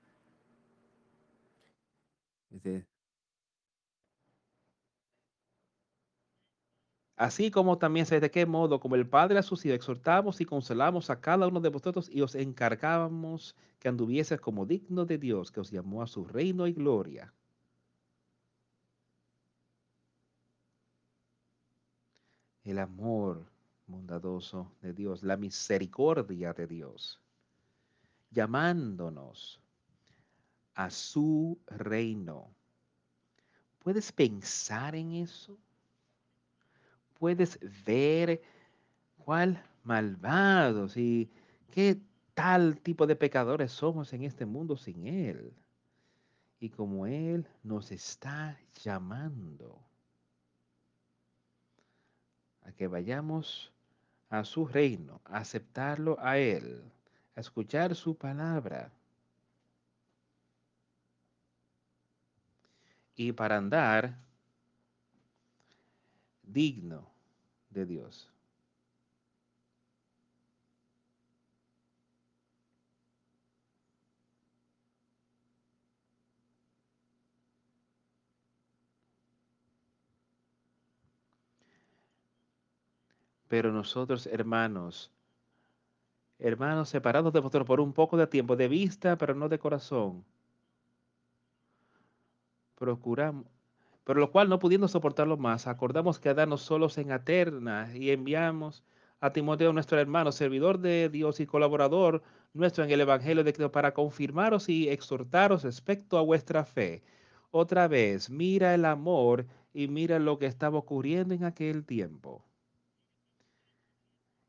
Así 7.21 7.51
como 7.51 7.77
también 7.77 8.07
sé 8.07 8.19
de 8.19 8.31
qué 8.31 8.47
modo, 8.47 8.79
como 8.79 8.95
el 8.95 9.07
Padre 9.07 9.37
a 9.37 9.43
sus 9.43 9.63
exhortamos 9.63 10.41
y 10.41 10.45
consolamos 10.45 11.11
a 11.11 11.21
cada 11.21 11.47
uno 11.47 11.59
de 11.61 11.69
vosotros 11.69 12.09
y 12.11 12.21
os 12.21 12.33
encargábamos 12.33 13.55
que 13.77 13.89
anduvieses 13.89 14.41
como 14.41 14.65
digno 14.65 15.05
de 15.05 15.19
Dios, 15.19 15.51
que 15.51 15.59
os 15.59 15.69
llamó 15.69 16.01
a 16.01 16.07
su 16.07 16.25
reino 16.25 16.65
y 16.65 16.73
gloria. 16.73 17.31
El 22.63 22.79
amor 22.79 23.45
bondadoso 23.85 24.71
de 24.81 24.91
Dios, 24.91 25.21
la 25.21 25.37
misericordia 25.37 26.53
de 26.53 26.65
Dios, 26.65 27.21
llamándonos 28.31 29.61
a 30.73 30.89
su 30.89 31.59
reino. 31.67 32.49
¿Puedes 33.77 34.11
pensar 34.11 34.95
en 34.95 35.11
eso? 35.11 35.55
¿Puedes 37.21 37.59
ver 37.85 38.41
cuál 39.19 39.63
malvados 39.83 40.97
y 40.97 41.29
qué 41.69 42.01
tal 42.33 42.79
tipo 42.79 43.05
de 43.05 43.15
pecadores 43.15 43.71
somos 43.71 44.11
en 44.13 44.23
este 44.23 44.47
mundo 44.47 44.75
sin 44.75 45.05
Él? 45.05 45.53
Y 46.59 46.71
como 46.71 47.05
Él 47.05 47.47
nos 47.61 47.91
está 47.91 48.59
llamando 48.83 49.79
a 52.63 52.71
que 52.71 52.87
vayamos 52.87 53.71
a 54.31 54.43
su 54.43 54.65
reino, 54.65 55.21
a 55.25 55.37
aceptarlo 55.37 56.17
a 56.21 56.39
Él, 56.39 56.83
a 57.35 57.41
escuchar 57.41 57.93
su 57.93 58.15
palabra 58.15 58.91
y 63.15 63.31
para 63.31 63.57
andar 63.57 64.17
digno 66.41 67.10
de 67.71 67.85
Dios. 67.85 68.29
Pero 83.47 83.71
nosotros, 83.73 84.27
hermanos, 84.27 85.11
hermanos 86.39 86.89
separados 86.89 87.33
de 87.33 87.39
vosotros 87.41 87.67
por 87.67 87.81
un 87.81 87.93
poco 87.93 88.15
de 88.17 88.27
tiempo, 88.27 88.55
de 88.55 88.67
vista, 88.69 89.17
pero 89.17 89.35
no 89.35 89.49
de 89.49 89.59
corazón, 89.59 90.23
procuramos, 92.75 93.45
por 94.03 94.17
lo 94.17 94.31
cual 94.31 94.49
no 94.49 94.59
pudiendo 94.59 94.87
soportarlo 94.87 95.37
más, 95.37 95.67
acordamos 95.67 96.19
quedarnos 96.19 96.61
solos 96.61 96.97
en 96.97 97.11
Aterna 97.11 97.91
y 97.95 98.11
enviamos 98.11 98.83
a 99.19 99.31
Timoteo, 99.31 99.73
nuestro 99.73 99.99
hermano, 99.99 100.31
servidor 100.31 100.79
de 100.79 101.09
Dios 101.09 101.39
y 101.39 101.45
colaborador 101.45 102.23
nuestro 102.53 102.83
en 102.83 102.91
el 102.91 103.01
Evangelio 103.01 103.43
de 103.43 103.53
Cristo, 103.53 103.71
para 103.71 103.93
confirmaros 103.93 104.67
y 104.69 104.89
exhortaros 104.89 105.63
respecto 105.63 106.17
a 106.17 106.21
vuestra 106.21 106.65
fe. 106.65 107.03
Otra 107.51 107.87
vez, 107.87 108.29
mira 108.29 108.73
el 108.73 108.85
amor 108.85 109.45
y 109.73 109.87
mira 109.87 110.19
lo 110.19 110.39
que 110.39 110.47
estaba 110.47 110.77
ocurriendo 110.79 111.33
en 111.33 111.43
aquel 111.43 111.85
tiempo. 111.85 112.43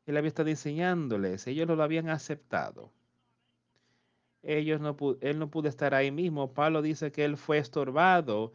Él 0.05 0.17
había 0.17 0.27
estado 0.27 0.49
enseñándoles, 0.49 1.47
ellos 1.47 1.67
no 1.67 1.75
lo 1.75 1.83
habían 1.83 2.09
aceptado 2.09 2.91
ellos 4.43 4.81
no 4.81 4.95
él 5.21 5.39
no 5.39 5.49
pudo 5.49 5.69
estar 5.69 5.93
ahí 5.93 6.11
mismo. 6.11 6.53
Pablo 6.53 6.81
dice 6.81 7.11
que 7.11 7.25
él 7.25 7.37
fue 7.37 7.57
estorbado 7.57 8.53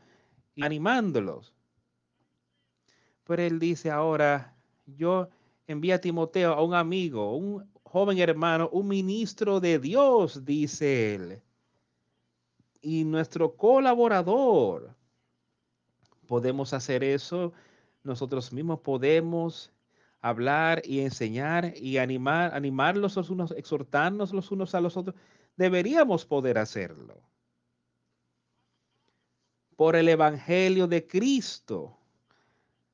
animándolos. 0.62 1.54
Pero 3.24 3.42
él 3.42 3.58
dice 3.58 3.90
ahora, 3.90 4.56
yo 4.86 5.28
envío 5.66 5.94
a 5.94 5.98
Timoteo, 5.98 6.52
a 6.52 6.62
un 6.62 6.74
amigo, 6.74 7.36
un 7.36 7.70
joven 7.82 8.18
hermano, 8.18 8.68
un 8.72 8.88
ministro 8.88 9.60
de 9.60 9.78
Dios, 9.78 10.44
dice 10.44 11.14
él. 11.14 11.42
Y 12.80 13.04
nuestro 13.04 13.54
colaborador. 13.56 14.94
Podemos 16.26 16.72
hacer 16.72 17.02
eso. 17.04 17.52
Nosotros 18.02 18.52
mismos 18.52 18.80
podemos 18.80 19.72
hablar 20.20 20.82
y 20.84 21.00
enseñar 21.00 21.74
y 21.76 21.98
animar, 21.98 22.54
animarlos 22.54 23.16
los 23.16 23.30
unos, 23.30 23.52
exhortarnos 23.52 24.32
los 24.32 24.50
unos 24.50 24.74
a 24.74 24.80
los 24.80 24.96
otros 24.96 25.14
deberíamos 25.58 26.24
poder 26.24 26.56
hacerlo. 26.56 27.20
Por 29.78 29.94
el 29.94 30.08
Evangelio 30.08 30.88
de 30.88 31.06
Cristo. 31.06 31.96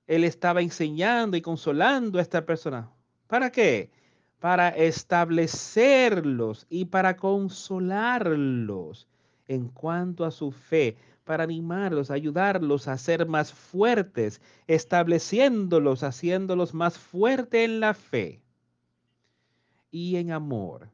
Él 0.07 0.22
estaba 0.22 0.61
enseñando 0.61 1.35
y 1.35 1.41
consolando 1.41 2.18
a 2.18 2.22
esta 2.22 2.45
persona. 2.45 2.91
¿Para 3.26 3.51
qué? 3.51 3.91
Para 4.39 4.68
establecerlos 4.68 6.66
y 6.68 6.85
para 6.85 7.16
consolarlos 7.16 9.09
en 9.49 9.68
cuanto 9.68 10.26
a 10.26 10.30
su 10.30 10.53
fe, 10.53 10.99
para 11.24 11.45
animarlos, 11.45 12.11
ayudarlos 12.11 12.87
a 12.87 12.99
ser 12.99 13.26
más 13.26 13.51
fuertes, 13.51 14.43
estableciéndolos, 14.66 16.03
haciéndolos 16.03 16.74
más 16.74 16.99
fuertes 16.99 17.64
en 17.64 17.80
la 17.80 17.95
fe 17.95 18.43
y 19.91 20.16
en 20.16 20.32
amor 20.32 20.91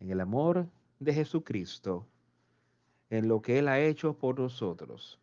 en 0.00 0.10
el 0.10 0.20
amor 0.20 0.68
de 1.00 1.12
Jesucristo, 1.12 2.06
en 3.10 3.28
lo 3.28 3.40
que 3.42 3.58
Él 3.58 3.68
ha 3.68 3.80
hecho 3.80 4.14
por 4.14 4.38
nosotros, 4.38 5.18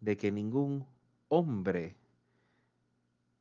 de 0.00 0.16
que 0.16 0.32
ningún 0.32 0.86
hombre, 1.28 1.94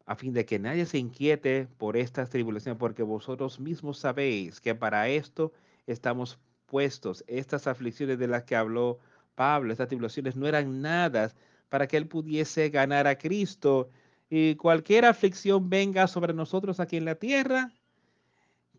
a 0.05 0.15
fin 0.15 0.33
de 0.33 0.45
que 0.45 0.59
nadie 0.59 0.85
se 0.85 0.97
inquiete 0.97 1.67
por 1.77 1.97
estas 1.97 2.29
tribulaciones, 2.29 2.79
porque 2.79 3.03
vosotros 3.03 3.59
mismos 3.59 3.97
sabéis 3.97 4.59
que 4.61 4.75
para 4.75 5.07
esto 5.07 5.51
estamos 5.87 6.39
puestos, 6.65 7.23
estas 7.27 7.67
aflicciones 7.67 8.17
de 8.17 8.27
las 8.27 8.43
que 8.43 8.55
habló 8.55 8.99
Pablo, 9.35 9.71
estas 9.71 9.87
tribulaciones 9.87 10.35
no 10.35 10.47
eran 10.47 10.81
nada 10.81 11.31
para 11.69 11.87
que 11.87 11.97
Él 11.97 12.07
pudiese 12.07 12.69
ganar 12.69 13.07
a 13.07 13.17
Cristo. 13.17 13.89
Y 14.29 14.55
cualquier 14.55 15.05
aflicción 15.05 15.69
venga 15.69 16.07
sobre 16.07 16.33
nosotros 16.33 16.79
aquí 16.79 16.97
en 16.97 17.05
la 17.05 17.15
tierra, 17.15 17.73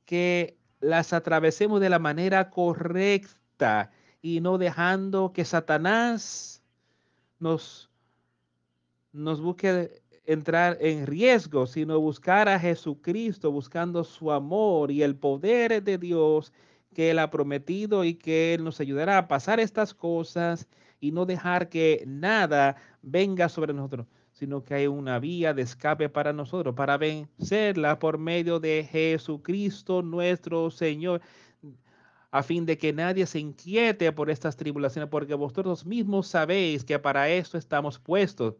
que 0.04 0.56
las 0.82 1.12
atravesemos 1.12 1.80
de 1.80 1.88
la 1.88 2.00
manera 2.00 2.50
correcta 2.50 3.90
y 4.20 4.40
no 4.40 4.58
dejando 4.58 5.32
que 5.32 5.44
Satanás 5.44 6.62
nos, 7.38 7.88
nos 9.12 9.40
busque 9.40 10.02
entrar 10.26 10.76
en 10.80 11.06
riesgo, 11.06 11.66
sino 11.66 12.00
buscar 12.00 12.48
a 12.48 12.58
Jesucristo, 12.58 13.52
buscando 13.52 14.04
su 14.04 14.32
amor 14.32 14.90
y 14.90 15.02
el 15.02 15.16
poder 15.16 15.82
de 15.82 15.98
Dios 15.98 16.52
que 16.92 17.10
Él 17.10 17.20
ha 17.20 17.30
prometido 17.30 18.04
y 18.04 18.14
que 18.14 18.54
Él 18.54 18.64
nos 18.64 18.80
ayudará 18.80 19.18
a 19.18 19.28
pasar 19.28 19.60
estas 19.60 19.94
cosas 19.94 20.68
y 21.00 21.12
no 21.12 21.26
dejar 21.26 21.68
que 21.68 22.04
nada 22.06 22.76
venga 23.02 23.48
sobre 23.48 23.72
nosotros 23.72 24.06
sino 24.42 24.64
que 24.64 24.74
hay 24.74 24.88
una 24.88 25.20
vía 25.20 25.54
de 25.54 25.62
escape 25.62 26.08
para 26.08 26.32
nosotros, 26.32 26.74
para 26.74 26.98
vencerla 26.98 28.00
por 28.00 28.18
medio 28.18 28.58
de 28.58 28.82
Jesucristo 28.90 30.02
nuestro 30.02 30.68
Señor, 30.72 31.20
a 32.32 32.42
fin 32.42 32.66
de 32.66 32.76
que 32.76 32.92
nadie 32.92 33.24
se 33.24 33.38
inquiete 33.38 34.10
por 34.10 34.30
estas 34.30 34.56
tribulaciones, 34.56 35.08
porque 35.08 35.34
vosotros 35.34 35.86
mismos 35.86 36.26
sabéis 36.26 36.82
que 36.82 36.98
para 36.98 37.28
esto 37.28 37.56
estamos 37.56 38.00
puestos. 38.00 38.56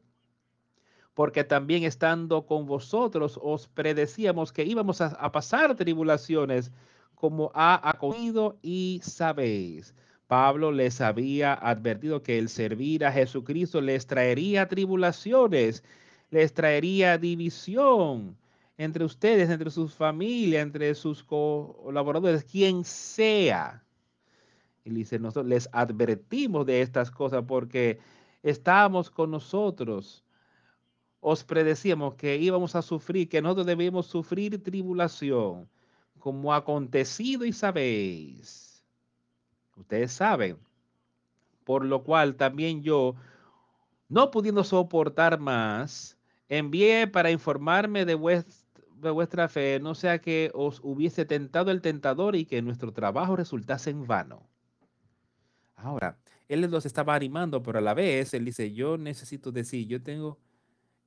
Porque 1.14 1.42
también 1.42 1.82
estando 1.82 2.46
con 2.46 2.64
vosotros 2.64 3.40
os 3.42 3.66
predecíamos 3.66 4.52
que 4.52 4.62
íbamos 4.62 5.00
a, 5.00 5.32
pasar 5.32 5.74
tribulaciones, 5.74 6.70
como 7.16 7.50
ha 7.54 7.90
acogido 7.90 8.56
y 8.62 9.00
sabéis. 9.02 9.96
Pablo 10.32 10.72
les 10.72 11.02
había 11.02 11.52
advertido 11.52 12.22
que 12.22 12.38
el 12.38 12.48
servir 12.48 13.04
a 13.04 13.12
Jesucristo 13.12 13.82
les 13.82 14.06
traería 14.06 14.66
tribulaciones, 14.66 15.84
les 16.30 16.54
traería 16.54 17.18
división 17.18 18.38
entre 18.78 19.04
ustedes, 19.04 19.50
entre 19.50 19.70
sus 19.70 19.94
familias, 19.94 20.62
entre 20.62 20.94
sus 20.94 21.22
colaboradores, 21.22 22.44
quien 22.44 22.82
sea. 22.82 23.84
Y 24.86 24.90
dice, 24.92 25.18
nosotros 25.18 25.48
les 25.48 25.68
advertimos 25.70 26.64
de 26.64 26.80
estas 26.80 27.10
cosas 27.10 27.44
porque 27.46 27.98
estábamos 28.42 29.10
con 29.10 29.32
nosotros. 29.32 30.24
Os 31.20 31.44
predecíamos 31.44 32.14
que 32.14 32.38
íbamos 32.38 32.74
a 32.74 32.80
sufrir, 32.80 33.28
que 33.28 33.42
nosotros 33.42 33.66
debíamos 33.66 34.06
sufrir 34.06 34.62
tribulación, 34.62 35.68
como 36.18 36.54
ha 36.54 36.56
acontecido 36.56 37.44
y 37.44 37.52
sabéis. 37.52 38.71
Ustedes 39.76 40.12
saben. 40.12 40.58
Por 41.64 41.84
lo 41.84 42.02
cual 42.02 42.36
también 42.36 42.82
yo, 42.82 43.14
no 44.08 44.30
pudiendo 44.30 44.64
soportar 44.64 45.38
más, 45.38 46.18
envié 46.48 47.06
para 47.06 47.30
informarme 47.30 48.04
de 48.04 48.14
vuestra, 48.14 49.48
fe, 49.48 49.78
no 49.80 49.94
sea 49.94 50.20
que 50.20 50.50
os 50.54 50.80
hubiese 50.82 51.24
tentado 51.24 51.70
el 51.70 51.80
tentador 51.80 52.36
y 52.36 52.44
que 52.44 52.62
nuestro 52.62 52.92
trabajo 52.92 53.36
resultase 53.36 53.90
en 53.90 54.06
vano. 54.06 54.48
Ahora, 55.76 56.18
él 56.48 56.60
los 56.62 56.84
estaba 56.84 57.14
animando, 57.14 57.62
pero 57.62 57.78
a 57.78 57.82
la 57.82 57.94
vez 57.94 58.34
él 58.34 58.44
dice, 58.44 58.72
yo 58.72 58.98
necesito 58.98 59.52
decir, 59.52 59.86
yo 59.86 60.02
tengo, 60.02 60.38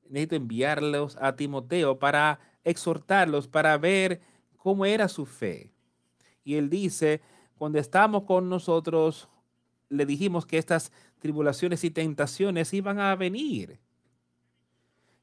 necesito 0.10 0.36
enviarlos 0.36 1.18
a 1.22 1.36
Timoteo 1.36 2.00
para 2.00 2.40
exhortarlos, 2.64 3.48
para 3.48 3.78
ver 3.78 4.22
cómo 4.58 4.86
era 4.86 5.08
su 5.08 5.26
fe. 5.26 5.72
Y 6.44 6.56
él 6.56 6.70
dice, 6.70 7.22
cuando 7.58 7.80
estamos 7.80 8.24
con 8.24 8.50
nosotros, 8.50 9.30
le 9.90 10.06
dijimos 10.06 10.46
que 10.46 10.58
estas 10.58 10.92
tribulaciones 11.20 11.84
y 11.84 11.92
tentaciones 11.92 12.74
iban 12.74 13.00
a 13.00 13.16
venir. 13.16 13.80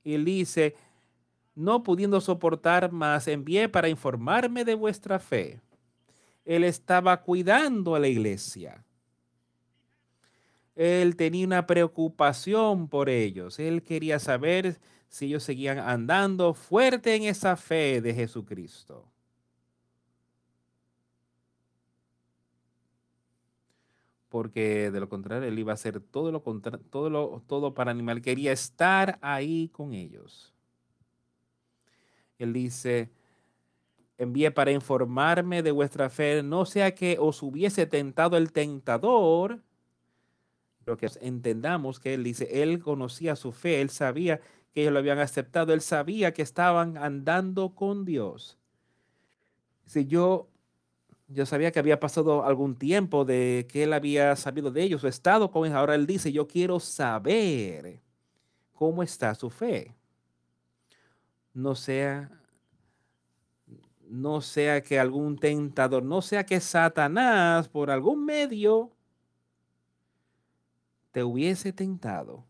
Y 0.02 0.14
él 0.14 0.24
dice, 0.24 0.74
no 1.54 1.82
pudiendo 1.82 2.20
soportar 2.20 2.90
más, 2.90 3.28
envié 3.28 3.68
para 3.68 3.88
informarme 3.88 4.64
de 4.64 4.74
vuestra 4.74 5.18
fe. 5.18 5.60
Él 6.44 6.64
estaba 6.64 7.22
cuidando 7.22 7.94
a 7.94 8.00
la 8.00 8.08
iglesia. 8.08 8.84
Él 10.74 11.16
tenía 11.16 11.46
una 11.46 11.66
preocupación 11.66 12.88
por 12.88 13.08
ellos. 13.08 13.58
Él 13.58 13.82
quería 13.82 14.18
saber 14.18 14.80
si 15.08 15.26
ellos 15.26 15.44
seguían 15.44 15.78
andando 15.78 16.54
fuerte 16.54 17.14
en 17.14 17.24
esa 17.24 17.56
fe 17.56 18.00
de 18.00 18.14
Jesucristo. 18.14 19.11
Porque 24.32 24.90
de 24.90 24.98
lo 24.98 25.10
contrario, 25.10 25.46
él 25.46 25.58
iba 25.58 25.72
a 25.72 25.74
hacer 25.74 26.00
todo 26.00 26.32
lo 26.32 26.40
todo 26.88 27.10
lo, 27.10 27.42
todo 27.46 27.74
para 27.74 27.90
animal. 27.90 28.22
Quería 28.22 28.50
estar 28.52 29.18
ahí 29.20 29.68
con 29.68 29.92
ellos. 29.92 30.54
Él 32.38 32.54
dice, 32.54 33.10
envié 34.16 34.50
para 34.50 34.72
informarme 34.72 35.62
de 35.62 35.70
vuestra 35.70 36.08
fe, 36.08 36.42
no 36.42 36.64
sea 36.64 36.94
que 36.94 37.18
os 37.20 37.42
hubiese 37.42 37.84
tentado 37.84 38.38
el 38.38 38.52
tentador 38.52 39.60
lo 40.86 40.96
que 40.96 41.10
entendamos 41.20 42.00
que 42.00 42.14
él 42.14 42.24
dice, 42.24 42.62
él 42.62 42.80
conocía 42.80 43.36
su 43.36 43.52
fe, 43.52 43.82
él 43.82 43.90
sabía 43.90 44.40
que 44.72 44.80
ellos 44.80 44.94
lo 44.94 44.98
habían 44.98 45.18
aceptado, 45.18 45.74
él 45.74 45.82
sabía 45.82 46.32
que 46.32 46.40
estaban 46.40 46.96
andando 46.96 47.74
con 47.74 48.06
Dios. 48.06 48.58
Si 49.84 50.06
yo, 50.06 50.48
yo 51.28 51.46
sabía 51.46 51.72
que 51.72 51.78
había 51.78 52.00
pasado 52.00 52.44
algún 52.44 52.76
tiempo 52.76 53.24
de 53.24 53.66
que 53.70 53.84
él 53.84 53.92
había 53.92 54.36
sabido 54.36 54.70
de 54.70 54.82
ellos, 54.82 55.02
o 55.04 55.08
estado 55.08 55.50
con 55.50 55.64
ellos, 55.64 55.76
ahora 55.76 55.94
él 55.94 56.06
dice, 56.06 56.32
yo 56.32 56.46
quiero 56.46 56.80
saber 56.80 58.00
cómo 58.72 59.02
está 59.02 59.34
su 59.34 59.50
fe. 59.50 59.94
No 61.54 61.74
sea, 61.74 62.30
no 64.08 64.40
sea 64.40 64.82
que 64.82 64.98
algún 64.98 65.38
tentador, 65.38 66.02
no 66.02 66.22
sea 66.22 66.44
que 66.44 66.60
Satanás 66.60 67.68
por 67.68 67.90
algún 67.90 68.24
medio 68.24 68.90
te 71.12 71.22
hubiese 71.22 71.72
tentado. 71.72 72.44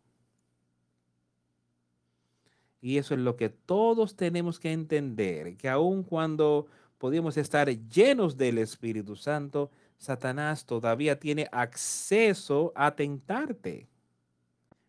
Y 2.81 2.99
eso 2.99 3.15
es 3.15 3.21
lo 3.21 3.37
que 3.37 3.49
todos 3.49 4.17
tenemos 4.17 4.59
que 4.59 4.73
entender, 4.73 5.57
que 5.57 5.69
aun 5.69 6.03
cuando 6.03 6.67
podemos 7.03 7.37
estar 7.37 7.69
llenos 7.69 8.37
del 8.37 8.59
Espíritu 8.59 9.17
Santo, 9.17 9.73
Satanás 9.99 10.65
todavía 10.65 11.19
tiene 11.19 11.49
acceso 11.51 12.73
a 12.77 12.95
tentarte. 12.95 13.89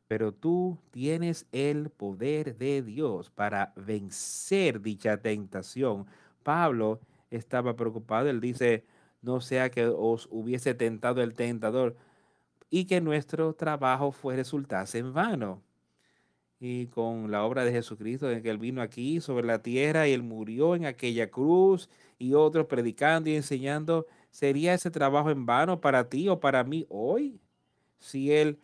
Pero 0.07 0.31
tú 0.31 0.77
tienes 0.91 1.47
el 1.51 1.89
poder 1.89 2.55
de 2.55 2.83
Dios 2.83 3.31
para 3.31 3.73
vencer 3.75 4.79
dicha 4.79 5.17
tentación. 5.17 6.05
Pablo 6.43 6.99
estaba 7.31 7.75
preocupado, 7.75 8.29
él 8.29 8.39
dice, 8.39 8.85
no 9.23 9.41
sea 9.41 9.71
que 9.71 9.87
os 9.87 10.27
hubiese 10.29 10.75
tentado 10.75 11.23
el 11.23 11.33
tentador 11.33 11.95
y 12.69 12.85
que 12.85 13.01
nuestro 13.01 13.55
trabajo 13.55 14.11
fue 14.11 14.35
resultase 14.35 14.99
en 14.99 15.15
vano. 15.15 15.63
Y 16.65 16.87
con 16.87 17.29
la 17.29 17.43
obra 17.43 17.65
de 17.65 17.73
Jesucristo, 17.73 18.31
en 18.31 18.41
que 18.41 18.49
Él 18.49 18.57
vino 18.57 18.81
aquí 18.81 19.19
sobre 19.19 19.45
la 19.45 19.61
tierra 19.61 20.07
y 20.07 20.13
Él 20.13 20.23
murió 20.23 20.75
en 20.75 20.85
aquella 20.85 21.29
cruz 21.29 21.89
y 22.17 22.35
otros 22.35 22.67
predicando 22.67 23.29
y 23.29 23.35
enseñando, 23.35 24.07
¿sería 24.31 24.73
ese 24.73 24.89
trabajo 24.89 25.29
en 25.29 25.45
vano 25.45 25.81
para 25.81 26.07
ti 26.07 26.29
o 26.29 26.39
para 26.39 26.63
mí 26.63 26.85
hoy? 26.87 27.37
Si 27.99 28.31
Él 28.31 28.61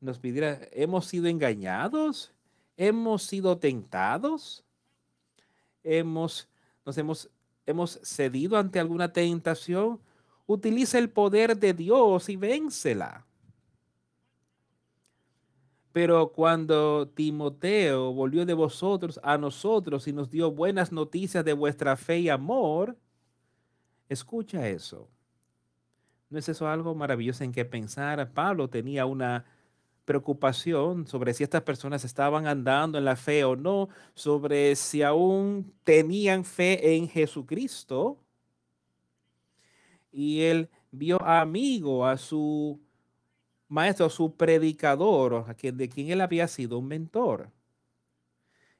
nos 0.00 0.18
pidiera, 0.18 0.60
¿hemos 0.70 1.06
sido 1.06 1.26
engañados? 1.26 2.30
¿Hemos 2.76 3.22
sido 3.22 3.56
tentados? 3.56 4.62
¿Hemos, 5.82 6.46
nos 6.84 6.98
hemos, 6.98 7.30
hemos 7.64 8.00
cedido 8.02 8.58
ante 8.58 8.78
alguna 8.78 9.14
tentación? 9.14 9.98
Utiliza 10.46 10.98
el 10.98 11.08
poder 11.08 11.56
de 11.56 11.72
Dios 11.72 12.28
y 12.28 12.36
vénsela. 12.36 13.24
Pero 15.94 16.32
cuando 16.32 17.06
Timoteo 17.06 18.12
volvió 18.12 18.44
de 18.44 18.52
vosotros 18.52 19.20
a 19.22 19.38
nosotros 19.38 20.08
y 20.08 20.12
nos 20.12 20.28
dio 20.28 20.50
buenas 20.50 20.90
noticias 20.90 21.44
de 21.44 21.52
vuestra 21.52 21.96
fe 21.96 22.18
y 22.18 22.28
amor, 22.28 22.96
escucha 24.08 24.68
eso. 24.68 25.08
¿No 26.30 26.40
es 26.40 26.48
eso 26.48 26.66
algo 26.66 26.96
maravilloso 26.96 27.44
en 27.44 27.52
que 27.52 27.64
pensar? 27.64 28.32
Pablo 28.32 28.68
tenía 28.68 29.06
una 29.06 29.44
preocupación 30.04 31.06
sobre 31.06 31.32
si 31.32 31.44
estas 31.44 31.62
personas 31.62 32.04
estaban 32.04 32.48
andando 32.48 32.98
en 32.98 33.04
la 33.04 33.14
fe 33.14 33.44
o 33.44 33.54
no, 33.54 33.88
sobre 34.14 34.74
si 34.74 35.04
aún 35.04 35.72
tenían 35.84 36.44
fe 36.44 36.96
en 36.96 37.08
Jesucristo 37.08 38.18
y 40.10 40.40
él 40.40 40.68
vio 40.90 41.22
amigo 41.22 42.04
a 42.04 42.16
su 42.16 42.80
maestro, 43.74 44.08
su 44.08 44.36
predicador, 44.36 45.54
de 45.56 45.88
quien 45.88 46.10
él 46.10 46.20
había 46.20 46.48
sido 46.48 46.78
un 46.78 46.86
mentor. 46.86 47.50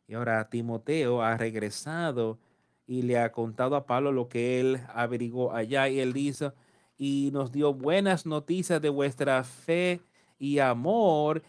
Y 0.07 0.15
ahora 0.15 0.49
Timoteo 0.49 1.21
ha 1.21 1.37
regresado 1.37 2.39
y 2.87 3.03
le 3.03 3.19
ha 3.19 3.33
contado 3.33 3.77
a 3.77 3.87
Pablo 3.87 4.13
lo 4.13 4.29
que 4.29 4.61
él 4.61 4.81
averiguó 4.89 5.53
allá 5.53 5.89
y 5.89 6.01
él 6.01 6.13
dice, 6.13 6.53
y 6.97 7.31
nos 7.33 7.51
dio 7.51 7.75
buenas 7.75 8.25
noticias 8.25 8.81
de 8.81 8.89
vuestra 8.89 9.43
fe 9.43 10.01
y 10.39 10.59
amor 10.61 11.43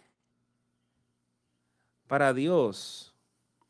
para 2.07 2.33
Dios 2.33 3.13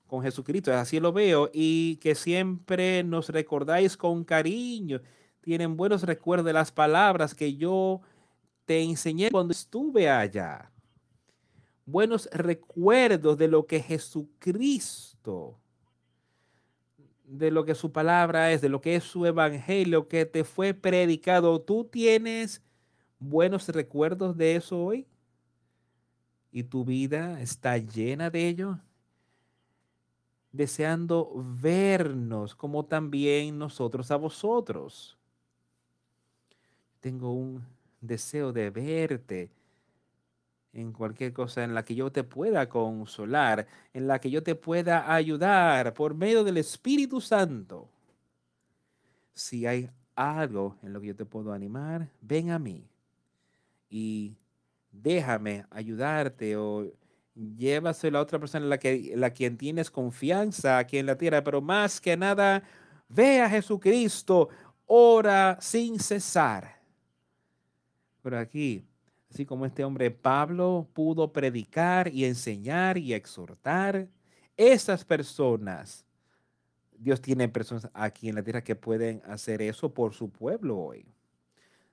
con 0.07 0.21
Jesucristo. 0.21 0.73
Así 0.73 0.99
lo 0.99 1.11
veo 1.11 1.49
y 1.53 1.97
que 1.97 2.15
siempre 2.15 3.03
nos 3.03 3.29
recordáis 3.29 3.97
con 3.97 4.23
cariño 4.23 5.01
tienen 5.45 5.77
buenos 5.77 6.01
recuerdos 6.01 6.45
de 6.45 6.53
las 6.53 6.71
palabras 6.71 7.35
que 7.35 7.55
yo 7.55 8.01
te 8.65 8.81
enseñé 8.81 9.31
cuando 9.31 9.51
estuve 9.51 10.09
allá. 10.09 10.71
Buenos 11.85 12.27
recuerdos 12.31 13.37
de 13.37 13.47
lo 13.47 13.65
que 13.65 13.79
Jesucristo, 13.79 15.59
de 17.23 17.51
lo 17.51 17.63
que 17.63 17.75
su 17.75 17.91
palabra 17.91 18.51
es, 18.51 18.61
de 18.61 18.69
lo 18.69 18.81
que 18.81 18.95
es 18.95 19.03
su 19.03 19.25
evangelio 19.25 20.07
que 20.07 20.25
te 20.25 20.43
fue 20.43 20.73
predicado. 20.73 21.61
¿Tú 21.61 21.85
tienes 21.85 22.63
buenos 23.19 23.69
recuerdos 23.69 24.35
de 24.35 24.55
eso 24.55 24.83
hoy? 24.83 25.07
¿Y 26.51 26.63
tu 26.63 26.85
vida 26.85 27.39
está 27.41 27.77
llena 27.77 28.29
de 28.29 28.47
ello? 28.47 28.79
Deseando 30.51 31.31
vernos 31.35 32.55
como 32.55 32.85
también 32.85 33.57
nosotros 33.59 34.09
a 34.09 34.15
vosotros 34.15 35.17
tengo 37.05 37.33
un 37.33 37.63
deseo 38.07 38.51
de 38.51 38.69
verte 38.69 39.51
en 40.75 40.91
cualquier 40.91 41.31
cosa 41.31 41.63
en 41.63 41.73
la 41.73 41.85
que 41.85 41.95
yo 41.95 42.11
te 42.11 42.23
pueda 42.23 42.67
consolar, 42.67 43.65
en 43.93 44.07
la 44.07 44.19
que 44.19 44.29
yo 44.29 44.43
te 44.43 44.55
pueda 44.55 45.13
ayudar 45.13 45.93
por 45.93 46.13
medio 46.13 46.43
del 46.43 46.57
Espíritu 46.57 47.21
Santo. 47.21 47.89
Si 49.33 49.65
hay 49.65 49.89
algo 50.15 50.75
en 50.83 50.91
lo 50.91 50.99
que 50.99 51.07
yo 51.07 51.15
te 51.15 51.25
puedo 51.25 51.53
animar, 51.53 52.09
ven 52.21 52.51
a 52.51 52.59
mí 52.59 52.85
y 53.89 54.35
déjame 54.91 55.65
ayudarte 55.69 56.57
o 56.57 56.91
llévaselo 57.33 58.17
a 58.17 58.21
otra 58.21 58.39
persona 58.39 58.65
en 58.65 58.69
la 58.69 58.77
que 58.77 59.13
la 59.15 59.29
quien 59.29 59.57
tienes 59.57 59.89
confianza 59.89 60.77
aquí 60.77 60.97
en 60.97 61.05
la 61.05 61.17
tierra, 61.17 61.41
pero 61.43 61.61
más 61.61 62.01
que 62.01 62.17
nada, 62.17 62.63
ve 63.07 63.41
a 63.41 63.49
Jesucristo, 63.49 64.49
ora 64.85 65.57
sin 65.61 65.99
cesar 65.99 66.74
pero 68.25 68.39
aquí, 68.39 68.83
así 69.29 69.45
como 69.45 69.67
este 69.67 69.83
hombre 69.83 70.09
Pablo 70.09 70.89
pudo 70.93 71.31
predicar 71.31 72.07
y 72.07 72.25
enseñar 72.25 72.97
y 72.97 73.13
exhortar, 73.13 74.07
esas 74.57 75.05
personas, 75.05 76.03
Dios 76.97 77.21
tiene 77.21 77.47
personas 77.49 77.87
aquí 77.93 78.27
en 78.27 78.33
la 78.33 78.41
tierra 78.41 78.63
que 78.63 78.75
pueden 78.75 79.21
hacer 79.25 79.61
eso 79.61 79.93
por 79.93 80.15
su 80.15 80.31
pueblo 80.31 80.75
hoy. 80.75 81.05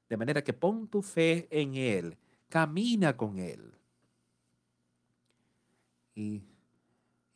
De 0.08 0.16
manera 0.16 0.42
que 0.42 0.54
pon 0.54 0.88
tu 0.88 1.02
fe 1.02 1.48
en 1.50 1.74
Él, 1.74 2.16
camina 2.48 3.14
con 3.14 3.38
Él. 3.38 3.74
Y, 6.14 6.40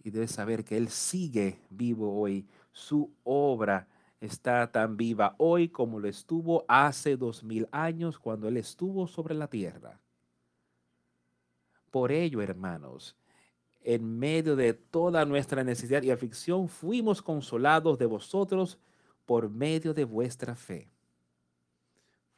y 0.03 0.11
debes 0.11 0.31
saber 0.31 0.65
que 0.65 0.79
Él 0.79 0.89
sigue 0.89 1.59
vivo 1.69 2.19
hoy. 2.19 2.47
Su 2.73 3.13
obra 3.25 3.87
está 4.27 4.71
tan 4.71 4.97
viva 4.97 5.35
hoy 5.39 5.69
como 5.69 5.99
lo 5.99 6.09
estuvo 6.09 6.65
hace 6.69 7.17
dos 7.17 7.43
mil 7.43 7.69
años 7.73 8.19
cuando 8.19 8.49
Él 8.49 8.57
estuvo 8.57 9.07
sobre 9.07 9.35
la 9.35 9.49
tierra. 9.49 10.01
Por 11.91 12.13
ello, 12.13 12.43
hermanos, 12.43 13.17
en 13.83 14.19
medio 14.19 14.57
de 14.57 14.75
toda 14.75 15.25
nuestra 15.25 15.63
necesidad 15.63 16.03
y 16.03 16.11
aflicción, 16.11 16.69
fuimos 16.69 17.23
consolados 17.23 17.99
de 17.99 18.07
vosotros 18.07 18.79
por 19.25 19.49
medio 19.49 19.95
de 19.95 20.05
vuestra 20.05 20.55
fe. 20.57 20.91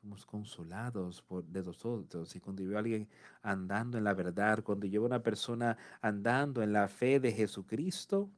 Fuimos 0.00 0.26
consolados 0.26 1.22
por, 1.22 1.44
de 1.44 1.62
vosotros. 1.62 2.36
Y 2.36 2.40
cuando 2.40 2.62
yo 2.62 2.76
a 2.76 2.80
alguien 2.80 3.08
andando 3.42 3.98
en 3.98 4.04
la 4.04 4.14
verdad, 4.14 4.62
cuando 4.62 4.86
yo 4.86 5.02
a 5.02 5.06
una 5.06 5.22
persona 5.22 5.76
andando 6.00 6.62
en 6.62 6.72
la 6.72 6.86
fe 6.86 7.18
de 7.18 7.32
Jesucristo, 7.32 8.30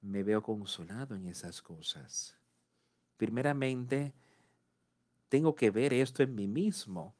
me 0.00 0.22
veo 0.22 0.42
consolado 0.42 1.14
en 1.14 1.26
esas 1.26 1.62
cosas. 1.62 2.36
primeramente 3.16 4.14
tengo 5.28 5.54
que 5.54 5.70
ver 5.70 5.92
esto 5.92 6.22
en 6.22 6.34
mí 6.34 6.46
mismo 6.46 7.14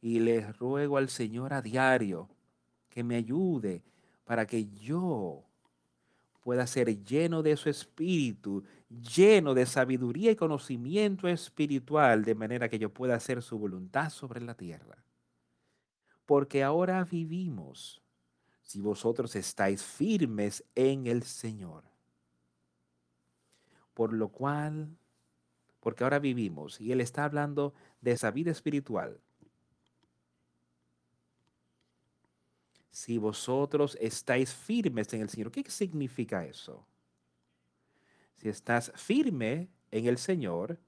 y 0.00 0.20
le 0.20 0.52
ruego 0.52 0.96
al 0.96 1.08
Señor 1.08 1.52
a 1.54 1.62
diario 1.62 2.28
que 2.88 3.02
me 3.02 3.16
ayude 3.16 3.82
para 4.24 4.46
que 4.46 4.68
yo 4.70 5.44
pueda 6.42 6.66
ser 6.66 7.02
lleno 7.04 7.42
de 7.42 7.56
su 7.56 7.70
espíritu, 7.70 8.64
lleno 8.88 9.54
de 9.54 9.64
sabiduría 9.64 10.30
y 10.32 10.36
conocimiento 10.36 11.28
espiritual, 11.28 12.24
de 12.24 12.34
manera 12.34 12.68
que 12.68 12.78
yo 12.78 12.92
pueda 12.92 13.14
hacer 13.14 13.42
su 13.42 13.58
voluntad 13.58 14.10
sobre 14.10 14.40
la 14.40 14.54
tierra. 14.54 15.04
Porque 16.26 16.62
ahora 16.62 17.04
vivimos 17.04 18.02
si 18.62 18.80
vosotros 18.80 19.36
estáis 19.36 19.82
firmes 19.82 20.64
en 20.74 21.06
el 21.06 21.22
Señor. 21.22 21.91
Por 23.94 24.12
lo 24.12 24.28
cual, 24.28 24.96
porque 25.80 26.04
ahora 26.04 26.18
vivimos, 26.18 26.80
y 26.80 26.92
Él 26.92 27.00
está 27.00 27.24
hablando 27.24 27.74
de 28.00 28.12
esa 28.12 28.30
vida 28.30 28.50
espiritual, 28.50 29.20
si 32.90 33.16
vosotros 33.18 33.96
estáis 34.00 34.54
firmes 34.54 35.12
en 35.14 35.22
el 35.22 35.30
Señor. 35.30 35.50
¿Qué 35.50 35.64
significa 35.68 36.44
eso? 36.44 36.86
Si 38.36 38.48
estás 38.48 38.92
firme 38.94 39.68
en 39.90 40.06
el 40.06 40.18
Señor, 40.18 40.78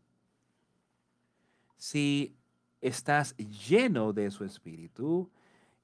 si 1.77 2.37
estás 2.81 3.35
lleno 3.37 4.13
de 4.13 4.31
su 4.31 4.45
espíritu, 4.45 5.31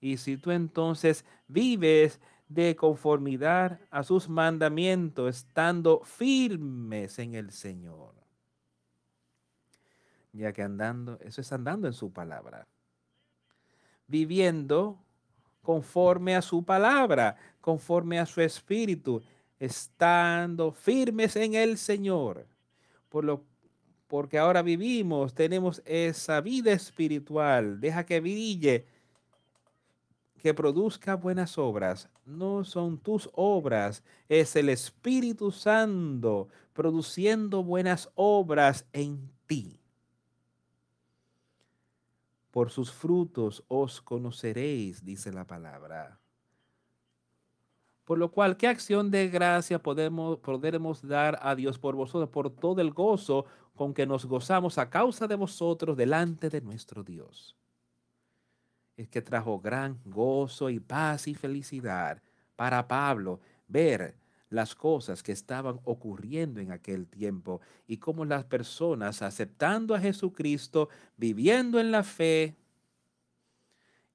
y 0.00 0.16
si 0.16 0.36
tú 0.36 0.50
entonces 0.50 1.24
vives 1.48 2.20
de 2.50 2.74
conformidad 2.74 3.78
a 3.90 4.02
sus 4.02 4.28
mandamientos, 4.28 5.36
estando 5.36 6.00
firmes 6.04 7.20
en 7.20 7.34
el 7.34 7.52
Señor. 7.52 8.12
Ya 10.32 10.52
que 10.52 10.62
andando, 10.62 11.16
eso 11.20 11.40
es 11.40 11.52
andando 11.52 11.86
en 11.86 11.92
su 11.92 12.12
palabra. 12.12 12.66
Viviendo 14.08 14.98
conforme 15.62 16.34
a 16.34 16.42
su 16.42 16.64
palabra, 16.64 17.36
conforme 17.60 18.18
a 18.18 18.26
su 18.26 18.40
espíritu, 18.40 19.22
estando 19.60 20.72
firmes 20.72 21.36
en 21.36 21.54
el 21.54 21.78
Señor. 21.78 22.48
Por 23.08 23.24
lo, 23.24 23.44
porque 24.08 24.40
ahora 24.40 24.62
vivimos, 24.62 25.34
tenemos 25.34 25.82
esa 25.84 26.40
vida 26.40 26.72
espiritual. 26.72 27.80
Deja 27.80 28.04
que 28.04 28.18
brille, 28.18 28.86
que 30.40 30.54
produzca 30.54 31.16
buenas 31.16 31.58
obras. 31.58 32.08
No 32.24 32.64
son 32.64 32.98
tus 32.98 33.30
obras, 33.34 34.02
es 34.28 34.56
el 34.56 34.68
Espíritu 34.68 35.52
Santo 35.52 36.48
produciendo 36.72 37.62
buenas 37.62 38.10
obras 38.14 38.86
en 38.92 39.30
ti. 39.46 39.78
Por 42.50 42.70
sus 42.70 42.90
frutos 42.90 43.62
os 43.68 44.00
conoceréis, 44.00 45.04
dice 45.04 45.32
la 45.32 45.46
palabra. 45.46 46.18
Por 48.04 48.18
lo 48.18 48.32
cual, 48.32 48.56
¿qué 48.56 48.66
acción 48.66 49.10
de 49.10 49.28
gracia 49.28 49.80
podemos, 49.80 50.38
podremos 50.38 51.06
dar 51.06 51.38
a 51.42 51.54
Dios 51.54 51.78
por 51.78 51.94
vosotros, 51.94 52.30
por 52.30 52.50
todo 52.50 52.80
el 52.80 52.90
gozo 52.90 53.44
con 53.76 53.94
que 53.94 54.04
nos 54.04 54.26
gozamos 54.26 54.78
a 54.78 54.90
causa 54.90 55.28
de 55.28 55.36
vosotros 55.36 55.96
delante 55.96 56.48
de 56.48 56.60
nuestro 56.60 57.04
Dios? 57.04 57.59
Es 59.00 59.08
que 59.08 59.22
trajo 59.22 59.58
gran 59.58 59.98
gozo 60.04 60.68
y 60.68 60.78
paz 60.78 61.26
y 61.26 61.34
felicidad 61.34 62.22
para 62.54 62.86
Pablo 62.86 63.40
ver 63.66 64.14
las 64.50 64.74
cosas 64.74 65.22
que 65.22 65.32
estaban 65.32 65.80
ocurriendo 65.84 66.60
en 66.60 66.70
aquel 66.70 67.06
tiempo 67.06 67.62
y 67.86 67.96
cómo 67.96 68.26
las 68.26 68.44
personas 68.44 69.22
aceptando 69.22 69.94
a 69.94 70.00
Jesucristo, 70.00 70.90
viviendo 71.16 71.80
en 71.80 71.92
la 71.92 72.02
fe 72.02 72.58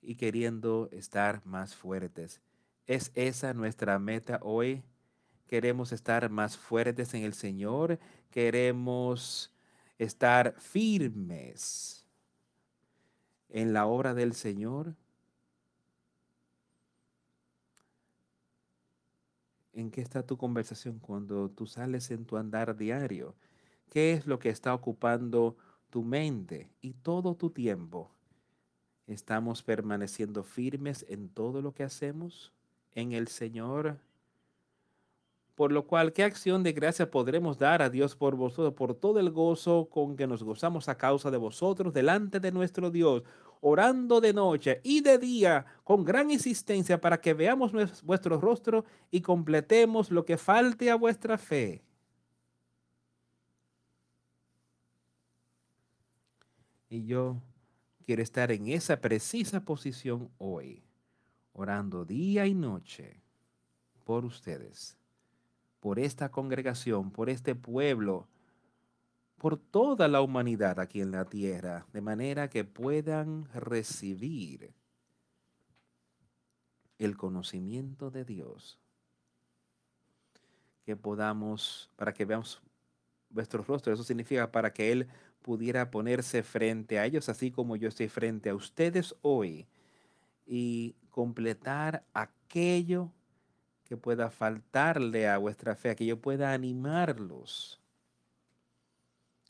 y 0.03 0.13
queriendo 0.13 0.87
estar 0.91 1.43
más 1.47 1.75
fuertes. 1.75 2.39
¿Es 2.85 3.11
esa 3.15 3.55
nuestra 3.55 3.97
meta 3.97 4.39
hoy? 4.43 4.83
Queremos 5.47 5.93
estar 5.93 6.29
más 6.29 6.57
fuertes 6.57 7.11
en 7.15 7.23
el 7.23 7.33
Señor, 7.33 7.97
queremos 8.29 9.51
estar 9.97 10.53
firmes 10.59 12.04
en 13.49 13.73
la 13.73 13.85
obra 13.85 14.13
del 14.13 14.33
Señor. 14.33 14.95
¿En 19.73 19.91
qué 19.91 20.01
está 20.01 20.25
tu 20.25 20.37
conversación 20.37 20.99
cuando 20.99 21.49
tú 21.49 21.67
sales 21.67 22.09
en 22.11 22.25
tu 22.25 22.37
andar 22.37 22.77
diario? 22.77 23.35
¿Qué 23.89 24.13
es 24.13 24.25
lo 24.25 24.39
que 24.39 24.49
está 24.49 24.73
ocupando 24.73 25.57
tu 25.89 26.03
mente 26.03 26.69
y 26.81 26.93
todo 26.93 27.35
tu 27.35 27.49
tiempo? 27.49 28.11
¿Estamos 29.07 29.63
permaneciendo 29.63 30.43
firmes 30.43 31.05
en 31.09 31.29
todo 31.29 31.61
lo 31.61 31.73
que 31.73 31.83
hacemos 31.83 32.53
en 32.93 33.11
el 33.11 33.27
Señor? 33.27 33.99
Por 35.55 35.71
lo 35.71 35.87
cual, 35.87 36.11
¿qué 36.11 36.23
acción 36.23 36.63
de 36.63 36.73
gracia 36.73 37.09
podremos 37.09 37.57
dar 37.57 37.81
a 37.81 37.89
Dios 37.89 38.15
por 38.15 38.35
vosotros, 38.35 38.73
por 38.73 38.93
todo 38.93 39.21
el 39.21 39.31
gozo 39.31 39.87
con 39.89 40.17
que 40.17 40.27
nos 40.27 40.43
gozamos 40.43 40.89
a 40.89 40.97
causa 40.97 41.31
de 41.31 41.37
vosotros 41.37 41.93
delante 41.93 42.41
de 42.41 42.51
nuestro 42.51 42.91
Dios, 42.91 43.23
orando 43.61 44.19
de 44.19 44.33
noche 44.33 44.81
y 44.83 44.99
de 44.99 45.17
día 45.17 45.65
con 45.85 46.03
gran 46.03 46.29
insistencia 46.29 46.99
para 46.99 47.21
que 47.21 47.33
veamos 47.33 47.71
vuestro 48.03 48.39
rostro 48.39 48.83
y 49.11 49.21
completemos 49.21 50.11
lo 50.11 50.25
que 50.25 50.37
falte 50.37 50.91
a 50.91 50.95
vuestra 50.95 51.37
fe? 51.37 51.81
Y 56.89 57.05
yo 57.05 57.41
quiero 58.05 58.21
estar 58.21 58.51
en 58.51 58.67
esa 58.67 58.99
precisa 58.99 59.63
posición 59.63 60.29
hoy, 60.37 60.83
orando 61.53 62.03
día 62.03 62.45
y 62.45 62.53
noche 62.53 63.21
por 64.03 64.25
ustedes 64.25 64.97
por 65.85 65.99
esta 65.99 66.31
congregación, 66.31 67.11
por 67.11 67.29
este 67.29 67.53
pueblo, 67.53 68.27
por 69.37 69.55
toda 69.55 70.07
la 70.07 70.21
humanidad 70.21 70.79
aquí 70.79 70.99
en 70.99 71.11
la 71.11 71.25
tierra, 71.25 71.85
de 71.93 72.01
manera 72.01 72.49
que 72.49 72.63
puedan 72.63 73.45
recibir 73.53 74.73
el 76.97 77.15
conocimiento 77.15 78.09
de 78.09 78.25
Dios. 78.25 78.79
Que 80.85 80.95
podamos, 80.95 81.91
para 81.95 82.15
que 82.15 82.25
veamos 82.25 82.63
vuestros 83.29 83.67
rostros, 83.67 83.99
eso 83.99 84.03
significa 84.03 84.51
para 84.51 84.73
que 84.73 84.91
Él 84.91 85.07
pudiera 85.43 85.91
ponerse 85.91 86.41
frente 86.41 86.97
a 86.97 87.05
ellos, 87.05 87.29
así 87.29 87.51
como 87.51 87.75
yo 87.75 87.89
estoy 87.89 88.09
frente 88.09 88.49
a 88.49 88.55
ustedes 88.55 89.13
hoy, 89.21 89.67
y 90.47 90.95
completar 91.11 92.03
aquello 92.11 93.11
que 93.85 93.97
pueda 93.97 94.29
faltarle 94.29 95.27
a 95.29 95.37
vuestra 95.37 95.75
fe, 95.75 95.95
que 95.95 96.05
yo 96.05 96.19
pueda 96.19 96.51
animarlos 96.53 97.79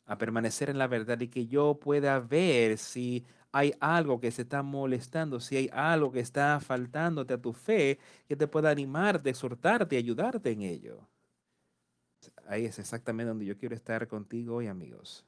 a 0.06 0.18
permanecer 0.18 0.70
en 0.70 0.78
la 0.78 0.88
verdad 0.88 1.20
y 1.20 1.30
que 1.30 1.48
yo 1.48 1.80
pueda 1.80 2.20
ver 2.20 2.78
si 2.78 3.26
hay 3.52 3.74
algo 3.80 4.20
que 4.20 4.32
se 4.32 4.44
está 4.44 4.62
molestando, 4.62 5.40
si 5.40 5.56
hay 5.56 5.70
algo 5.74 6.12
que 6.12 6.20
está 6.20 6.60
faltándote 6.60 7.34
a 7.34 7.42
tu 7.42 7.54
fe, 7.54 7.98
que 8.28 8.36
te 8.36 8.48
pueda 8.48 8.70
animarte, 8.70 9.30
exhortarte, 9.30 9.98
ayudarte 9.98 10.52
en 10.52 10.62
ello. 10.62 11.08
Ahí 12.48 12.66
es 12.66 12.78
exactamente 12.78 13.30
donde 13.30 13.46
yo 13.46 13.58
quiero 13.58 13.74
estar 13.74 14.08
contigo 14.08 14.58
hoy, 14.58 14.68
amigos. 14.68 15.26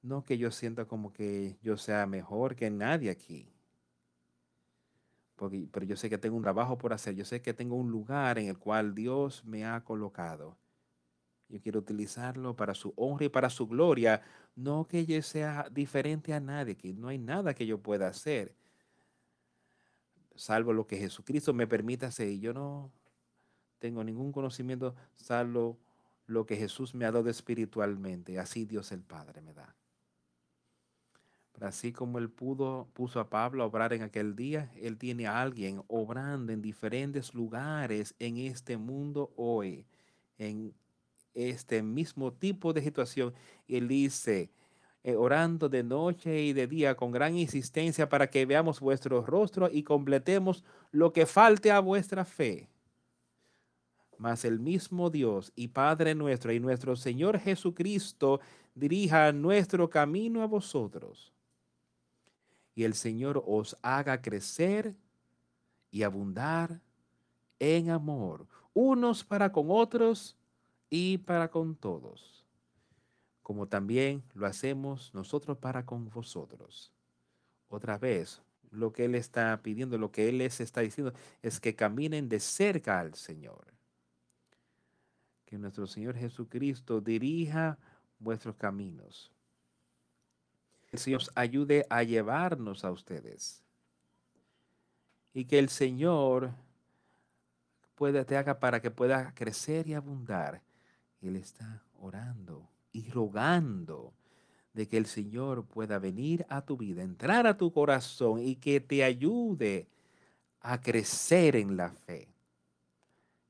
No 0.00 0.24
que 0.24 0.38
yo 0.38 0.50
sienta 0.50 0.86
como 0.86 1.12
que 1.12 1.58
yo 1.62 1.76
sea 1.76 2.06
mejor 2.06 2.56
que 2.56 2.70
nadie 2.70 3.10
aquí 3.10 3.51
pero 5.50 5.86
yo 5.86 5.96
sé 5.96 6.08
que 6.10 6.18
tengo 6.18 6.36
un 6.36 6.42
trabajo 6.42 6.78
por 6.78 6.92
hacer, 6.92 7.14
yo 7.14 7.24
sé 7.24 7.42
que 7.42 7.54
tengo 7.54 7.76
un 7.76 7.90
lugar 7.90 8.38
en 8.38 8.48
el 8.48 8.58
cual 8.58 8.94
Dios 8.94 9.44
me 9.44 9.64
ha 9.64 9.82
colocado. 9.84 10.56
Yo 11.48 11.60
quiero 11.60 11.80
utilizarlo 11.80 12.56
para 12.56 12.74
su 12.74 12.94
honra 12.96 13.26
y 13.26 13.28
para 13.28 13.50
su 13.50 13.66
gloria, 13.66 14.22
no 14.56 14.86
que 14.86 15.04
yo 15.04 15.20
sea 15.22 15.68
diferente 15.70 16.32
a 16.32 16.40
nadie, 16.40 16.76
que 16.76 16.92
no 16.94 17.08
hay 17.08 17.18
nada 17.18 17.54
que 17.54 17.66
yo 17.66 17.78
pueda 17.78 18.08
hacer, 18.08 18.54
salvo 20.34 20.72
lo 20.72 20.86
que 20.86 20.96
Jesucristo 20.96 21.52
me 21.52 21.66
permita 21.66 22.06
hacer. 22.06 22.28
Y 22.28 22.40
yo 22.40 22.52
no 22.52 22.90
tengo 23.78 24.02
ningún 24.04 24.32
conocimiento, 24.32 24.94
salvo 25.14 25.78
lo 26.26 26.46
que 26.46 26.56
Jesús 26.56 26.94
me 26.94 27.04
ha 27.04 27.12
dado 27.12 27.28
espiritualmente. 27.28 28.38
Así 28.38 28.64
Dios 28.64 28.92
el 28.92 29.02
Padre 29.02 29.40
me 29.42 29.52
da. 29.52 29.74
Así 31.60 31.92
como 31.92 32.18
él 32.18 32.28
pudo, 32.30 32.88
puso 32.92 33.20
a 33.20 33.30
Pablo 33.30 33.62
a 33.62 33.66
obrar 33.66 33.92
en 33.92 34.02
aquel 34.02 34.34
día, 34.34 34.70
él 34.76 34.98
tiene 34.98 35.26
a 35.26 35.40
alguien 35.40 35.82
obrando 35.86 36.52
en 36.52 36.60
diferentes 36.60 37.34
lugares 37.34 38.14
en 38.18 38.38
este 38.38 38.76
mundo 38.76 39.32
hoy, 39.36 39.86
en 40.38 40.74
este 41.34 41.82
mismo 41.82 42.32
tipo 42.32 42.72
de 42.72 42.82
situación. 42.82 43.32
Él 43.68 43.86
dice, 43.88 44.50
eh, 45.04 45.14
orando 45.16 45.68
de 45.68 45.84
noche 45.84 46.42
y 46.42 46.52
de 46.52 46.66
día 46.66 46.96
con 46.96 47.12
gran 47.12 47.36
insistencia 47.36 48.08
para 48.08 48.28
que 48.28 48.46
veamos 48.46 48.80
vuestro 48.80 49.22
rostro 49.24 49.68
y 49.72 49.82
completemos 49.84 50.64
lo 50.90 51.12
que 51.12 51.26
falte 51.26 51.70
a 51.70 51.80
vuestra 51.80 52.24
fe. 52.24 52.68
mas 54.18 54.44
el 54.44 54.60
mismo 54.60 55.10
Dios 55.10 55.52
y 55.56 55.68
Padre 55.68 56.14
nuestro 56.14 56.52
y 56.52 56.60
nuestro 56.60 56.96
Señor 56.96 57.38
Jesucristo 57.38 58.40
dirija 58.74 59.32
nuestro 59.32 59.90
camino 59.90 60.42
a 60.42 60.46
vosotros. 60.46 61.32
Y 62.74 62.84
el 62.84 62.94
Señor 62.94 63.42
os 63.46 63.76
haga 63.82 64.22
crecer 64.22 64.94
y 65.90 66.02
abundar 66.02 66.80
en 67.58 67.90
amor, 67.90 68.46
unos 68.74 69.24
para 69.24 69.52
con 69.52 69.66
otros 69.68 70.36
y 70.88 71.18
para 71.18 71.50
con 71.50 71.76
todos, 71.76 72.44
como 73.42 73.68
también 73.68 74.22
lo 74.34 74.46
hacemos 74.46 75.12
nosotros 75.14 75.58
para 75.58 75.84
con 75.84 76.08
vosotros. 76.08 76.90
Otra 77.68 77.98
vez, 77.98 78.42
lo 78.70 78.92
que 78.92 79.04
Él 79.04 79.14
está 79.14 79.60
pidiendo, 79.62 79.98
lo 79.98 80.10
que 80.10 80.28
Él 80.28 80.38
les 80.38 80.60
está 80.60 80.80
diciendo, 80.80 81.12
es 81.42 81.60
que 81.60 81.76
caminen 81.76 82.28
de 82.28 82.40
cerca 82.40 82.98
al 82.98 83.14
Señor 83.14 83.72
que 85.52 85.58
nuestro 85.58 85.86
Señor 85.86 86.16
Jesucristo 86.16 87.02
dirija 87.02 87.76
vuestros 88.18 88.56
caminos. 88.56 89.30
El 90.92 90.98
Señor 90.98 91.22
ayude 91.34 91.86
a 91.88 92.02
llevarnos 92.02 92.84
a 92.84 92.92
ustedes. 92.92 93.62
Y 95.32 95.46
que 95.46 95.58
el 95.58 95.70
Señor 95.70 96.52
pueda, 97.94 98.24
te 98.24 98.36
haga 98.36 98.60
para 98.60 98.80
que 98.82 98.90
pueda 98.90 99.34
crecer 99.34 99.88
y 99.88 99.94
abundar. 99.94 100.62
Él 101.22 101.36
está 101.36 101.82
orando 101.98 102.68
y 102.92 103.08
rogando 103.10 104.12
de 104.74 104.86
que 104.86 104.98
el 104.98 105.06
Señor 105.06 105.64
pueda 105.64 105.98
venir 105.98 106.44
a 106.50 106.62
tu 106.62 106.76
vida, 106.76 107.02
entrar 107.02 107.46
a 107.46 107.56
tu 107.56 107.72
corazón 107.72 108.40
y 108.40 108.56
que 108.56 108.80
te 108.80 109.02
ayude 109.02 109.88
a 110.60 110.80
crecer 110.80 111.56
en 111.56 111.76
la 111.76 111.90
fe 111.90 112.28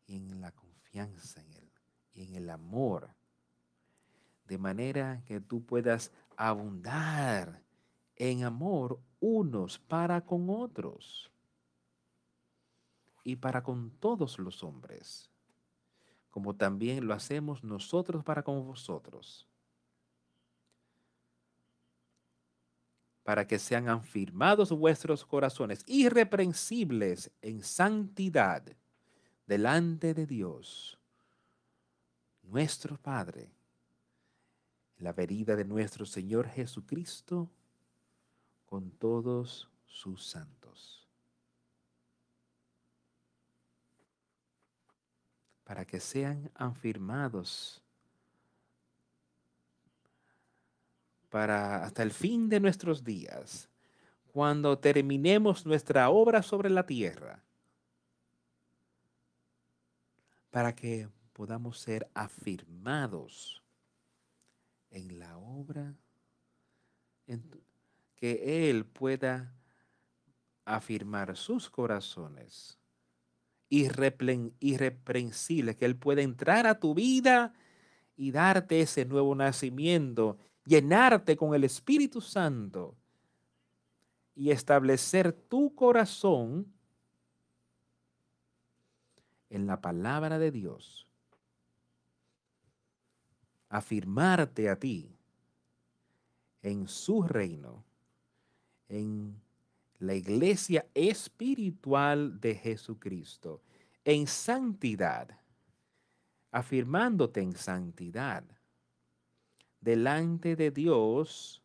y 0.06 0.16
en 0.16 0.40
la 0.40 0.52
confianza 0.52 1.40
en 1.40 1.52
y 2.14 2.24
en 2.24 2.34
el 2.34 2.50
amor, 2.50 3.08
de 4.46 4.58
manera 4.58 5.22
que 5.24 5.40
tú 5.40 5.64
puedas 5.64 6.12
abundar 6.48 7.62
en 8.16 8.42
amor 8.42 8.98
unos 9.20 9.78
para 9.78 10.20
con 10.24 10.50
otros 10.50 11.30
y 13.22 13.36
para 13.36 13.62
con 13.62 13.92
todos 14.00 14.40
los 14.40 14.64
hombres, 14.64 15.30
como 16.30 16.56
también 16.56 17.06
lo 17.06 17.14
hacemos 17.14 17.62
nosotros 17.62 18.24
para 18.24 18.42
con 18.42 18.66
vosotros, 18.66 19.46
para 23.22 23.46
que 23.46 23.60
sean 23.60 23.88
afirmados 23.88 24.72
vuestros 24.72 25.24
corazones 25.24 25.84
irreprensibles 25.86 27.30
en 27.40 27.62
santidad 27.62 28.64
delante 29.46 30.12
de 30.12 30.26
Dios 30.26 30.98
nuestro 32.42 32.98
Padre, 32.98 33.52
la 35.02 35.12
venida 35.12 35.56
de 35.56 35.64
nuestro 35.64 36.06
Señor 36.06 36.48
Jesucristo 36.48 37.50
con 38.66 38.92
todos 38.92 39.68
sus 39.84 40.24
santos. 40.24 41.08
Para 45.64 45.84
que 45.84 45.98
sean 45.98 46.50
afirmados. 46.54 47.82
Para 51.28 51.84
hasta 51.84 52.02
el 52.02 52.12
fin 52.12 52.48
de 52.48 52.60
nuestros 52.60 53.02
días, 53.02 53.68
cuando 54.32 54.78
terminemos 54.78 55.66
nuestra 55.66 56.10
obra 56.10 56.42
sobre 56.42 56.70
la 56.70 56.86
tierra, 56.86 57.42
para 60.50 60.74
que 60.74 61.08
podamos 61.32 61.78
ser 61.78 62.08
afirmados 62.14 63.61
en 64.92 65.18
la 65.18 65.36
obra, 65.38 65.96
que 68.14 68.70
Él 68.70 68.84
pueda 68.84 69.52
afirmar 70.64 71.36
sus 71.36 71.68
corazones 71.68 72.78
irreprensibles, 73.68 75.76
que 75.76 75.86
Él 75.86 75.96
pueda 75.96 76.22
entrar 76.22 76.66
a 76.66 76.78
tu 76.78 76.94
vida 76.94 77.54
y 78.16 78.30
darte 78.30 78.82
ese 78.82 79.06
nuevo 79.06 79.34
nacimiento, 79.34 80.38
llenarte 80.64 81.36
con 81.36 81.54
el 81.54 81.64
Espíritu 81.64 82.20
Santo 82.20 82.96
y 84.34 84.50
establecer 84.50 85.32
tu 85.32 85.74
corazón 85.74 86.70
en 89.48 89.66
la 89.66 89.80
palabra 89.80 90.38
de 90.38 90.50
Dios 90.50 91.08
afirmarte 93.72 94.68
a 94.68 94.78
ti 94.78 95.16
en 96.60 96.86
su 96.86 97.22
reino, 97.22 97.82
en 98.86 99.40
la 99.98 100.14
iglesia 100.14 100.86
espiritual 100.92 102.38
de 102.38 102.54
Jesucristo, 102.54 103.62
en 104.04 104.26
santidad, 104.26 105.40
afirmándote 106.50 107.40
en 107.40 107.56
santidad 107.56 108.44
delante 109.80 110.54
de 110.54 110.70
Dios. 110.70 111.62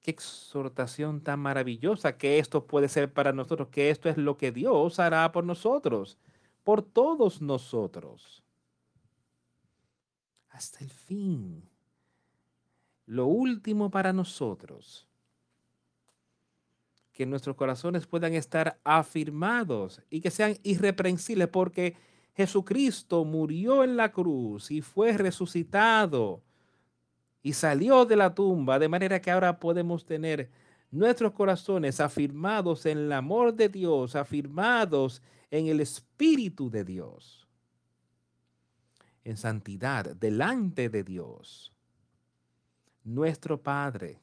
Qué 0.00 0.10
exhortación 0.10 1.20
tan 1.20 1.38
maravillosa 1.38 2.16
que 2.16 2.40
esto 2.40 2.66
puede 2.66 2.88
ser 2.88 3.12
para 3.12 3.32
nosotros, 3.32 3.68
que 3.68 3.90
esto 3.90 4.08
es 4.08 4.16
lo 4.16 4.36
que 4.36 4.50
Dios 4.50 4.98
hará 4.98 5.30
por 5.30 5.44
nosotros 5.44 6.18
por 6.66 6.82
todos 6.82 7.40
nosotros. 7.40 8.42
Hasta 10.48 10.82
el 10.82 10.90
fin. 10.90 11.62
Lo 13.06 13.26
último 13.26 13.88
para 13.88 14.12
nosotros. 14.12 15.06
Que 17.12 17.24
nuestros 17.24 17.54
corazones 17.54 18.08
puedan 18.08 18.34
estar 18.34 18.80
afirmados 18.82 20.02
y 20.10 20.20
que 20.20 20.32
sean 20.32 20.56
irreprensibles 20.64 21.46
porque 21.46 21.94
Jesucristo 22.34 23.24
murió 23.24 23.84
en 23.84 23.96
la 23.96 24.10
cruz 24.10 24.72
y 24.72 24.80
fue 24.80 25.16
resucitado 25.16 26.42
y 27.44 27.52
salió 27.52 28.04
de 28.06 28.16
la 28.16 28.34
tumba, 28.34 28.80
de 28.80 28.88
manera 28.88 29.22
que 29.22 29.30
ahora 29.30 29.60
podemos 29.60 30.04
tener 30.04 30.50
nuestros 30.90 31.30
corazones 31.30 32.00
afirmados 32.00 32.86
en 32.86 32.98
el 32.98 33.12
amor 33.12 33.54
de 33.54 33.68
Dios, 33.68 34.16
afirmados 34.16 35.22
en 35.50 35.68
el 35.68 35.80
Espíritu 35.80 36.70
de 36.70 36.84
Dios, 36.84 37.46
en 39.24 39.36
santidad, 39.36 40.16
delante 40.16 40.88
de 40.88 41.02
Dios, 41.02 41.72
nuestro 43.04 43.62
Padre. 43.62 44.20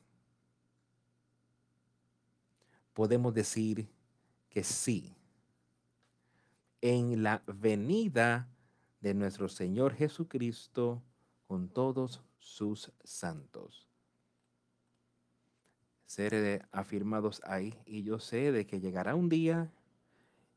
Podemos 2.93 3.33
decir 3.33 3.89
que 4.49 4.63
sí, 4.63 5.15
en 6.81 7.23
la 7.23 7.41
venida 7.47 8.49
de 8.99 9.13
nuestro 9.13 9.47
Señor 9.49 9.93
Jesucristo 9.95 11.01
con 11.47 11.69
todos 11.69 12.21
sus 12.39 12.91
santos. 13.03 13.87
Ser 16.05 16.67
afirmados 16.71 17.41
ahí 17.45 17.73
y 17.85 18.03
yo 18.03 18.19
sé 18.19 18.51
de 18.51 18.67
que 18.67 18.79
llegará 18.79 19.15
un 19.15 19.29
día 19.29 19.71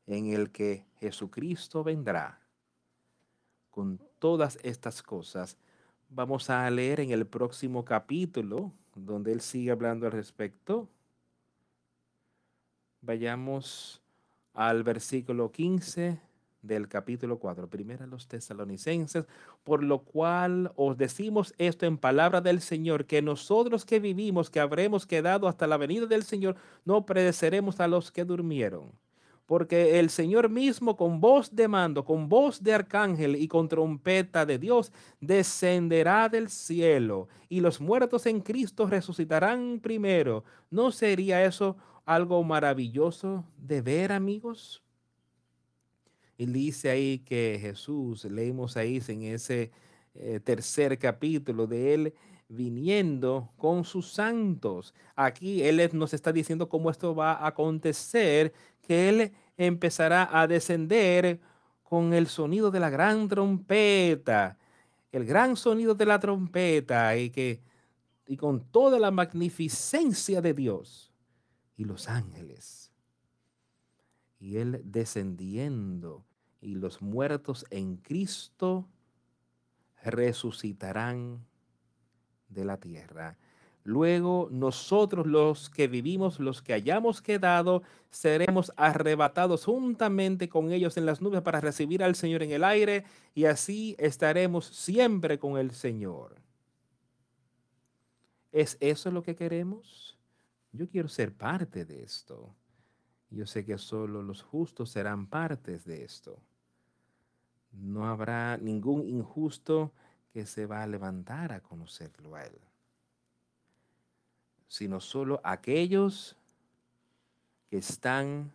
en 0.07 0.33
el 0.33 0.51
que 0.51 0.87
Jesucristo 1.01 1.83
vendrá 1.83 2.41
con 3.71 4.01
todas 4.19 4.59
estas 4.63 5.03
cosas. 5.03 5.59
Vamos 6.09 6.49
a 6.49 6.69
leer 6.71 7.01
en 7.01 7.11
el 7.11 7.27
próximo 7.27 7.85
capítulo, 7.85 8.73
donde 8.95 9.33
él 9.33 9.41
sigue 9.41 9.71
hablando 9.71 10.07
al 10.07 10.13
respecto. 10.13 10.89
Vayamos 13.03 14.03
al 14.55 14.83
versículo 14.83 15.53
15 15.53 16.21
del 16.63 16.89
capítulo 16.89 17.39
4, 17.39 17.69
primera 17.69 18.07
los 18.07 18.27
tesalonicenses, 18.27 19.27
por 19.63 19.83
lo 19.83 20.01
cual 20.01 20.73
os 20.75 20.97
decimos 20.97 21.55
esto 21.59 21.87
en 21.87 21.99
palabra 21.99 22.41
del 22.41 22.61
Señor, 22.61 23.07
que 23.07 23.23
nosotros 23.23 23.85
que 23.85 24.01
vivimos, 24.01 24.51
que 24.51 24.61
habremos 24.61 25.07
quedado 25.07 25.47
hasta 25.47 25.67
la 25.67 25.77
venida 25.77 26.07
del 26.07 26.25
Señor, 26.25 26.57
no 26.85 27.07
predeceremos 27.07 27.79
a 27.79 27.87
los 27.87 28.11
que 28.11 28.25
durmieron 28.25 28.91
porque 29.47 30.01
el 30.01 30.11
Señor 30.11 30.51
mismo 30.51 30.97
con 30.97 31.21
voz 31.21 31.55
de 31.55 31.69
mando, 31.69 32.05
con 32.05 32.29
voz 32.29 32.63
de 32.63 32.75
arcángel 32.75 33.37
y 33.37 33.47
con 33.47 33.69
trompeta 33.69 34.45
de 34.45 34.59
Dios 34.59 34.93
descenderá 35.21 36.29
del 36.29 36.51
cielo 36.51 37.29
y 37.49 37.61
los 37.61 37.81
muertos 37.81 38.27
en 38.27 38.41
Cristo 38.41 38.87
resucitarán 38.87 39.79
primero. 39.81 40.45
¿No 40.69 40.91
sería 40.91 41.45
eso 41.45 41.77
algo 42.05 42.43
maravilloso 42.43 43.45
de 43.57 43.83
ver, 43.83 44.13
amigos? 44.13 44.83
Y 46.37 46.47
dice 46.47 46.91
ahí 46.91 47.21
que 47.21 47.59
Jesús, 47.61 48.25
leímos 48.25 48.77
ahí 48.77 49.01
en 49.09 49.23
ese 49.23 49.71
eh, 50.15 50.41
tercer 50.43 50.99
capítulo 50.99 51.67
de 51.67 51.95
él, 51.95 52.15
viniendo 52.49 53.53
con 53.57 53.85
sus 53.85 54.13
santos. 54.13 54.95
Aquí 55.15 55.63
Él 55.63 55.91
nos 55.93 56.15
está 56.15 56.33
diciendo 56.33 56.69
cómo 56.69 56.91
esto 56.91 57.15
va 57.15 57.33
a 57.33 57.49
acontecer, 57.49 58.53
que 58.83 59.09
Él 59.09 59.33
empezará 59.57 60.29
a 60.31 60.47
descender 60.47 61.41
con 61.83 62.13
el 62.13 62.27
sonido 62.27 62.71
de 62.71 62.81
la 62.81 62.91
gran 62.91 63.29
trompeta, 63.29 64.59
el 65.13 65.25
gran 65.25 65.57
sonido 65.57 65.95
de 65.95 66.07
la 66.07 66.19
trompeta 66.19 67.17
y 67.17 67.31
que 67.31 67.61
y 68.27 68.37
con 68.37 68.65
toda 68.65 68.99
la 68.99 69.11
magnificencia 69.11 70.41
de 70.41 70.53
Dios 70.53 71.13
y 71.77 71.85
los 71.85 72.09
ángeles. 72.09 72.93
Y 74.39 74.57
él 74.57 74.83
descendiendo 74.85 76.25
y 76.61 76.75
los 76.75 77.01
muertos 77.01 77.65
en 77.71 77.97
Cristo 77.97 78.89
resucitarán 80.03 81.47
de 82.49 82.65
la 82.65 82.79
tierra. 82.79 83.37
Luego 83.87 84.49
nosotros 84.51 85.29
los 85.29 85.71
que 85.71 85.87
vivimos, 85.87 86.41
los 86.41 86.61
que 86.61 86.73
hayamos 86.73 87.23
quedado, 87.23 87.85
seremos 88.11 88.73
arrebatados 88.77 89.65
juntamente 89.65 90.49
con 90.49 90.73
ellos 90.73 90.97
en 90.97 91.07
las 91.07 91.21
nubes 91.21 91.43
para 91.43 91.61
recibir 91.61 92.03
al 92.03 92.17
Señor 92.17 92.43
en 92.43 92.51
el 92.51 92.65
aire 92.65 93.05
y 93.33 93.45
así 93.45 93.95
estaremos 93.99 94.67
siempre 94.67 95.39
con 95.39 95.57
el 95.57 95.71
Señor. 95.71 96.35
¿Es 98.51 98.77
eso 98.81 99.13
lo 99.13 99.23
que 99.23 99.37
queremos? 99.37 100.19
Yo 100.73 100.89
quiero 100.89 101.09
ser 101.09 101.33
parte 101.33 101.85
de 101.85 102.03
esto. 102.03 102.57
Yo 103.31 103.47
sé 103.47 103.65
que 103.65 103.79
solo 103.79 104.21
los 104.21 104.43
justos 104.43 104.91
serán 104.91 105.29
partes 105.29 105.85
de 105.85 106.03
esto. 106.03 106.41
No 107.71 108.09
habrá 108.09 108.57
ningún 108.57 109.07
injusto 109.07 109.93
que 110.37 110.45
se 110.45 110.67
va 110.67 110.83
a 110.83 110.87
levantar 110.87 111.51
a 111.51 111.61
conocerlo 111.61 112.37
a 112.37 112.45
Él 112.45 112.61
sino 114.69 115.01
solo 115.01 115.41
aquellos 115.43 116.37
que 117.71 117.79
están 117.79 118.53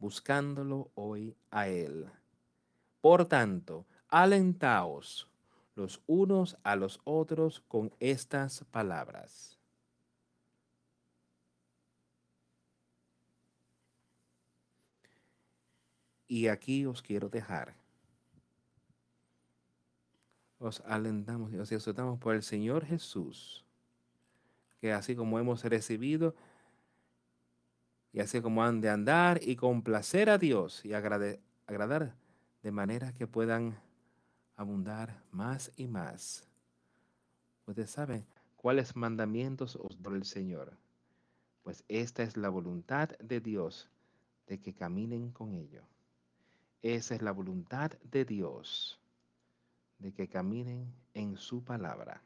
buscándolo 0.00 0.90
hoy 0.94 1.36
a 1.52 1.68
Él. 1.68 2.10
Por 3.00 3.26
tanto, 3.26 3.86
alentaos 4.08 5.28
los 5.76 6.02
unos 6.06 6.56
a 6.64 6.74
los 6.74 7.00
otros 7.04 7.60
con 7.68 7.92
estas 8.00 8.64
palabras. 8.70 9.58
Y 16.26 16.48
aquí 16.48 16.86
os 16.86 17.02
quiero 17.02 17.28
dejar. 17.28 17.83
Os 20.64 20.80
alentamos 20.86 21.52
y 21.52 21.58
os 21.58 21.70
exhortamos 21.70 22.18
por 22.18 22.34
el 22.34 22.42
Señor 22.42 22.86
Jesús 22.86 23.64
que 24.84 24.92
así 24.92 25.16
como 25.16 25.38
hemos 25.38 25.64
recibido, 25.64 26.34
y 28.12 28.20
así 28.20 28.42
como 28.42 28.62
han 28.62 28.82
de 28.82 28.90
andar 28.90 29.40
y 29.42 29.56
complacer 29.56 30.28
a 30.28 30.36
Dios 30.36 30.84
y 30.84 30.92
agradar 30.92 32.14
de 32.62 32.70
manera 32.70 33.14
que 33.14 33.26
puedan 33.26 33.78
abundar 34.56 35.22
más 35.30 35.72
y 35.78 35.86
más. 35.86 36.46
Ustedes 37.66 37.92
saben 37.92 38.26
cuáles 38.56 38.94
mandamientos 38.94 39.76
os 39.76 40.02
da 40.02 40.10
el 40.10 40.26
Señor. 40.26 40.76
Pues 41.62 41.82
esta 41.88 42.22
es 42.22 42.36
la 42.36 42.50
voluntad 42.50 43.08
de 43.20 43.40
Dios, 43.40 43.88
de 44.46 44.60
que 44.60 44.74
caminen 44.74 45.30
con 45.30 45.54
ello. 45.54 45.80
Esa 46.82 47.14
es 47.14 47.22
la 47.22 47.32
voluntad 47.32 47.90
de 48.02 48.26
Dios, 48.26 49.00
de 49.98 50.12
que 50.12 50.28
caminen 50.28 50.94
en 51.14 51.36
su 51.36 51.62
palabra. 51.64 52.22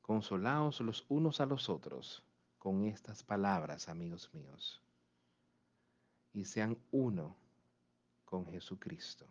Consolaos 0.00 0.80
los 0.80 1.04
unos 1.08 1.40
a 1.40 1.46
los 1.46 1.68
otros 1.68 2.22
con 2.58 2.84
estas 2.84 3.22
palabras, 3.22 3.88
amigos 3.88 4.32
míos, 4.32 4.82
y 6.32 6.44
sean 6.44 6.78
uno 6.90 7.36
con 8.24 8.46
Jesucristo. 8.46 9.26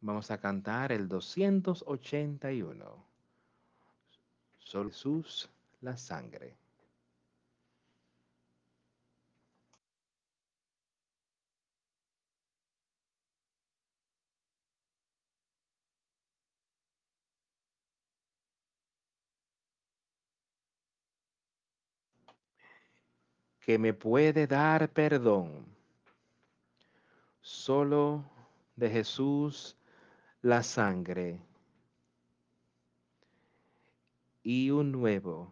Vamos 0.00 0.30
a 0.30 0.38
cantar 0.38 0.92
el 0.92 1.08
281. 1.08 3.06
Sol 4.58 4.90
Jesús, 4.90 5.48
la 5.80 5.96
sangre. 5.96 6.58
Que 23.64 23.78
me 23.78 23.94
puede 23.94 24.46
dar 24.46 24.90
perdón. 24.90 25.64
Solo 27.40 28.22
de 28.76 28.90
Jesús 28.90 29.74
la 30.42 30.62
sangre 30.62 31.40
y 34.42 34.70
un 34.70 34.92
nuevo 34.92 35.50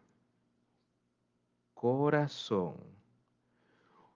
corazón. 1.73 2.77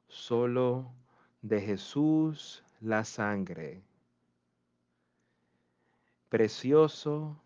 Solo 0.09 0.93
de 1.41 1.63
Jesús 1.63 2.63
la 2.81 3.03
sangre. 3.03 3.83
Precioso 6.29 7.41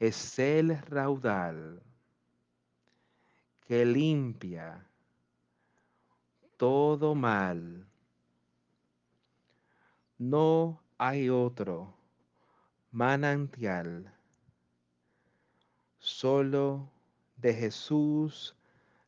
es 0.00 0.40
el 0.40 0.76
raudal 0.82 1.80
que 3.60 3.84
limpia 3.84 4.89
todo 6.60 7.14
mal. 7.14 7.86
No 10.18 10.82
hay 10.98 11.30
otro 11.30 11.94
manantial, 12.90 14.12
solo 15.98 16.92
de 17.38 17.54
Jesús 17.54 18.54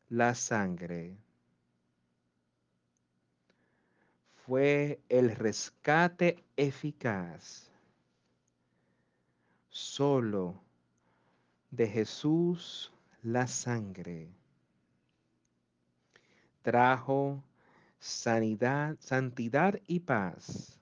la 0.09 0.33
sangre. 0.33 1.15
Fue 4.47 4.99
el 5.07 5.35
rescate 5.35 6.43
eficaz, 6.57 7.69
solo 9.69 10.59
de 11.69 11.87
Jesús 11.87 12.91
la 13.21 13.45
sangre 13.45 14.42
trajo 16.63 17.43
sanidad, 17.99 18.97
santidad 18.99 19.79
y 19.87 19.99
paz. 19.99 20.79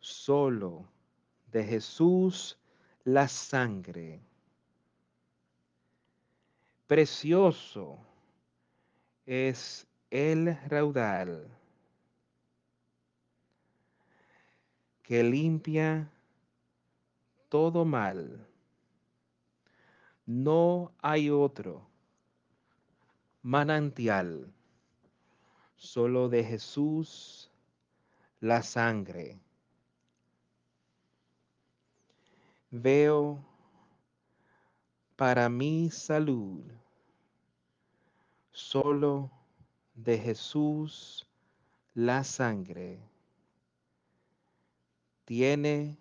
Solo 0.00 0.84
de 1.50 1.64
Jesús 1.64 2.58
la 3.04 3.26
sangre. 3.26 4.20
Precioso 6.86 7.98
es 9.24 9.86
el 10.10 10.56
raudal 10.68 11.48
que 15.02 15.22
limpia 15.22 16.10
todo 17.48 17.84
mal. 17.84 18.46
No 20.26 20.92
hay 21.00 21.30
otro 21.30 21.86
manantial 23.42 24.52
solo 25.84 26.30
de 26.30 26.42
Jesús 26.42 27.50
la 28.40 28.62
sangre. 28.62 29.38
Veo 32.70 33.38
para 35.14 35.48
mi 35.48 35.90
salud 35.90 36.64
solo 38.50 39.30
de 39.94 40.18
Jesús 40.18 41.26
la 41.94 42.24
sangre. 42.24 42.98
Tiene 45.26 45.98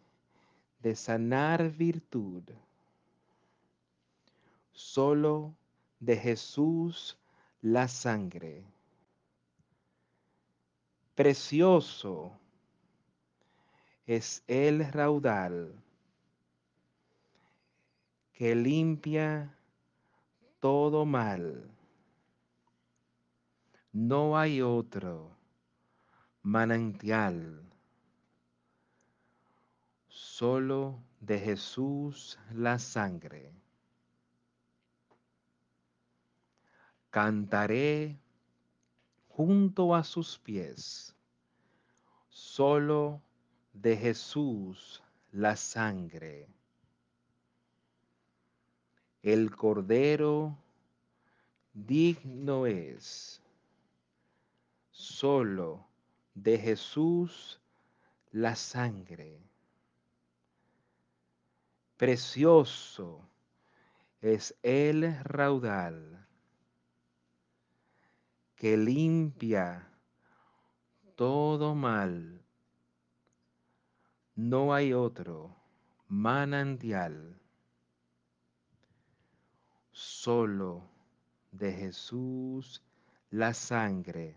de 0.80 0.96
sanar 0.96 1.70
virtud. 1.70 2.44
Solo 4.72 5.54
de 6.00 6.18
Jesús 6.18 7.18
la 7.62 7.88
sangre 7.88 8.73
Precioso 11.16 12.32
es 14.08 14.44
el 14.48 14.92
raudal 14.92 15.74
que 18.32 18.56
limpia 18.56 19.56
todo 20.60 21.06
mal. 21.06 21.70
No 23.92 24.36
hay 24.36 24.62
otro 24.64 25.38
manantial, 26.42 27.62
solo 30.08 31.00
de 31.20 31.40
Jesús 31.40 32.40
la 32.54 32.80
sangre. 32.80 33.54
Cantaré 37.12 38.23
junto 39.36 39.96
a 39.96 40.04
sus 40.04 40.38
pies, 40.38 41.16
solo 42.30 43.20
de 43.74 43.98
Jesús 43.98 45.02
la 45.32 45.56
sangre. 45.56 46.48
El 49.24 49.56
Cordero 49.56 50.56
digno 51.74 52.68
es, 52.68 53.42
solo 54.92 55.84
de 56.36 56.60
Jesús 56.60 57.60
la 58.30 58.56
sangre. 58.56 59.42
Precioso 61.98 63.28
es 64.22 64.56
el 64.62 65.18
raudal 65.24 66.23
que 68.56 68.78
limpia 68.78 69.88
todo 71.16 71.76
mal. 71.76 72.42
No 74.36 74.74
hay 74.74 74.94
otro 74.94 75.56
manantial, 76.08 77.40
solo 79.92 80.90
de 81.52 81.72
Jesús 81.72 82.84
la 83.30 83.54
sangre. 83.54 84.36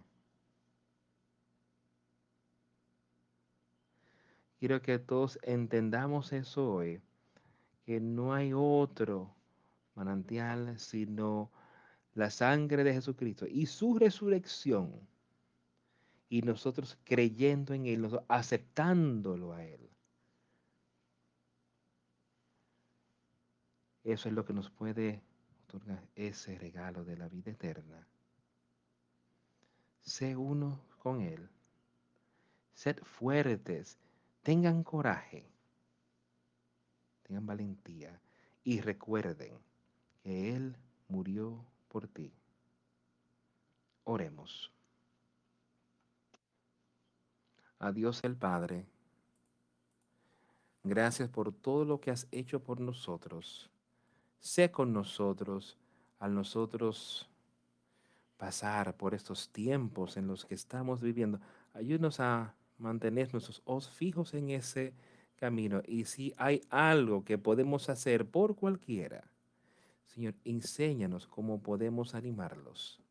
Quiero 4.58 4.80
que 4.80 4.98
todos 4.98 5.38
entendamos 5.42 6.32
eso 6.32 6.72
hoy, 6.72 7.00
que 7.84 8.00
no 8.00 8.32
hay 8.34 8.52
otro 8.54 9.34
manantial 9.94 10.78
sino 10.78 11.50
la 12.16 12.30
sangre 12.30 12.82
de 12.82 12.94
Jesucristo 12.94 13.46
y 13.46 13.66
su 13.66 13.98
resurrección. 13.98 14.90
Y 16.28 16.42
nosotros 16.42 16.98
creyendo 17.04 17.74
en 17.74 17.86
Él, 17.86 18.08
aceptándolo 18.26 19.52
a 19.52 19.64
Él. 19.64 19.88
Eso 24.02 24.28
es 24.28 24.34
lo 24.34 24.44
que 24.44 24.52
nos 24.52 24.70
puede 24.70 25.22
otorgar 25.64 26.02
ese 26.14 26.58
regalo 26.58 27.04
de 27.04 27.16
la 27.16 27.28
vida 27.28 27.50
eterna. 27.50 28.06
Sé 30.00 30.36
uno 30.36 30.80
con 30.98 31.20
Él. 31.20 31.48
Sed 32.74 32.98
fuertes, 33.02 33.98
tengan 34.42 34.82
coraje, 34.82 35.44
tengan 37.24 37.46
valentía 37.46 38.20
y 38.64 38.80
recuerden 38.80 39.58
que 40.22 40.54
Él 40.54 40.76
murió 41.08 41.64
por 41.88 42.08
ti. 42.08 42.32
Oremos. 44.04 44.70
A 47.78 47.92
Dios 47.92 48.24
el 48.24 48.36
Padre, 48.36 48.86
gracias 50.82 51.28
por 51.28 51.52
todo 51.52 51.84
lo 51.84 52.00
que 52.00 52.10
has 52.10 52.26
hecho 52.30 52.60
por 52.60 52.80
nosotros. 52.80 53.70
Sé 54.40 54.70
con 54.70 54.92
nosotros 54.92 55.76
al 56.18 56.34
nosotros 56.34 57.28
pasar 58.36 58.96
por 58.96 59.14
estos 59.14 59.50
tiempos 59.50 60.16
en 60.16 60.26
los 60.26 60.44
que 60.44 60.54
estamos 60.54 61.00
viviendo. 61.00 61.40
Ayúdanos 61.74 62.20
a 62.20 62.54
mantener 62.78 63.32
nuestros 63.32 63.62
ojos 63.64 63.90
fijos 63.90 64.34
en 64.34 64.50
ese 64.50 64.94
camino. 65.36 65.82
Y 65.86 66.04
si 66.04 66.34
hay 66.36 66.62
algo 66.70 67.24
que 67.24 67.38
podemos 67.38 67.88
hacer 67.88 68.26
por 68.26 68.56
cualquiera, 68.56 69.30
Señor, 70.06 70.34
enséñanos 70.44 71.26
cómo 71.26 71.60
podemos 71.60 72.14
animarlos 72.14 73.02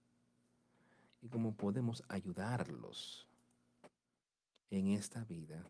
y 1.22 1.28
cómo 1.28 1.56
podemos 1.56 2.04
ayudarlos 2.08 3.28
en 4.70 4.88
esta 4.88 5.24
vida. 5.26 5.70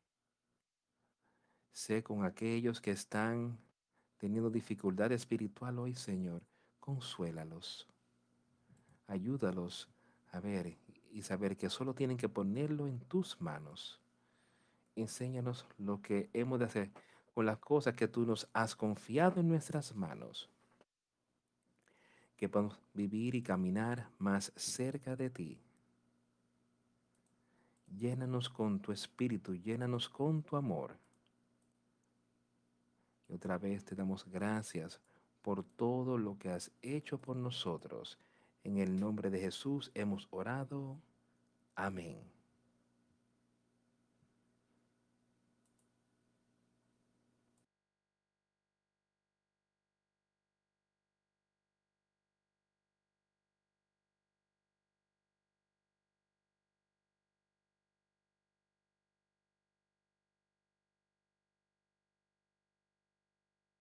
Sé 1.74 2.04
con 2.04 2.24
aquellos 2.24 2.80
que 2.80 2.92
están 2.92 3.58
teniendo 4.18 4.50
dificultad 4.50 5.12
espiritual 5.12 5.80
hoy, 5.80 5.96
Señor, 5.96 6.42
consuélalos. 6.80 7.88
Ayúdalos 9.08 9.90
a 10.32 10.40
ver 10.40 10.78
y 11.12 11.22
saber 11.24 11.58
que 11.58 11.70
solo 11.70 11.94
tienen 11.94 12.18
que 12.18 12.30
ponerlo 12.30 12.88
en 12.88 13.00
tus 13.00 13.42
manos. 13.42 14.00
Enséñanos 14.96 15.66
lo 15.78 16.02
que 16.02 16.30
hemos 16.34 16.60
de 16.60 16.66
hacer 16.66 16.92
con 17.34 17.46
las 17.46 17.58
cosas 17.58 17.96
que 17.96 18.08
tú 18.08 18.26
nos 18.26 18.48
has 18.54 18.76
confiado 18.76 19.42
en 19.42 19.50
nuestras 19.50 19.94
manos 19.96 20.50
que 22.36 22.50
podamos 22.50 22.80
vivir 22.94 23.36
y 23.36 23.42
caminar 23.42 24.10
más 24.18 24.52
cerca 24.56 25.16
de 25.16 25.30
ti. 25.30 25.60
Llénanos 27.98 28.50
con 28.50 28.80
tu 28.80 28.92
espíritu, 28.92 29.56
llénanos 29.56 30.10
con 30.10 30.44
tu 30.44 30.58
amor. 30.58 30.98
Y 33.30 33.34
otra 33.34 33.58
vez 33.58 33.84
te 33.86 33.96
damos 33.96 34.26
gracias 34.26 35.00
por 35.42 35.64
todo 35.64 36.18
lo 36.18 36.38
que 36.38 36.50
has 36.50 36.72
hecho 36.82 37.18
por 37.18 37.36
nosotros. 37.36 38.18
En 38.64 38.78
el 38.78 39.00
nombre 39.00 39.30
de 39.30 39.40
Jesús 39.40 39.92
hemos 39.94 40.28
orado. 40.32 40.98
Amén. 41.76 42.35